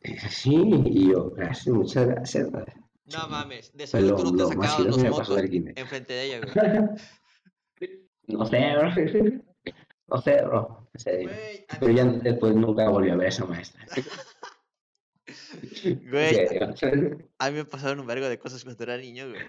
Es 0.00 0.24
así, 0.24 0.54
y 0.54 1.10
yo, 1.10 1.30
gracias, 1.30 1.74
muchas 1.74 2.06
gracias. 2.06 2.50
bro. 2.50 2.64
No 3.12 3.28
mames. 3.28 3.72
De 3.76 3.86
seguro 3.86 4.16
tú 4.16 4.32
no 4.34 4.48
te 4.48 4.56
pasó 4.56 4.84
mocos 4.84 5.36
del 5.36 5.50
kinder. 5.50 5.78
enfrente 5.78 6.12
de 6.12 6.24
ella, 6.24 6.40
güey. 6.40 6.88
No 8.28 8.46
sé, 8.46 8.76
bro. 8.76 9.42
No 10.06 10.22
sé, 10.22 10.42
bro. 10.42 10.88
En 10.94 11.00
serio. 11.00 11.28
Güey, 11.28 11.66
a 11.68 11.80
Pero 11.80 11.92
ya 11.92 12.04
después 12.04 12.54
nunca 12.54 12.88
volví 12.88 13.10
a 13.10 13.16
ver 13.16 13.26
a 13.26 13.28
esa 13.28 13.44
maestra. 13.44 13.84
Güey, 15.82 16.58
a 17.38 17.50
mí 17.50 17.56
me 17.56 17.64
pasaron 17.64 18.00
un 18.00 18.06
vergo 18.06 18.28
de 18.28 18.38
cosas 18.38 18.64
cuando 18.64 18.82
era 18.82 18.96
niño, 18.96 19.28
güey. 19.30 19.42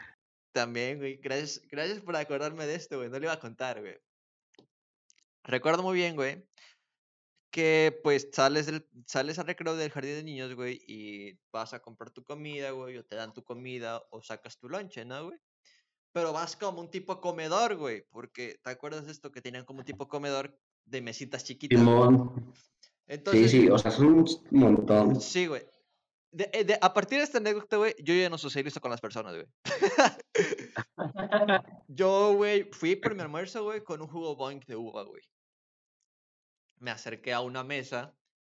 También, 0.52 1.00
güey. 1.00 1.18
Gracias, 1.18 1.62
gracias 1.70 2.02
por 2.02 2.16
acordarme 2.16 2.68
de 2.68 2.76
esto, 2.76 2.98
güey. 2.98 3.10
No 3.10 3.18
le 3.18 3.26
iba 3.26 3.34
a 3.34 3.40
contar, 3.40 3.82
güey. 3.82 3.98
Recuerdo 5.44 5.82
muy 5.82 5.96
bien, 5.96 6.16
güey, 6.16 6.44
que 7.52 8.00
pues 8.04 8.30
sales 8.32 8.66
del, 8.66 8.88
sales 9.06 9.38
al 9.38 9.46
recreo 9.48 9.76
del 9.76 9.92
jardín 9.92 10.16
de 10.16 10.24
niños, 10.24 10.56
güey, 10.56 10.82
y 10.88 11.38
vas 11.52 11.74
a 11.74 11.82
comprar 11.82 12.10
tu 12.12 12.24
comida, 12.24 12.72
güey, 12.72 12.98
o 12.98 13.06
te 13.06 13.16
dan 13.16 13.34
tu 13.34 13.44
comida, 13.44 14.02
o 14.10 14.22
sacas 14.22 14.58
tu 14.58 14.70
lonche, 14.70 15.06
¿no, 15.06 15.26
güey? 15.26 15.38
Pero 16.14 16.34
vas 16.34 16.56
como 16.56 16.82
un 16.82 16.90
tipo 16.90 17.22
comedor, 17.22 17.76
güey, 17.76 18.04
porque 18.10 18.60
¿te 18.64 18.70
acuerdas 18.72 19.06
de 19.06 19.12
esto? 19.12 19.32
Que 19.32 19.42
tenían 19.42 19.66
como 19.66 19.80
un 19.80 19.86
tipo 19.86 20.08
comedor 20.08 20.58
de 20.86 21.02
mesitas 21.02 21.44
chiquitas. 21.44 21.80
Simón. 21.80 22.54
Sí, 22.56 22.62
Entonces, 23.08 23.52
sí, 23.52 23.70
o 23.70 23.78
sea, 23.78 23.92
son 23.92 24.08
un 24.08 24.26
montón. 24.52 25.20
sí, 25.22 25.46
güey. 25.48 25.64
De- 26.34 26.50
eh, 26.54 26.64
de- 26.64 26.80
a 26.82 26.94
partir 26.94 27.18
de 27.18 27.26
esta 27.26 27.40
anécdota, 27.40 27.76
güey, 27.76 27.94
yo 28.00 28.14
ya 28.14 28.30
no 28.30 28.38
socializo 28.38 28.80
con 28.80 28.90
las 28.92 29.02
personas, 29.02 29.36
güey. 29.36 29.48
Yo, 31.88 32.34
güey, 32.36 32.64
fui 32.72 32.96
por 32.96 33.16
mi 33.16 33.22
almuerzo, 33.22 33.64
güey, 33.64 33.84
con 33.84 34.02
un 34.02 34.08
jugo 34.08 34.36
boink 34.36 34.66
de 34.66 34.76
uva, 34.76 35.04
güey. 35.04 35.22
Me 36.82 36.92
acerqué 36.92 37.34
a 37.34 37.42
una 37.42 37.64
mesa 37.64 38.16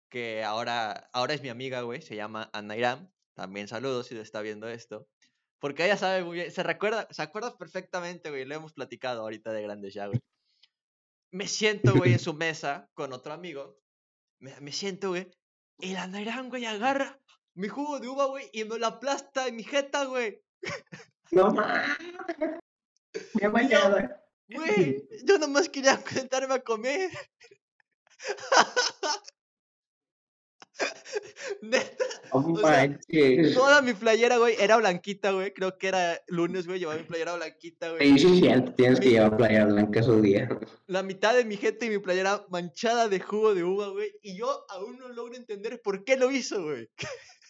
que 0.09 0.43
ahora, 0.43 1.09
ahora 1.13 1.33
es 1.33 1.41
mi 1.41 1.49
amiga, 1.49 1.81
güey, 1.81 2.01
se 2.01 2.15
llama 2.15 2.49
Anairam. 2.53 3.11
También 3.35 3.67
saludos 3.67 4.07
si 4.07 4.17
está 4.17 4.41
viendo 4.41 4.67
esto. 4.67 5.07
Porque 5.59 5.85
ella 5.85 5.97
sabe 5.97 6.23
muy 6.23 6.35
bien, 6.35 6.51
se 6.51 6.63
recuerda, 6.63 7.07
se 7.11 7.21
acuerda 7.21 7.57
perfectamente, 7.57 8.29
güey, 8.29 8.45
lo 8.45 8.55
hemos 8.55 8.73
platicado 8.73 9.21
ahorita 9.21 9.51
de 9.51 9.61
grandes 9.63 9.93
ya, 9.93 10.07
güey. 10.07 10.19
Me 11.31 11.47
siento, 11.47 11.93
güey, 11.95 12.13
en 12.13 12.19
su 12.19 12.33
mesa 12.33 12.89
con 12.93 13.13
otro 13.13 13.33
amigo. 13.33 13.77
Me, 14.39 14.59
me 14.59 14.71
siento, 14.71 15.09
güey, 15.09 15.31
y 15.79 15.93
la 15.93 16.03
Anairam, 16.03 16.49
güey, 16.49 16.65
agarra 16.65 17.19
mi 17.55 17.67
jugo 17.67 17.99
de 17.99 18.07
uva, 18.07 18.25
güey, 18.25 18.49
y 18.53 18.63
me 18.65 18.77
lo 18.77 18.87
aplasta 18.87 19.47
en 19.47 19.55
mi 19.55 19.63
jeta, 19.63 20.05
güey. 20.05 20.41
No 21.31 21.51
mames. 21.51 21.97
Me 23.33 23.45
he. 23.45 24.55
Güey, 24.55 25.07
yo 25.23 25.37
nomás 25.39 25.69
quería 25.69 25.97
sentarme 26.05 26.55
a 26.55 26.59
comer. 26.59 27.09
Neta, 31.61 32.05
o 32.31 32.57
sea, 32.57 32.99
toda 33.53 33.81
mi 33.81 33.93
playera, 33.93 34.37
güey, 34.37 34.55
era 34.59 34.77
blanquita, 34.77 35.31
güey. 35.31 35.53
Creo 35.53 35.77
que 35.77 35.87
era 35.87 36.19
lunes, 36.27 36.67
güey, 36.67 36.79
llevaba 36.79 36.99
mi 36.99 37.05
playera 37.05 37.35
blanquita, 37.35 37.91
güey. 37.91 38.19
Sí. 38.19 38.41
Tienes 38.75 38.99
que 38.99 39.09
llevar 39.09 39.37
playa 39.37 39.65
blanca 39.65 40.01
esos 40.01 40.21
días. 40.21 40.49
La 40.87 41.03
mitad 41.03 41.35
de 41.35 41.45
mi 41.45 41.55
gente 41.55 41.85
y 41.85 41.89
mi 41.89 41.99
playera 41.99 42.45
manchada 42.49 43.07
de 43.07 43.19
jugo 43.19 43.55
de 43.55 43.63
uva, 43.63 43.87
güey. 43.89 44.11
Y 44.21 44.37
yo 44.37 44.65
aún 44.69 44.97
no 44.97 45.07
logro 45.09 45.35
entender 45.35 45.81
por 45.81 46.03
qué 46.03 46.17
lo 46.17 46.31
hizo, 46.31 46.61
güey. 46.63 46.89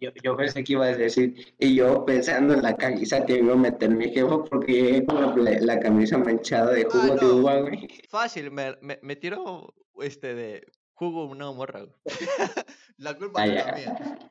Yo, 0.00 0.10
yo 0.22 0.36
pensé 0.36 0.62
que 0.64 0.72
iba 0.74 0.86
a 0.86 0.96
decir, 0.96 1.54
y 1.58 1.74
yo 1.76 2.04
pensando 2.04 2.54
en 2.54 2.62
la 2.62 2.76
camisa 2.76 3.24
que 3.24 3.38
iba 3.38 3.52
a 3.52 3.56
meter 3.56 3.90
mi 3.90 4.10
jefa 4.10 4.44
porque 4.44 5.04
con 5.06 5.44
la, 5.44 5.58
la 5.60 5.80
camisa 5.80 6.18
manchada 6.18 6.72
de 6.72 6.82
Ah, 6.82 6.88
jugo 6.90 7.14
de 7.14 7.20
no. 7.22 7.36
uva, 7.36 7.60
güey. 7.60 7.88
Fácil, 8.08 8.50
me, 8.50 8.76
me, 8.80 8.98
me 9.02 9.16
tiró 9.16 9.74
este 10.00 10.34
de 10.34 10.66
jugo 10.94 11.26
una 11.26 11.50
morra, 11.52 11.80
güey. 11.82 11.94
la 12.98 13.16
culpa 13.16 13.42
Ah, 13.42 13.46
no 13.46 13.52
mía. 13.52 14.30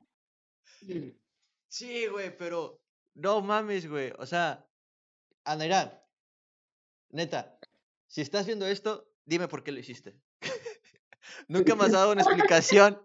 Sí, 1.68 2.08
güey, 2.08 2.36
pero 2.38 2.82
no 3.16 3.42
mames, 3.42 3.88
güey. 3.90 4.12
O 4.18 4.26
sea, 4.26 4.68
Anaira, 5.46 6.06
neta, 7.10 7.58
si 8.08 8.22
estás 8.22 8.46
viendo 8.46 8.68
esto, 8.68 9.10
dime 9.26 9.48
por 9.48 9.64
qué 9.64 9.72
lo 9.72 9.80
hiciste. 9.80 10.16
Nunca 11.48 11.76
me 11.76 11.86
has 11.86 11.92
dado 11.92 12.12
una 12.12 12.22
explicación. 12.22 13.02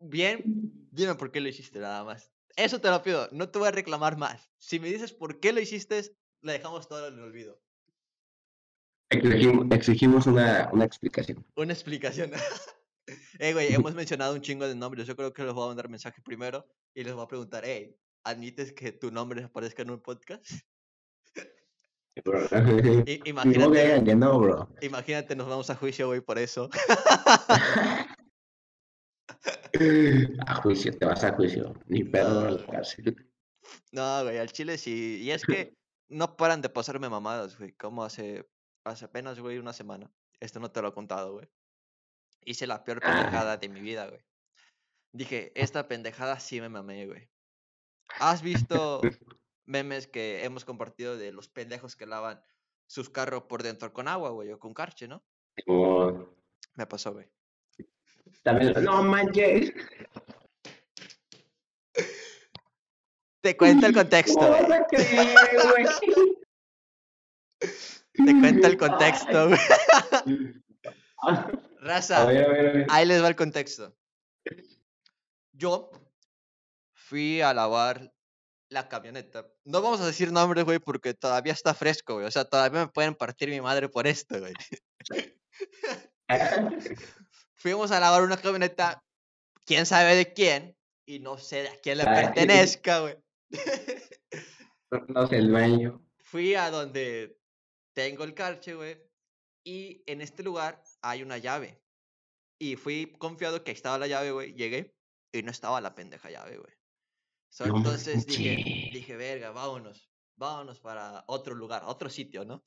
Bien, 0.00 0.42
dime 0.90 1.14
por 1.14 1.30
qué 1.32 1.40
lo 1.40 1.48
hiciste, 1.48 1.80
nada 1.80 2.04
más. 2.04 2.30
Eso 2.56 2.80
te 2.80 2.90
lo 2.90 3.02
pido, 3.02 3.28
no 3.32 3.48
te 3.48 3.58
voy 3.58 3.68
a 3.68 3.72
reclamar 3.72 4.16
más. 4.16 4.50
Si 4.58 4.80
me 4.80 4.88
dices 4.88 5.12
por 5.12 5.40
qué 5.40 5.52
lo 5.52 5.60
hiciste, 5.60 6.16
le 6.42 6.52
dejamos 6.52 6.88
todo 6.88 7.08
en 7.08 7.14
el 7.14 7.20
olvido. 7.20 7.60
Exigimos, 9.10 9.66
exigimos 9.70 10.26
una, 10.26 10.68
una 10.72 10.84
explicación. 10.84 11.46
Una 11.56 11.72
explicación. 11.72 12.32
eh, 13.38 13.52
güey, 13.52 13.72
hemos 13.72 13.94
mencionado 13.94 14.34
un 14.34 14.42
chingo 14.42 14.68
de 14.68 14.74
nombres. 14.74 15.06
Yo 15.06 15.16
creo 15.16 15.32
que 15.32 15.42
les 15.44 15.52
voy 15.52 15.64
a 15.64 15.68
mandar 15.68 15.88
mensaje 15.88 16.20
primero 16.22 16.66
y 16.94 17.04
les 17.04 17.14
voy 17.14 17.24
a 17.24 17.28
preguntar, 17.28 17.64
hey, 17.64 17.96
¿admites 18.24 18.72
que 18.72 18.92
tu 18.92 19.10
nombre 19.10 19.42
aparezca 19.44 19.82
en 19.82 19.90
un 19.90 20.00
podcast? 20.00 20.44
I- 23.06 23.20
imagínate, 23.24 24.16
no, 24.16 24.40
bro. 24.40 24.68
imagínate, 24.80 25.36
nos 25.36 25.48
vamos 25.48 25.70
a 25.70 25.76
juicio, 25.76 26.08
güey, 26.08 26.20
por 26.20 26.38
eso. 26.38 26.68
A 30.46 30.54
juicio, 30.56 30.96
te 30.96 31.04
vas 31.06 31.24
a 31.24 31.34
juicio. 31.34 31.74
Ni 31.86 32.04
pedo 32.04 32.40
a 32.46 32.50
la 32.50 32.66
cárcel. 32.66 33.16
No, 33.92 34.22
güey, 34.24 34.38
al 34.38 34.52
chile 34.52 34.78
sí. 34.78 35.20
Y 35.22 35.30
es 35.30 35.44
que 35.44 35.76
no 36.08 36.36
paran 36.36 36.62
de 36.62 36.68
pasarme 36.68 37.08
mamadas, 37.08 37.58
güey. 37.58 37.72
Como 37.72 38.04
hace, 38.04 38.48
hace 38.84 39.04
apenas, 39.04 39.40
güey, 39.40 39.58
una 39.58 39.72
semana. 39.72 40.10
Esto 40.40 40.60
no 40.60 40.70
te 40.70 40.80
lo 40.82 40.88
he 40.88 40.94
contado, 40.94 41.32
güey. 41.32 41.48
Hice 42.44 42.66
la 42.66 42.84
peor 42.84 43.00
Ah. 43.02 43.12
pendejada 43.14 43.56
de 43.56 43.68
mi 43.68 43.80
vida, 43.80 44.06
güey. 44.08 44.24
Dije, 45.12 45.52
esta 45.54 45.88
pendejada 45.88 46.38
sí 46.40 46.60
me 46.60 46.68
mamé, 46.68 47.06
güey. 47.06 47.28
¿Has 48.20 48.42
visto 48.42 49.00
memes 49.66 50.06
que 50.06 50.44
hemos 50.44 50.64
compartido 50.64 51.16
de 51.16 51.32
los 51.32 51.48
pendejos 51.48 51.96
que 51.96 52.06
lavan 52.06 52.40
sus 52.86 53.10
carros 53.10 53.42
por 53.44 53.62
dentro 53.62 53.92
con 53.92 54.08
agua, 54.08 54.30
güey, 54.30 54.50
o 54.52 54.58
con 54.58 54.72
carche, 54.72 55.08
¿no? 55.08 55.22
Me 56.74 56.86
pasó, 56.86 57.12
güey. 57.12 57.28
También, 58.42 58.72
no 58.84 59.02
manches. 59.02 59.72
Te 63.40 63.56
cuento 63.56 63.86
el 63.86 63.94
contexto. 63.94 64.56
Te 67.58 68.40
cuento 68.40 68.66
el 68.66 68.76
contexto, 68.76 69.48
güey. 69.48 69.60
A 71.22 71.50
Raza. 71.80 72.24
ver, 72.26 72.44
a 72.44 72.48
ver, 72.48 72.68
a 72.68 72.72
ver. 72.72 72.86
Ahí 72.90 73.06
les 73.06 73.22
va 73.22 73.28
el 73.28 73.36
contexto. 73.36 73.96
Yo 75.52 75.90
fui 76.94 77.40
a 77.40 77.54
lavar 77.54 78.12
la 78.68 78.88
camioneta. 78.88 79.46
No 79.64 79.82
vamos 79.82 80.00
a 80.00 80.06
decir 80.06 80.30
nombres, 80.30 80.64
güey, 80.64 80.78
porque 80.78 81.14
todavía 81.14 81.52
está 81.52 81.74
fresco, 81.74 82.14
güey. 82.14 82.26
O 82.26 82.30
sea, 82.30 82.44
todavía 82.44 82.86
me 82.86 82.88
pueden 82.88 83.14
partir 83.14 83.48
mi 83.48 83.60
madre 83.60 83.88
por 83.88 84.06
esto, 84.06 84.38
güey. 84.38 84.52
Fuimos 87.58 87.90
a 87.90 87.98
lavar 88.00 88.22
una 88.22 88.36
camioneta, 88.36 89.04
quién 89.66 89.84
sabe 89.84 90.14
de 90.14 90.32
quién, 90.32 90.76
y 91.04 91.18
no 91.18 91.38
sé 91.38 91.62
de 91.62 91.68
a 91.68 91.76
quién 91.80 91.98
le 91.98 92.04
Ay. 92.06 92.24
pertenezca, 92.24 93.00
güey. 93.00 93.16
No 95.08 95.26
sé, 95.26 95.36
el 95.36 95.52
baño. 95.52 96.02
Fui 96.16 96.54
a 96.54 96.70
donde 96.70 97.38
tengo 97.92 98.24
el 98.24 98.32
carche, 98.32 98.74
güey, 98.74 98.96
y 99.62 100.02
en 100.06 100.22
este 100.22 100.42
lugar 100.42 100.82
hay 101.02 101.22
una 101.22 101.36
llave. 101.36 101.82
Y 102.58 102.76
fui 102.76 103.12
confiado 103.18 103.64
que 103.64 103.70
estaba 103.70 103.98
la 103.98 104.06
llave, 104.06 104.30
güey. 104.30 104.54
Llegué 104.54 104.94
y 105.30 105.42
no 105.42 105.50
estaba 105.50 105.82
la 105.82 105.94
pendeja 105.94 106.30
llave, 106.30 106.56
güey. 106.56 106.72
So, 107.50 107.66
No 107.66 107.76
entonces 107.76 108.24
dije, 108.24 108.90
dije, 108.92 109.16
verga, 109.16 109.50
vámonos. 109.50 110.10
Vámonos 110.36 110.80
para 110.80 111.24
otro 111.26 111.54
lugar, 111.54 111.82
otro 111.84 112.08
sitio, 112.08 112.46
¿no? 112.46 112.64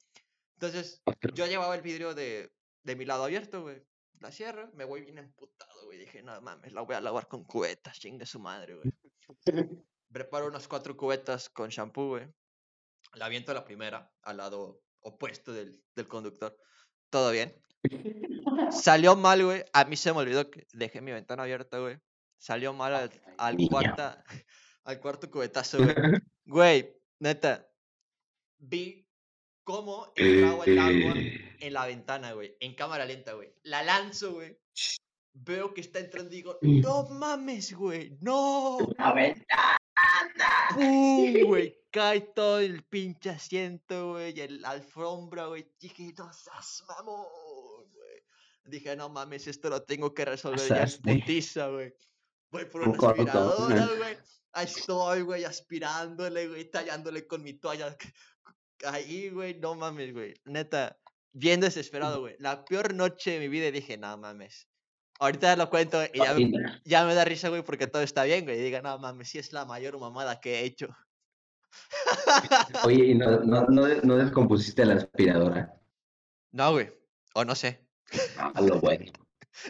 Entonces, 0.57 1.01
yo 1.33 1.47
llevaba 1.47 1.73
el 1.73 1.81
vidrio 1.81 2.13
de, 2.13 2.53
de 2.83 2.95
mi 2.95 3.05
lado 3.05 3.23
abierto, 3.23 3.63
güey. 3.63 3.81
La 4.21 4.31
cierro, 4.31 4.69
me 4.73 4.85
voy 4.85 5.01
bien 5.01 5.17
emputado, 5.17 5.85
güey. 5.85 5.97
Dije, 5.97 6.21
no 6.21 6.39
mames, 6.41 6.71
la 6.73 6.81
voy 6.81 6.95
a 6.95 7.01
lavar 7.01 7.27
con 7.27 7.43
cubetas, 7.43 7.99
chingue 7.99 8.27
su 8.27 8.39
madre, 8.39 8.75
güey. 8.75 8.93
Preparo 10.11 10.47
unas 10.47 10.67
cuatro 10.67 10.95
cubetas 10.95 11.49
con 11.49 11.69
shampoo, 11.69 12.09
güey. 12.09 12.27
La 13.13 13.25
aviento 13.25 13.51
a 13.51 13.55
la 13.55 13.65
primera, 13.65 14.13
al 14.21 14.37
lado 14.37 14.83
opuesto 14.99 15.51
del, 15.51 15.83
del 15.95 16.07
conductor. 16.07 16.55
Todo 17.09 17.31
bien. 17.31 17.59
Salió 18.69 19.15
mal, 19.15 19.43
güey. 19.43 19.63
A 19.73 19.85
mí 19.85 19.97
se 19.97 20.13
me 20.13 20.19
olvidó 20.19 20.51
que 20.51 20.67
dejé 20.71 21.01
mi 21.01 21.11
ventana 21.11 21.41
abierta, 21.41 21.79
güey. 21.79 21.97
Salió 22.37 22.73
mal 22.73 22.93
al, 22.93 23.11
al 23.39 23.57
cuarta, 23.69 24.23
al 24.83 24.99
cuarto 24.99 25.31
cubetazo, 25.31 25.79
güey. 25.79 25.95
Güey, 26.45 27.01
neta. 27.19 27.67
Vi 28.57 29.07
cómo 29.71 30.11
entraba 30.15 30.63
el 30.65 30.79
agua 30.79 31.13
Eh, 31.15 31.57
en 31.59 31.73
la 31.73 31.85
ventana, 31.85 32.33
güey. 32.33 32.55
En 32.59 32.75
cámara 32.75 33.05
lenta, 33.05 33.33
güey. 33.33 33.53
La 33.63 33.83
lanzo, 33.83 34.33
güey. 34.33 34.57
Veo 35.33 35.73
que 35.73 35.81
está 35.81 35.99
entrando 35.99 36.33
y 36.33 36.37
digo, 36.37 36.57
no 36.61 37.03
mames, 37.03 37.73
güey. 37.73 38.17
No. 38.19 38.77
La 38.97 39.13
ventana. 39.13 39.77
¡Pum! 40.73 41.33
Güey, 41.47 41.77
cae 41.91 42.21
todo 42.21 42.59
el 42.59 42.83
pinche 42.83 43.29
asiento, 43.29 44.11
güey, 44.11 44.39
y 44.39 44.47
la 44.47 44.71
alfombra, 44.71 45.47
güey. 45.47 45.69
Dije, 45.79 46.13
no 46.17 46.31
seas 46.33 46.83
mamón, 46.87 47.91
güey. 47.93 48.23
Dije, 48.65 48.95
no 48.95 49.09
mames, 49.09 49.47
esto 49.47 49.69
lo 49.69 49.83
tengo 49.83 50.13
que 50.13 50.25
resolver 50.25 50.67
ya 50.67 50.83
en 50.83 51.19
putiza, 51.19 51.67
güey. 51.67 51.93
Voy 52.49 52.65
por 52.65 52.81
Un 52.81 52.97
una 52.97 53.09
aspiradora, 53.09 53.85
güey. 53.97 54.17
Ahí 54.53 54.65
estoy, 54.65 55.21
güey, 55.21 55.43
aspirándole, 55.45 56.47
güey, 56.47 56.69
tallándole 56.69 57.25
con 57.25 57.41
mi 57.43 57.53
toalla. 57.53 57.95
Ahí, 58.85 59.29
güey, 59.29 59.55
no 59.59 59.75
mames, 59.75 60.13
güey. 60.13 60.33
Neta, 60.45 60.97
bien 61.33 61.59
desesperado, 61.59 62.21
güey. 62.21 62.35
La 62.39 62.65
peor 62.65 62.93
noche 62.93 63.31
de 63.31 63.39
mi 63.39 63.47
vida 63.47 63.67
y 63.67 63.71
dije, 63.71 63.97
no 63.97 64.17
mames. 64.17 64.67
Ahorita 65.19 65.55
lo 65.55 65.69
cuento 65.69 66.03
y 66.13 66.17
ya 66.17 66.33
me, 66.33 66.51
Cocina. 66.51 66.81
ya 66.83 67.05
me 67.05 67.13
da 67.13 67.23
risa, 67.25 67.49
güey, 67.49 67.63
porque 67.63 67.87
todo 67.87 68.01
está 68.01 68.23
bien, 68.23 68.43
güey. 68.45 68.59
Y 68.59 68.63
diga, 68.63 68.81
no 68.81 68.97
mames, 68.97 69.29
sí 69.29 69.37
es 69.37 69.53
la 69.53 69.65
mayor 69.65 69.99
mamada 69.99 70.39
que 70.39 70.59
he 70.59 70.65
hecho. 70.65 70.87
Oye, 72.83 73.05
¿y 73.05 73.15
no, 73.15 73.39
no, 73.45 73.65
no, 73.67 73.87
no 73.87 74.17
descompusiste 74.17 74.85
la 74.85 74.95
aspiradora? 74.95 75.73
No, 76.51 76.71
güey. 76.71 76.91
O 77.35 77.45
no 77.45 77.55
sé. 77.55 77.85
Ah, 78.37 78.51
lo 78.61 78.79
bueno. 78.79 79.11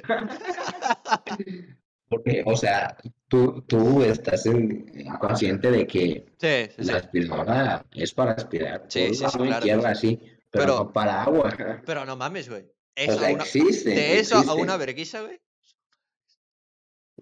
Porque, 2.10 2.44
o 2.46 2.56
sea, 2.56 2.98
tú, 3.32 3.62
tú 3.62 4.04
estás 4.04 4.46
en- 4.46 5.08
consciente 5.20 5.72
de 5.72 5.88
que 5.88 6.26
Sí, 6.38 6.74
sí, 6.76 6.84
la 6.84 6.98
aspiradora 6.98 7.86
es 7.94 8.14
para 8.14 8.34
aspirar 8.34 8.86
Sí, 8.90 9.16
sí, 9.16 9.24
claro 9.26 9.60
tierra 9.62 9.90
así, 9.92 10.18
pero, 10.52 10.66
Pero- 10.66 10.78
no 10.80 10.94
para 10.94 11.24
agua. 11.24 11.82
Pero 11.86 12.06
no 12.06 12.18
mames, 12.18 12.50
güey. 12.50 12.64
O 12.64 12.68
Eso 12.94 13.20
sea, 13.20 13.30
a 13.30 13.34
una- 13.34 13.44
existe. 13.44 13.90
de 13.92 14.20
eso 14.20 14.36
a 14.38 14.54
una 14.54 14.76
verguiza, 14.76 15.22
güey. 15.22 15.40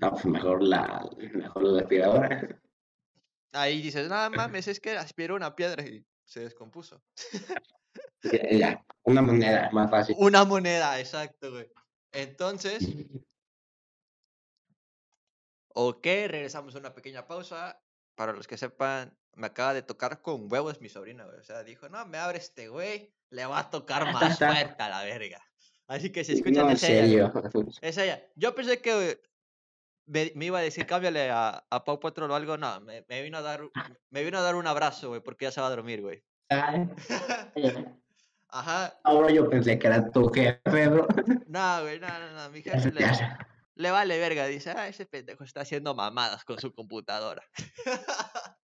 No, 0.01 0.11
pues 0.13 0.25
mejor 0.25 0.63
la, 0.63 1.07
mejor 1.33 1.63
la 1.63 1.81
aspiradora. 1.81 2.59
Ahí 3.53 3.81
dices, 3.81 4.09
no 4.09 4.29
mames, 4.31 4.67
es 4.67 4.79
que 4.79 4.97
aspiró 4.97 5.35
una 5.35 5.55
piedra 5.55 5.83
y 5.83 6.03
se 6.25 6.39
descompuso. 6.41 7.01
Ya, 8.23 8.49
ya, 8.51 8.85
una 9.03 9.21
moneda 9.21 9.69
más 9.71 9.89
fácil. 9.91 10.15
Una 10.19 10.43
moneda, 10.43 10.99
exacto, 10.99 11.51
güey. 11.51 11.69
Entonces, 12.11 12.79
ok, 15.87 16.03
regresamos 16.27 16.75
a 16.75 16.79
una 16.79 16.93
pequeña 16.93 17.25
pausa. 17.27 17.81
Para 18.15 18.33
los 18.33 18.47
que 18.47 18.57
sepan, 18.57 19.17
me 19.35 19.47
acaba 19.47 19.73
de 19.73 19.81
tocar 19.81 20.21
con 20.21 20.51
huevos 20.51 20.81
mi 20.81 20.89
sobrina, 20.89 21.23
güey. 21.25 21.37
O 21.39 21.43
sea, 21.43 21.63
dijo, 21.63 21.87
no, 21.89 22.05
me 22.05 22.17
abre 22.17 22.37
este 22.37 22.67
güey, 22.67 23.13
le 23.29 23.45
va 23.45 23.59
a 23.59 23.69
tocar 23.69 24.11
más 24.11 24.37
fuerte 24.73 24.83
a 24.83 24.89
la 24.89 25.03
verga. 25.03 25.41
Así 25.87 26.11
que 26.11 26.23
si 26.23 26.33
escuchan 26.33 26.65
No, 26.67 26.71
es 26.71 26.83
ella, 26.83 27.31
serio. 27.31 27.33
Es 27.81 27.97
ella. 27.97 28.21
Yo 28.35 28.53
pensé 28.53 28.79
que 28.81 29.19
me, 30.05 30.31
me 30.35 30.45
iba 30.45 30.59
a 30.59 30.61
decir, 30.61 30.85
cámbiale 30.85 31.29
a, 31.31 31.65
a 31.69 31.83
Pau 31.83 31.99
Patrol 31.99 32.29
o 32.31 32.35
algo. 32.35 32.57
No, 32.57 32.79
me, 32.81 33.05
me 33.07 33.21
vino 33.23 33.37
a 33.37 33.41
dar, 33.41 33.63
un- 33.63 33.71
me 34.09 34.23
vino 34.23 34.37
a 34.37 34.41
dar 34.41 34.55
un 34.55 34.67
abrazo, 34.67 35.07
güey, 35.09 35.21
porque 35.21 35.45
ya 35.45 35.51
se 35.51 35.61
va 35.61 35.67
a 35.67 35.71
dormir, 35.71 36.01
güey. 36.01 36.23
Ajá. 38.51 38.99
Ahora 39.03 39.31
yo 39.31 39.49
pensé 39.49 39.77
que 39.77 39.87
era 39.87 40.09
tu 40.11 40.27
jefe, 40.29 40.87
bro. 40.87 41.07
No, 41.47 41.81
güey, 41.83 41.99
no, 41.99 42.07
no, 42.07 42.31
no. 42.33 42.49
Mi 42.49 42.61
jefe 42.61 42.81
se- 42.81 42.91
le, 42.91 43.05
le 43.79 43.91
vale 43.91 44.19
verga. 44.19 44.45
Dice, 44.45 44.71
ah, 44.71 44.89
ese 44.89 45.05
pendejo 45.05 45.45
está 45.45 45.61
haciendo 45.61 45.95
mamadas 45.95 46.43
con 46.43 46.59
su 46.59 46.73
computadora. 46.73 47.41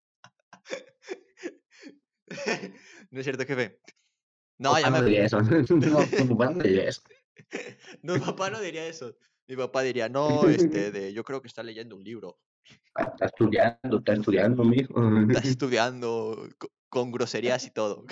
no 3.11 3.19
es 3.19 3.23
cierto, 3.23 3.45
jefe. 3.45 3.79
No, 4.57 4.71
Papá 4.71 4.81
ya 4.81 4.89
no 4.89 4.97
me... 4.99 5.05
diría 5.05 5.25
eso. 5.25 5.39
No, 5.41 6.05
tu 6.05 6.27
papá 6.37 6.51
no 6.51 6.63
diría 6.63 6.89
eso. 6.89 7.01
No, 8.01 8.13
mi 8.15 8.19
papá 8.19 8.49
no 8.49 8.59
diría 8.59 8.85
eso. 8.87 9.15
Mi 9.47 9.55
papá 9.55 9.83
diría, 9.83 10.09
no, 10.09 10.49
este, 10.49 10.91
de, 10.91 11.13
yo 11.13 11.23
creo 11.23 11.41
que 11.41 11.47
está 11.47 11.63
leyendo 11.63 11.95
un 11.95 12.03
libro. 12.03 12.39
Está 12.97 13.25
estudiando, 13.27 13.99
está 13.99 14.13
estudiando, 14.13 14.63
mijo. 14.63 14.93
Está 15.29 15.47
estudiando 15.47 16.49
co- 16.57 16.71
con 16.89 17.11
groserías 17.11 17.63
y 17.65 17.69
todo. 17.71 18.05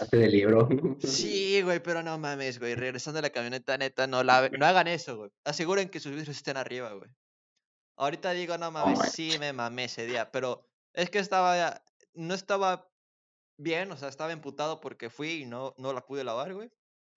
Hace 0.00 0.16
de 0.16 0.28
libro. 0.28 0.68
Sí, 1.00 1.62
güey, 1.62 1.82
pero 1.82 2.02
no 2.02 2.18
mames, 2.18 2.58
güey. 2.58 2.74
Regresando 2.74 3.18
a 3.18 3.22
la 3.22 3.30
camioneta, 3.30 3.76
neta, 3.78 4.06
no, 4.06 4.22
la, 4.22 4.48
no 4.48 4.66
hagan 4.66 4.88
eso, 4.88 5.16
güey. 5.16 5.30
Aseguren 5.44 5.88
que 5.88 6.00
sus 6.00 6.12
vidrios 6.12 6.36
estén 6.36 6.56
arriba, 6.56 6.92
güey. 6.92 7.10
Ahorita 7.96 8.32
digo, 8.32 8.56
no 8.58 8.70
mames, 8.70 9.12
sí 9.12 9.36
me 9.40 9.52
mamé 9.52 9.84
ese 9.84 10.06
día, 10.06 10.30
pero 10.30 10.64
es 10.94 11.10
que 11.10 11.18
estaba, 11.18 11.82
no 12.14 12.34
estaba 12.34 12.88
bien, 13.58 13.90
o 13.90 13.96
sea, 13.96 14.08
estaba 14.08 14.30
emputado 14.30 14.80
porque 14.80 15.10
fui 15.10 15.42
y 15.42 15.46
no, 15.46 15.74
no 15.78 15.92
la 15.92 16.06
pude 16.06 16.22
lavar, 16.22 16.54
güey. 16.54 16.70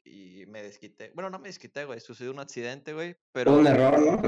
Y 0.04 0.46
me 0.48 0.64
desquité. 0.64 1.12
Bueno, 1.14 1.30
no 1.30 1.38
me 1.38 1.50
desquité, 1.50 1.86
güey. 1.86 2.00
Sucedió 2.00 2.32
un 2.32 2.40
accidente, 2.40 2.94
güey. 2.94 3.16
Pero. 3.32 3.54
Un 3.54 3.68
error, 3.68 4.00
¿no? 4.00 4.22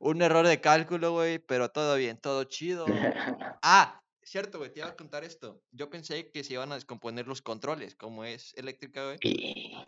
Un 0.00 0.22
error 0.22 0.44
de 0.44 0.60
cálculo, 0.60 1.12
güey. 1.12 1.38
Pero 1.38 1.70
todo 1.70 1.94
bien, 1.96 2.18
todo 2.18 2.44
chido. 2.44 2.86
Ah, 3.62 3.99
cierto, 4.30 4.58
güey. 4.58 4.72
Te 4.72 4.80
iba 4.80 4.88
a 4.88 4.96
contar 4.96 5.24
esto. 5.24 5.62
Yo 5.72 5.90
pensé 5.90 6.30
que 6.30 6.44
se 6.44 6.54
iban 6.54 6.72
a 6.72 6.76
descomponer 6.76 7.26
los 7.26 7.42
controles. 7.42 7.94
Como 7.94 8.24
es 8.24 8.54
eléctrica, 8.54 9.04
güey. 9.04 9.18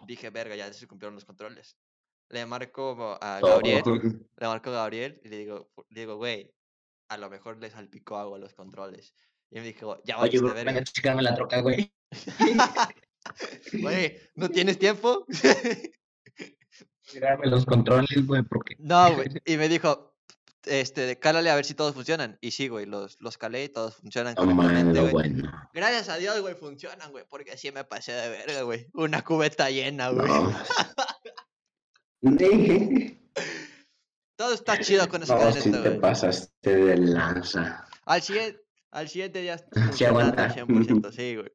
Dije, 0.07 0.31
verga, 0.31 0.57
ya 0.57 0.67
se 0.67 0.81
descomponieron 0.81 1.15
los 1.15 1.25
controles. 1.25 1.77
Le 2.29 2.47
marco 2.47 3.19
a 3.21 3.41
Gabriel. 3.41 3.83
Le 4.39 4.47
marco 4.47 4.71
a 4.71 4.75
Gabriel 4.75 5.21
y 5.25 5.29
le 5.29 5.39
digo, 5.39 5.71
le 5.91 6.01
digo, 6.01 6.17
güey, 6.17 6.53
a 7.09 7.19
lo 7.19 7.29
mejor 7.29 7.59
le 7.59 7.71
salpicó 7.71 8.17
agua 8.17 8.39
a 8.39 8.41
los 8.41 8.55
controles. 8.55 9.15
Y 9.51 9.61
me 9.61 9.67
dijo, 9.67 10.03
ya 10.05 10.19
Oye, 10.19 10.39
bro, 10.39 10.55
venga, 10.55 10.83
chécame 10.83 11.23
la 11.23 11.35
troca, 11.35 11.61
güey. 11.61 11.93
Güey, 13.73 14.19
¿no 14.35 14.49
tienes 14.49 14.79
tiempo? 14.79 15.25
Tirarme 17.11 17.47
los 17.47 17.65
controles, 17.65 18.27
güey, 18.27 18.43
porque. 18.43 18.75
No, 18.79 19.15
güey. 19.15 19.29
Y 19.45 19.57
me 19.57 19.69
dijo, 19.69 20.12
este, 20.65 21.19
cálale 21.19 21.51
a 21.51 21.55
ver 21.55 21.65
si 21.65 21.75
todos 21.75 21.95
funcionan. 21.95 22.39
Y 22.41 22.51
sí, 22.53 22.69
güey, 22.69 22.87
los, 22.87 23.21
los 23.21 23.39
calé 23.39 23.65
y 23.65 23.69
todos 23.69 23.97
funcionan 23.97 24.35
correctamente, 24.35 25.01
güey. 25.01 25.13
Bueno. 25.13 25.51
Gracias 25.73 26.09
a 26.09 26.17
Dios, 26.17 26.41
güey, 26.41 26.55
funcionan, 26.55 27.11
güey, 27.11 27.25
porque 27.29 27.53
así 27.53 27.73
me 27.73 27.85
pasé 27.85 28.13
de 28.13 28.29
verga, 28.29 28.63
güey. 28.63 28.89
Una 28.95 29.23
cubeta 29.23 29.71
llena, 29.71 30.11
güey. 30.11 30.31
Todo 34.37 34.55
está 34.55 34.79
chido 34.81 35.09
con 35.09 35.23
esa 35.23 35.37
no, 35.37 35.53
si 35.53 35.71
te 35.71 35.91
pasaste 35.93 36.77
de 36.77 36.97
lanza. 36.97 37.87
Al 38.07 38.23
siguiente, 38.23 38.61
al 38.91 39.09
siguiente 39.09 39.41
día. 39.41 39.57
Sí, 39.93 40.05
aguanta. 40.05 40.49
100%, 40.55 41.13
sí, 41.13 41.37
güey. 41.37 41.53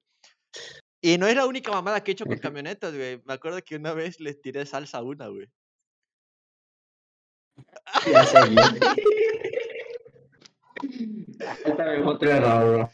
Y 1.02 1.18
no 1.18 1.28
es 1.28 1.36
la 1.36 1.46
única 1.46 1.72
mamada 1.72 2.04
que 2.04 2.12
he 2.12 2.14
hecho 2.14 2.26
con 2.26 2.38
camionetas, 2.38 2.94
güey. 2.94 3.22
Me 3.26 3.34
acuerdo 3.34 3.62
que 3.62 3.76
una 3.76 3.94
vez 3.94 4.20
les 4.20 4.42
tiré 4.42 4.66
salsa 4.66 4.98
a 4.98 5.04
una, 5.04 5.28
güey. 5.28 5.48
Ya 8.06 8.24
error, 12.22 12.90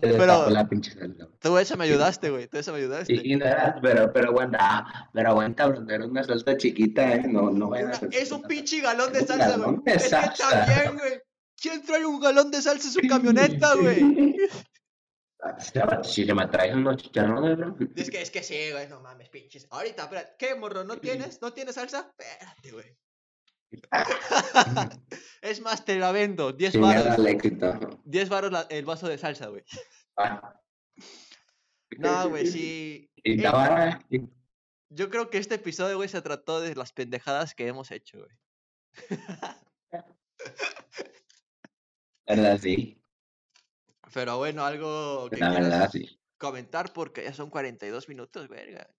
Pero 0.00 0.50
la 0.50 0.68
pinche 0.68 0.92
salsa. 0.92 1.28
Tú 1.40 1.58
esa 1.58 1.76
me 1.76 1.84
ayudaste, 1.84 2.30
güey. 2.30 2.46
Tú 2.48 2.58
esa 2.58 2.72
me 2.72 2.78
ayudaste. 2.78 3.16
Sí, 3.16 3.38
pero, 3.82 4.12
pero 4.12 4.28
aguanta, 4.28 5.08
pero 5.12 5.30
aguanta, 5.30 5.66
bro. 5.66 5.84
Era 5.88 6.06
una 6.06 6.22
salsa 6.24 6.56
chiquita, 6.56 7.14
¿eh? 7.14 7.24
No, 7.26 7.50
no 7.50 7.74
Es 7.74 8.32
un 8.32 8.42
pinche 8.42 8.80
galón 8.80 9.12
de 9.12 9.20
salsa, 9.26 9.56
güey. 9.56 9.76
Es 9.86 10.04
que 10.04 10.10
también, 10.10 10.94
güey. 10.98 11.20
¿Quién 11.60 11.82
trae 11.82 12.04
un 12.04 12.20
galón 12.20 12.50
de 12.50 12.60
salsa 12.60 12.88
en 12.88 12.94
su 12.94 13.08
camioneta, 13.08 13.74
güey? 13.74 14.36
Si 16.02 16.24
se 16.24 16.34
me 16.34 16.46
traes 16.48 16.74
unos 16.74 16.96
chicharrones, 16.96 17.56
bro. 17.56 17.76
Es 17.94 18.10
que, 18.10 18.20
es 18.20 18.30
que 18.30 18.42
sí, 18.42 18.72
güey, 18.72 18.88
no 18.88 19.00
mames, 19.00 19.28
pinches. 19.28 19.68
Ahorita, 19.70 20.04
espérate, 20.04 20.34
¿qué, 20.38 20.54
morro? 20.56 20.82
¿No 20.82 20.96
tienes? 20.96 21.40
¿No 21.40 21.52
tienes 21.52 21.76
salsa? 21.76 22.12
Espérate, 22.18 22.72
güey. 22.72 22.96
es 25.42 25.60
más, 25.60 25.84
te 25.84 25.98
la 25.98 26.12
vendo. 26.12 26.52
10 26.52 26.72
sí, 26.72 26.78
baros. 26.78 27.16
10 28.04 28.28
baros 28.28 28.66
el 28.70 28.84
vaso 28.84 29.08
de 29.08 29.18
salsa, 29.18 29.48
güey. 29.48 29.64
Ah. 30.16 30.60
No, 31.98 32.28
güey, 32.28 32.46
sí. 32.46 33.10
¿Y 33.22 33.36
la 33.36 33.52
vara? 33.52 34.04
Yo 34.90 35.08
creo 35.08 35.30
que 35.30 35.38
este 35.38 35.54
episodio, 35.54 35.96
güey, 35.96 36.08
se 36.08 36.20
trató 36.20 36.60
de 36.60 36.74
las 36.74 36.92
pendejadas 36.92 37.54
que 37.54 37.68
hemos 37.68 37.90
hecho, 37.92 38.18
güey. 38.18 38.36
¿Verdad, 42.26 42.58
sí? 42.60 43.00
Pero 44.12 44.38
bueno, 44.38 44.64
algo 44.64 45.30
que 45.30 45.36
La 45.36 45.50
verdad, 45.50 45.90
sí. 45.90 46.20
comentar 46.38 46.92
porque 46.92 47.22
ya 47.22 47.32
son 47.32 47.50
42 47.50 48.08
minutos, 48.08 48.48
verga. 48.48 48.90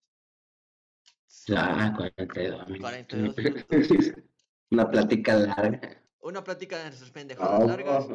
Ah, 1.54 1.92
42 1.96 2.68
minutos. 2.68 2.80
42 2.80 3.36
minutos. 3.36 4.14
Una 4.70 4.90
plática 4.90 5.34
larga. 5.34 6.02
Una 6.20 6.44
plática 6.44 6.78
de 6.78 6.84
nuestras 6.84 7.10
pendejadas 7.10 7.66
largas. 7.66 8.06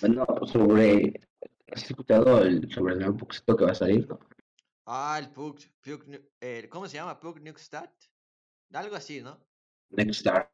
bueno, 0.00 0.26
sobre. 0.46 1.20
¿Has 1.70 1.84
escuchado 1.84 2.42
el, 2.42 2.70
sobre 2.70 2.94
el 2.94 3.00
nuevo 3.00 3.16
Puxito 3.16 3.56
que 3.56 3.64
va 3.64 3.70
a 3.72 3.74
salir? 3.74 4.06
¿no? 4.06 4.18
Ah, 4.86 5.18
el 5.18 5.30
Pug. 5.30 5.58
eh, 6.40 6.68
¿Cómo 6.70 6.86
se 6.86 6.96
llama? 6.96 7.18
Pug 7.18 7.40
Start. 7.56 7.94
Algo 8.72 8.96
así, 8.96 9.22
¿no? 9.22 9.38
Nextstart. 9.90 10.50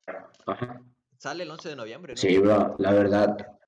Ajá. 0.47 0.81
Sale 1.17 1.43
el 1.45 1.51
11 1.51 1.71
de 1.71 1.77
noviembre, 1.77 2.13
¿no? 2.13 2.17
Sí, 2.17 2.39
bro, 2.39 2.77
la 2.79 2.93
verdad, 2.93 3.59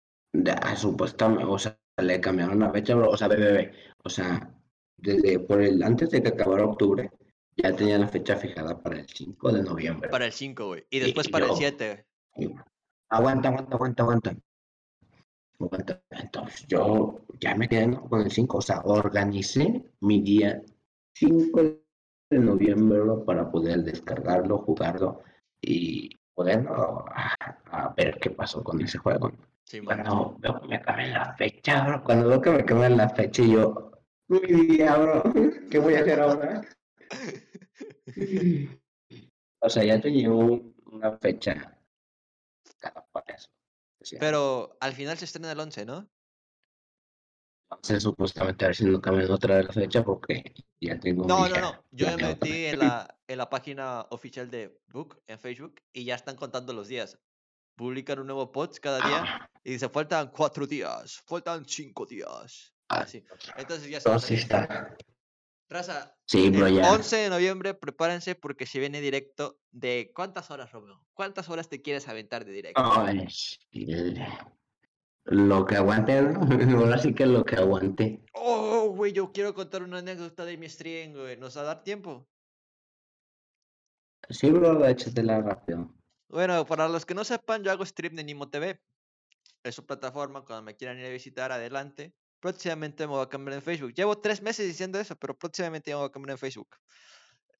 Ah, 0.62 0.76
supuestamente, 0.76 1.44
o 1.44 1.58
sea, 1.58 1.76
le 1.98 2.20
cambiaron 2.20 2.60
la 2.60 2.70
fecha, 2.70 2.96
o 2.96 3.16
sea, 3.16 3.28
BBB, 3.28 3.72
o 4.04 4.08
sea, 4.08 4.54
desde 4.96 5.40
por 5.40 5.60
el 5.60 5.82
antes 5.82 6.10
de 6.10 6.22
que 6.22 6.28
acabara 6.28 6.64
octubre, 6.64 7.10
ya 7.56 7.74
tenía 7.74 7.98
la 7.98 8.08
fecha 8.08 8.36
fijada 8.36 8.80
para 8.82 9.00
el 9.00 9.08
5 9.08 9.52
de 9.52 9.62
noviembre. 9.62 10.08
Para 10.08 10.26
el 10.26 10.32
5, 10.32 10.66
güey. 10.66 10.86
Y 10.90 11.00
después 11.00 11.28
para 11.28 11.46
el 11.46 11.52
7. 11.54 12.06
Aguanta, 13.08 13.48
aguanta, 13.48 13.74
aguanta, 13.74 14.02
aguanta. 14.02 14.36
Aguanta. 15.58 16.02
Entonces 16.10 16.66
yo 16.68 17.20
ya 17.40 17.54
me 17.54 17.68
quedé 17.68 17.96
con 18.08 18.20
el 18.20 18.30
5, 18.30 18.58
o 18.58 18.62
sea, 18.62 18.80
organicé 18.84 19.84
mi 20.00 20.20
día 20.22 20.62
5 21.14 21.60
de 22.30 22.38
noviembre 22.38 23.00
para 23.26 23.50
poder 23.50 23.82
descargarlo, 23.82 24.58
jugarlo 24.58 25.22
y 25.60 26.16
poder 26.34 26.66
a 26.68 27.94
ver 27.96 28.18
qué 28.20 28.30
pasó 28.30 28.62
con 28.62 28.80
ese 28.80 28.98
juego. 28.98 29.32
Cuando 29.84 30.36
veo 30.38 30.60
que 30.60 30.68
me 30.68 30.80
cambian 30.80 31.12
la 31.12 31.34
fecha, 31.34 31.84
bro, 31.84 32.02
cuando 32.02 32.28
veo 32.28 32.40
que 32.40 32.50
me 32.50 32.64
cambian 32.64 32.96
la 32.96 33.08
fecha 33.08 33.42
y 33.42 33.52
yo, 33.52 33.92
mi 34.28 34.40
día, 34.40 34.96
bro, 34.96 35.22
¿qué 35.70 35.78
voy 35.78 35.94
a 35.94 36.00
hacer 36.00 36.20
ahora? 36.20 36.62
o 39.60 39.68
sea, 39.68 39.84
ya 39.84 40.00
tenía 40.00 40.30
una 40.30 41.18
fecha. 41.18 41.76
Pero 44.18 44.76
al 44.80 44.92
final 44.92 45.18
se 45.18 45.26
estrena 45.26 45.52
el 45.52 45.60
11, 45.60 45.84
¿no? 45.86 46.08
Entonces, 47.70 48.02
supuestamente, 48.02 48.64
a 48.64 48.68
ver 48.68 48.76
si 48.76 48.84
no 48.84 49.00
cambian 49.00 49.30
otra 49.30 49.56
vez 49.56 49.66
la 49.66 49.72
fecha 49.72 50.02
porque 50.02 50.54
ya 50.80 50.98
tengo. 50.98 51.24
No, 51.26 51.48
no, 51.48 51.60
no. 51.60 51.84
Yo 51.92 52.06
me 52.16 52.16
metí 52.16 52.66
en 52.66 52.80
la, 52.80 53.16
en 53.28 53.38
la 53.38 53.48
página 53.48 54.06
oficial 54.10 54.50
de 54.50 54.80
Book 54.88 55.22
en 55.28 55.38
Facebook 55.38 55.80
y 55.92 56.04
ya 56.04 56.16
están 56.16 56.36
contando 56.36 56.72
los 56.72 56.88
días 56.88 57.18
publican 57.80 58.18
un 58.18 58.26
nuevo 58.26 58.52
post 58.52 58.78
cada 58.78 58.98
día 58.98 59.24
ah. 59.26 59.50
y 59.64 59.72
dice, 59.72 59.88
faltan 59.88 60.28
cuatro 60.28 60.66
días, 60.66 61.22
faltan 61.26 61.64
cinco 61.66 62.04
días. 62.04 62.74
Ah, 62.90 63.00
Así. 63.00 63.24
Entonces 63.56 63.88
ya 63.88 63.96
Entonces 63.96 64.40
está. 64.42 64.94
Raza, 65.70 66.16
sí, 66.26 66.50
bro, 66.50 66.66
el 66.66 66.80
11 66.80 67.16
de 67.16 67.30
noviembre 67.30 67.74
prepárense 67.74 68.34
porque 68.34 68.66
se 68.66 68.80
viene 68.80 69.00
directo 69.00 69.60
de... 69.70 70.10
¿Cuántas 70.16 70.50
horas, 70.50 70.72
Romeo? 70.72 71.06
¿Cuántas 71.14 71.48
horas 71.48 71.68
te 71.68 71.80
quieres 71.80 72.08
aventar 72.08 72.44
de 72.44 72.52
directo? 72.52 72.82
lo 75.24 75.64
que 75.64 75.76
aguante, 75.76 76.18
ahora 76.76 76.98
sí 76.98 77.14
que 77.14 77.24
lo 77.24 77.44
que 77.44 77.54
aguante. 77.54 78.20
Oh, 78.34 78.92
güey, 78.96 79.12
yo 79.12 79.30
quiero 79.30 79.54
contar 79.54 79.84
una 79.84 79.98
anécdota 79.98 80.44
de 80.44 80.56
mi 80.56 80.68
stream, 80.68 81.12
güey. 81.12 81.36
¿Nos 81.36 81.56
va 81.56 81.60
a 81.60 81.64
dar 81.64 81.84
tiempo? 81.84 82.26
Sí, 84.28 84.50
bro, 84.50 84.84
échatela 84.86 85.40
rápido. 85.40 85.94
Bueno, 86.28 86.66
para 86.66 86.88
los 86.88 87.06
que 87.06 87.14
no 87.14 87.22
sepan, 87.22 87.62
yo 87.62 87.70
hago 87.70 87.86
stream 87.86 88.16
de 88.16 88.24
Nimo 88.24 88.50
TV. 88.50 88.80
Es 89.62 89.76
su 89.76 89.86
plataforma, 89.86 90.44
cuando 90.44 90.62
me 90.62 90.74
quieran 90.74 90.98
ir 90.98 91.06
a 91.06 91.10
visitar, 91.10 91.52
adelante. 91.52 92.12
Próximamente 92.40 93.06
me 93.06 93.12
voy 93.12 93.22
a 93.22 93.28
cambiar 93.28 93.56
en 93.56 93.62
Facebook. 93.62 93.92
Llevo 93.94 94.18
tres 94.18 94.42
meses 94.42 94.66
diciendo 94.66 94.98
eso, 94.98 95.14
pero 95.16 95.38
próximamente 95.38 95.90
me 95.90 95.96
voy 95.96 96.06
a 96.06 96.10
cambiar 96.10 96.32
en 96.32 96.38
Facebook. 96.38 96.76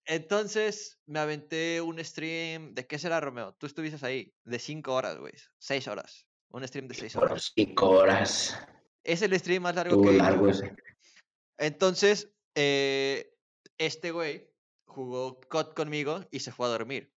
Entonces 0.07 0.99
me 1.07 1.21
aventé 1.21 1.81
un 1.81 2.03
stream. 2.05 2.75
¿De 2.75 2.87
qué 2.87 2.99
será, 2.99 3.21
Romeo? 3.21 3.55
Tú 3.55 3.67
estuviste 3.67 4.05
ahí. 4.05 4.35
De 4.45 4.59
cinco 4.59 4.95
horas, 4.95 5.19
güey. 5.19 5.33
Seis 5.59 5.87
horas. 5.87 6.27
Un 6.49 6.67
stream 6.67 6.89
de 6.89 6.95
seis 6.95 7.15
horas. 7.15 7.53
Cinco 7.55 7.91
horas. 7.91 8.59
Es 9.05 9.23
el 9.23 9.39
stream 9.39 9.63
más 9.63 9.75
largo 9.75 10.03
que 10.03 10.13
largo 10.13 10.49
ese. 10.49 10.75
Entonces, 11.59 12.33
eh, 12.55 13.37
este 13.79 14.11
güey 14.11 14.51
jugó 14.85 15.41
COD 15.41 15.75
conmigo 15.75 16.25
y 16.31 16.41
se 16.41 16.53
fue 16.53 16.67
a 16.67 16.71
dormir. 16.71 17.13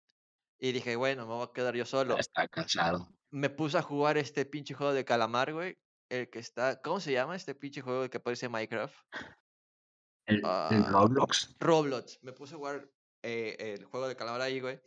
Y 0.59 0.73
dije, 0.73 0.97
bueno, 0.97 1.27
me 1.27 1.35
voy 1.35 1.47
a 1.49 1.53
quedar 1.53 1.75
yo 1.75 1.85
solo. 1.85 2.19
Está 2.19 2.47
cansado. 2.49 3.09
Me 3.31 3.51
puse 3.51 3.79
a 3.79 3.83
jugar 3.83 4.19
este 4.19 4.45
pinche 4.45 4.75
juego 4.75 4.93
de 4.93 5.05
calamar, 5.05 5.53
güey. 5.53 5.79
El 6.13 6.29
que 6.29 6.41
está. 6.41 6.79
¿Cómo 6.83 7.01
se 7.01 7.11
llama 7.11 7.37
este 7.37 7.55
pinche 7.55 7.81
juego 7.81 8.11
que 8.11 8.21
parece 8.21 8.47
Minecraft? 8.47 8.95
El, 10.27 10.43
ah, 10.45 10.69
Roblox. 10.91 11.57
Roblox. 11.59 12.23
Me 12.23 12.35
puse 12.35 12.55
a 12.55 12.59
jugar 12.59 12.87
eh, 13.23 13.57
el 13.59 13.87
juego 13.87 14.07
de 14.09 14.15
calamar 14.15 14.43
ahí, 14.43 14.61
güey. 14.61 14.79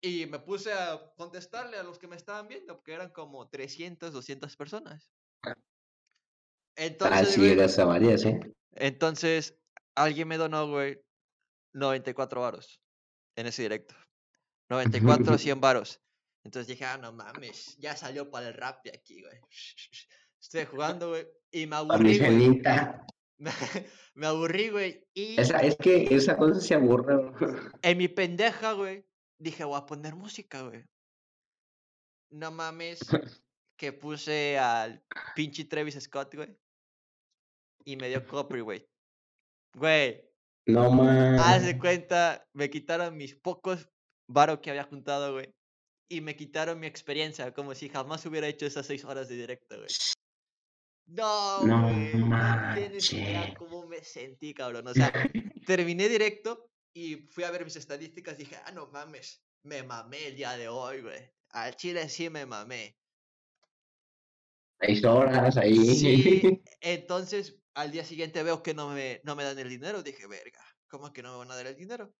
Y 0.00 0.24
me 0.24 0.38
puse 0.38 0.72
a 0.72 1.12
contestarle 1.18 1.76
a 1.76 1.82
los 1.82 1.98
que 1.98 2.08
me 2.08 2.16
estaban 2.16 2.48
viendo, 2.48 2.74
porque 2.74 2.94
eran 2.94 3.10
como 3.10 3.46
300, 3.50 4.14
200 4.14 4.56
personas. 4.56 5.12
Ah, 5.42 5.54
Entonces, 6.76 7.34
sí, 7.34 7.40
güey, 7.40 7.50
llegas 7.50 7.78
a 7.78 7.84
varias, 7.84 8.24
¿eh? 8.24 8.40
entonces 8.76 9.58
alguien 9.94 10.26
me 10.26 10.38
donó, 10.38 10.70
güey, 10.70 11.02
94 11.74 12.40
varos 12.40 12.80
en 13.36 13.46
ese 13.46 13.60
directo. 13.60 13.94
94 14.70 15.36
100 15.36 15.60
varos. 15.60 16.00
Entonces 16.44 16.68
dije, 16.68 16.86
ah, 16.86 16.96
no 16.96 17.12
mames, 17.12 17.76
ya 17.76 17.94
salió 17.94 18.30
para 18.30 18.48
el 18.48 18.54
rap 18.54 18.82
de 18.84 18.92
aquí, 18.94 19.20
güey. 19.20 19.38
Estoy 20.40 20.64
jugando, 20.64 21.10
güey, 21.10 21.26
y 21.50 21.66
me 21.66 21.76
aburrí, 21.76 22.18
güey. 22.18 22.62
Me, 24.14 24.26
aburrí, 24.26 24.70
güey. 24.70 25.06
Y 25.12 25.38
Esa, 25.38 25.58
es 25.58 25.76
que 25.76 26.04
esa 26.04 26.38
cosa 26.38 26.58
se 26.58 26.74
aburre. 26.74 27.32
en 27.82 27.98
mi 27.98 28.08
pendeja, 28.08 28.72
güey, 28.72 29.04
dije, 29.38 29.64
voy 29.64 29.78
a 29.78 29.84
poner 29.84 30.14
música, 30.14 30.62
güey. 30.62 30.86
No 32.30 32.50
mames, 32.50 33.00
que 33.78 33.92
puse 33.92 34.58
al 34.58 35.04
pinche 35.34 35.64
Travis 35.66 36.00
Scott, 36.00 36.34
güey. 36.34 36.56
Y 37.84 37.96
me 37.96 38.08
dio 38.08 38.26
copyright. 38.26 38.86
Güey, 39.74 40.24
No 40.66 40.90
haz 41.38 41.66
de 41.66 41.78
cuenta, 41.78 42.48
me 42.54 42.70
quitaron 42.70 43.16
mis 43.16 43.36
pocos 43.36 43.88
varos 44.28 44.60
que 44.60 44.70
había 44.70 44.84
juntado, 44.84 45.34
güey. 45.34 45.54
Y 46.10 46.20
me 46.20 46.36
quitaron 46.36 46.80
mi 46.80 46.86
experiencia, 46.86 47.52
como 47.52 47.74
si 47.74 47.88
jamás 47.88 48.24
hubiera 48.26 48.48
hecho 48.48 48.64
esas 48.64 48.86
seis 48.86 49.04
horas 49.04 49.28
de 49.28 49.36
directo, 49.36 49.76
güey. 49.76 49.88
No, 51.06 51.64
No 51.64 52.74
tienes 52.74 53.12
idea 53.12 53.54
cómo 53.56 53.86
me 53.86 54.02
sentí, 54.02 54.52
cabrón. 54.52 54.88
O 54.88 54.94
sea, 54.94 55.12
terminé 55.66 56.08
directo 56.08 56.68
y 56.92 57.16
fui 57.28 57.44
a 57.44 57.50
ver 57.50 57.64
mis 57.64 57.76
estadísticas. 57.76 58.36
Dije, 58.36 58.56
ah, 58.64 58.72
no 58.72 58.88
mames, 58.88 59.42
me 59.62 59.82
mamé 59.82 60.28
el 60.28 60.36
día 60.36 60.56
de 60.56 60.68
hoy, 60.68 61.02
güey. 61.02 61.30
Al 61.50 61.76
chile 61.76 62.08
sí 62.08 62.28
me 62.28 62.44
mamé. 62.44 62.98
Seis 64.80 65.04
horas 65.04 65.56
ahí. 65.56 65.94
Sí, 65.94 66.62
entonces 66.80 67.58
al 67.74 67.92
día 67.92 68.04
siguiente 68.04 68.42
veo 68.42 68.62
que 68.62 68.74
no 68.74 68.88
me, 68.88 69.20
no 69.24 69.36
me 69.36 69.44
dan 69.44 69.58
el 69.58 69.68
dinero. 69.68 70.02
Dije, 70.02 70.26
verga, 70.26 70.60
¿cómo 70.88 71.12
que 71.12 71.22
no 71.22 71.32
me 71.32 71.38
van 71.38 71.50
a 71.50 71.56
dar 71.56 71.66
el 71.66 71.76
dinero? 71.76 72.12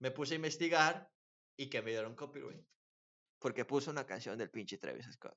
Me 0.00 0.10
puse 0.10 0.34
a 0.34 0.36
investigar 0.36 1.10
y 1.56 1.70
que 1.70 1.82
me 1.82 1.90
dieron 1.90 2.14
copyright. 2.14 2.64
Porque 3.40 3.64
puse 3.64 3.90
una 3.90 4.06
canción 4.06 4.36
del 4.38 4.50
pinche 4.50 4.78
Travis 4.78 5.06
Scott. 5.12 5.36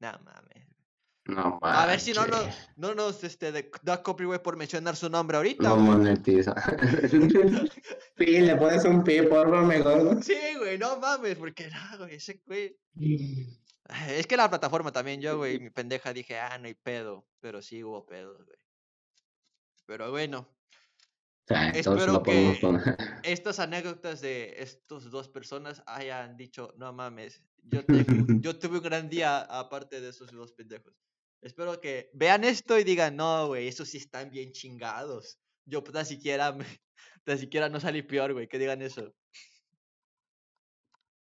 No 0.00 0.12
mames. 0.24 0.75
No 1.28 1.58
A 1.62 1.86
ver 1.86 1.98
si 2.00 2.12
no 2.12 2.26
nos, 2.26 2.46
no 2.76 2.94
nos 2.94 3.24
este, 3.24 3.50
de- 3.52 3.70
da 3.82 4.02
copyright 4.02 4.42
por 4.42 4.56
mencionar 4.56 4.94
su 4.96 5.08
nombre 5.10 5.36
ahorita, 5.36 5.64
No 5.64 5.74
güey. 5.74 5.86
monetiza. 5.88 6.54
Pi, 8.16 8.40
le 8.40 8.56
pones 8.56 8.84
un 8.84 9.02
pi, 9.04 9.22
porfa, 9.22 9.62
mejor. 9.62 10.22
Sí, 10.22 10.36
güey, 10.58 10.78
no 10.78 10.98
mames, 10.98 11.36
porque 11.36 11.68
no, 11.68 11.98
güey, 11.98 12.14
ese 12.16 12.40
güey. 12.46 12.78
Ay, 13.88 14.14
Es 14.18 14.26
que 14.26 14.36
la 14.36 14.48
plataforma 14.48 14.92
también, 14.92 15.20
yo, 15.20 15.36
güey, 15.38 15.58
mi 15.60 15.70
pendeja 15.70 16.12
dije, 16.12 16.38
ah, 16.38 16.58
no 16.58 16.66
hay 16.66 16.74
pedo. 16.74 17.26
Pero 17.40 17.60
sí 17.62 17.82
hubo 17.84 18.06
pedos, 18.06 18.44
güey. 18.44 18.58
Pero 19.86 20.10
bueno, 20.10 20.48
O 20.48 21.46
sea, 21.46 21.68
entonces 21.68 21.86
Espero 22.02 22.22
que- 22.22 22.58
poner. 22.60 22.96
estas 23.22 23.60
anécdotas 23.60 24.20
de 24.20 24.54
estas 24.58 25.10
dos 25.10 25.28
personas 25.28 25.82
hayan 25.86 26.36
dicho, 26.36 26.72
no 26.76 26.92
mames, 26.92 27.42
yo, 27.62 27.84
tengo- 27.86 28.40
yo 28.40 28.58
tuve 28.58 28.78
un 28.78 28.82
gran 28.84 29.08
día 29.08 29.40
aparte 29.42 30.00
de 30.00 30.08
esos 30.10 30.32
dos 30.32 30.52
pendejos. 30.52 30.94
Espero 31.46 31.80
que 31.80 32.10
vean 32.12 32.44
esto 32.44 32.78
y 32.78 32.84
digan, 32.84 33.16
no, 33.16 33.46
güey, 33.46 33.68
esos 33.68 33.88
sí 33.88 33.98
están 33.98 34.30
bien 34.30 34.52
chingados. 34.52 35.38
Yo 35.64 35.82
pues, 35.82 35.94
tan 35.94 36.04
siquiera, 36.04 36.52
me- 36.52 36.66
tan 37.24 37.38
siquiera 37.38 37.68
no 37.68 37.80
salí 37.80 38.02
peor, 38.02 38.32
güey, 38.32 38.48
que 38.48 38.58
digan 38.58 38.82
eso. 38.82 39.14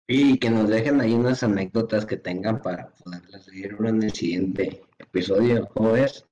Y 0.08 0.38
que 0.38 0.50
nos 0.50 0.70
dejen 0.70 1.02
ahí 1.02 1.14
unas 1.14 1.42
anécdotas 1.42 2.06
que 2.06 2.18
tengan 2.18 2.62
para 2.62 2.94
poderlas 2.94 3.48
leer 3.48 3.76
en 3.80 4.04
el 4.04 4.14
siguiente 4.14 4.84
episodio. 5.00 5.68
¿Cómo 5.70 5.94
ves? 5.94 6.26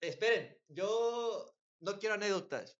Esperen, 0.00 0.58
yo 0.68 1.54
no 1.80 1.98
quiero 1.98 2.16
anécdotas. 2.16 2.76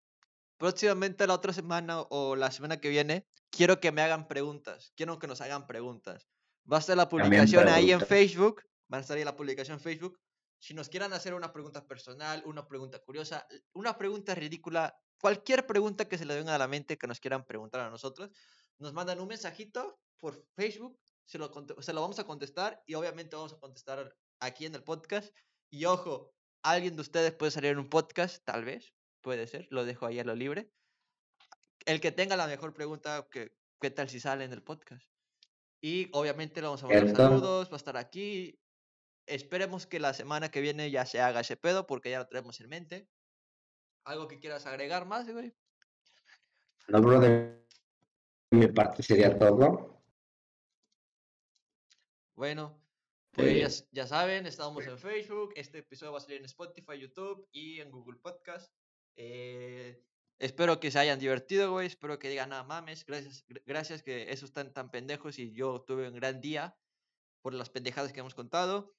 Próximamente 0.58 1.26
la 1.26 1.34
otra 1.34 1.52
semana 1.52 2.02
o 2.02 2.36
la 2.36 2.50
semana 2.50 2.78
que 2.78 2.88
viene, 2.90 3.26
quiero 3.50 3.80
que 3.80 3.90
me 3.90 4.02
hagan 4.02 4.28
preguntas. 4.28 4.92
Quiero 4.96 5.18
que 5.18 5.26
nos 5.26 5.40
hagan 5.40 5.66
preguntas. 5.66 6.28
Va 6.70 6.76
a 6.76 6.80
estar 6.80 6.96
la 6.96 7.08
publicación 7.08 7.68
ahí 7.68 7.90
en. 7.90 8.00
Facebook. 8.00 8.62
Va 8.92 8.98
a 8.98 9.00
estar 9.00 9.16
ahí 9.16 9.24
la 9.24 9.36
publicación 9.36 9.80
Facebook. 9.80 10.20
Si 10.58 10.74
nos 10.74 10.88
quieran 10.88 11.12
hacer 11.12 11.34
una 11.34 11.52
pregunta 11.52 11.86
personal, 11.86 12.42
una 12.46 12.66
pregunta 12.68 12.98
curiosa, 13.00 13.46
una 13.72 13.96
pregunta 13.96 14.34
ridícula, 14.34 14.96
cualquier 15.20 15.66
pregunta 15.66 16.08
que 16.08 16.18
se 16.18 16.24
les 16.24 16.36
venga 16.36 16.54
a 16.54 16.58
la 16.58 16.68
mente 16.68 16.98
que 16.98 17.06
nos 17.06 17.18
quieran 17.18 17.44
preguntar 17.44 17.80
a 17.80 17.90
nosotros, 17.90 18.30
nos 18.78 18.92
mandan 18.92 19.20
un 19.20 19.28
mensajito 19.28 19.98
por 20.18 20.46
Facebook, 20.54 21.00
se 21.24 21.38
lo, 21.38 21.50
se 21.80 21.92
lo 21.92 22.00
vamos 22.00 22.18
a 22.18 22.24
contestar 22.24 22.82
y 22.86 22.94
obviamente 22.94 23.34
vamos 23.34 23.52
a 23.52 23.58
contestar 23.58 24.14
aquí 24.40 24.66
en 24.66 24.74
el 24.74 24.84
podcast. 24.84 25.34
Y 25.70 25.84
ojo, 25.86 26.32
alguien 26.62 26.94
de 26.94 27.02
ustedes 27.02 27.32
puede 27.32 27.50
salir 27.50 27.72
en 27.72 27.78
un 27.78 27.88
podcast, 27.88 28.44
tal 28.44 28.64
vez, 28.64 28.94
puede 29.20 29.46
ser, 29.46 29.66
lo 29.70 29.84
dejo 29.84 30.06
ahí 30.06 30.18
a 30.20 30.24
lo 30.24 30.34
libre. 30.34 30.70
El 31.86 32.00
que 32.00 32.12
tenga 32.12 32.36
la 32.36 32.46
mejor 32.46 32.72
pregunta, 32.74 33.26
que, 33.30 33.56
¿qué 33.80 33.90
tal 33.90 34.08
si 34.08 34.20
sale 34.20 34.44
en 34.44 34.52
el 34.52 34.62
podcast? 34.62 35.04
Y 35.80 36.08
obviamente 36.12 36.60
le 36.60 36.68
vamos 36.68 36.82
a 36.84 36.86
mandar 36.86 37.16
saludos, 37.16 37.68
va 37.68 37.74
a 37.74 37.76
estar 37.76 37.96
aquí. 37.96 38.61
Esperemos 39.26 39.86
que 39.86 40.00
la 40.00 40.14
semana 40.14 40.50
que 40.50 40.60
viene 40.60 40.90
ya 40.90 41.06
se 41.06 41.20
haga 41.20 41.40
ese 41.40 41.56
pedo, 41.56 41.86
porque 41.86 42.10
ya 42.10 42.18
lo 42.18 42.26
tenemos 42.26 42.60
en 42.60 42.68
mente. 42.68 43.08
¿Algo 44.04 44.26
que 44.26 44.40
quieras 44.40 44.66
agregar 44.66 45.06
más, 45.06 45.30
güey? 45.30 45.54
No, 46.88 47.00
bro, 47.00 47.20
de 47.20 47.64
mi 48.50 48.66
parte 48.66 49.02
sería 49.02 49.38
todo. 49.38 50.02
Bueno, 52.34 52.82
pues 53.30 53.86
ya, 53.92 54.06
saben, 54.06 54.46
estamos 54.46 54.86
en 54.86 54.98
Facebook. 54.98 55.52
Este 55.54 55.78
episodio 55.78 56.12
va 56.12 56.18
a 56.18 56.20
salir 56.20 56.38
en 56.38 56.46
Spotify, 56.46 56.98
YouTube 56.98 57.48
y 57.52 57.80
en 57.80 57.90
Google 57.90 58.18
Podcast. 58.18 58.72
Eh, 59.14 60.02
espero 60.38 60.80
que 60.80 60.90
se 60.90 60.98
hayan 60.98 61.20
divertido, 61.20 61.70
güey. 61.70 61.86
Espero 61.86 62.18
que 62.18 62.28
digan, 62.28 62.50
nada 62.50 62.64
mames, 62.64 63.06
gracias, 63.06 63.46
gr- 63.46 63.62
gracias 63.64 64.02
que 64.02 64.32
esos 64.32 64.50
están 64.50 64.72
tan 64.72 64.90
pendejos 64.90 65.38
y 65.38 65.52
yo 65.52 65.82
tuve 65.82 66.08
un 66.08 66.16
gran 66.16 66.40
día 66.40 66.76
por 67.42 67.54
las 67.54 67.70
pendejadas 67.70 68.12
que 68.12 68.20
hemos 68.20 68.34
contado. 68.34 68.92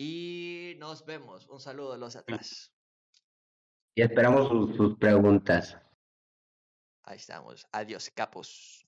Y 0.00 0.76
nos 0.78 1.04
vemos. 1.04 1.48
Un 1.48 1.58
saludo 1.58 1.92
de 1.92 1.98
los 1.98 2.14
de 2.14 2.20
atrás. 2.20 2.72
y 3.96 4.02
esperamos 4.02 4.48
sus, 4.48 4.76
sus 4.76 4.96
preguntas. 4.96 5.76
Ahí 7.02 7.16
estamos. 7.16 7.66
Adiós, 7.72 8.08
capos. 8.14 8.87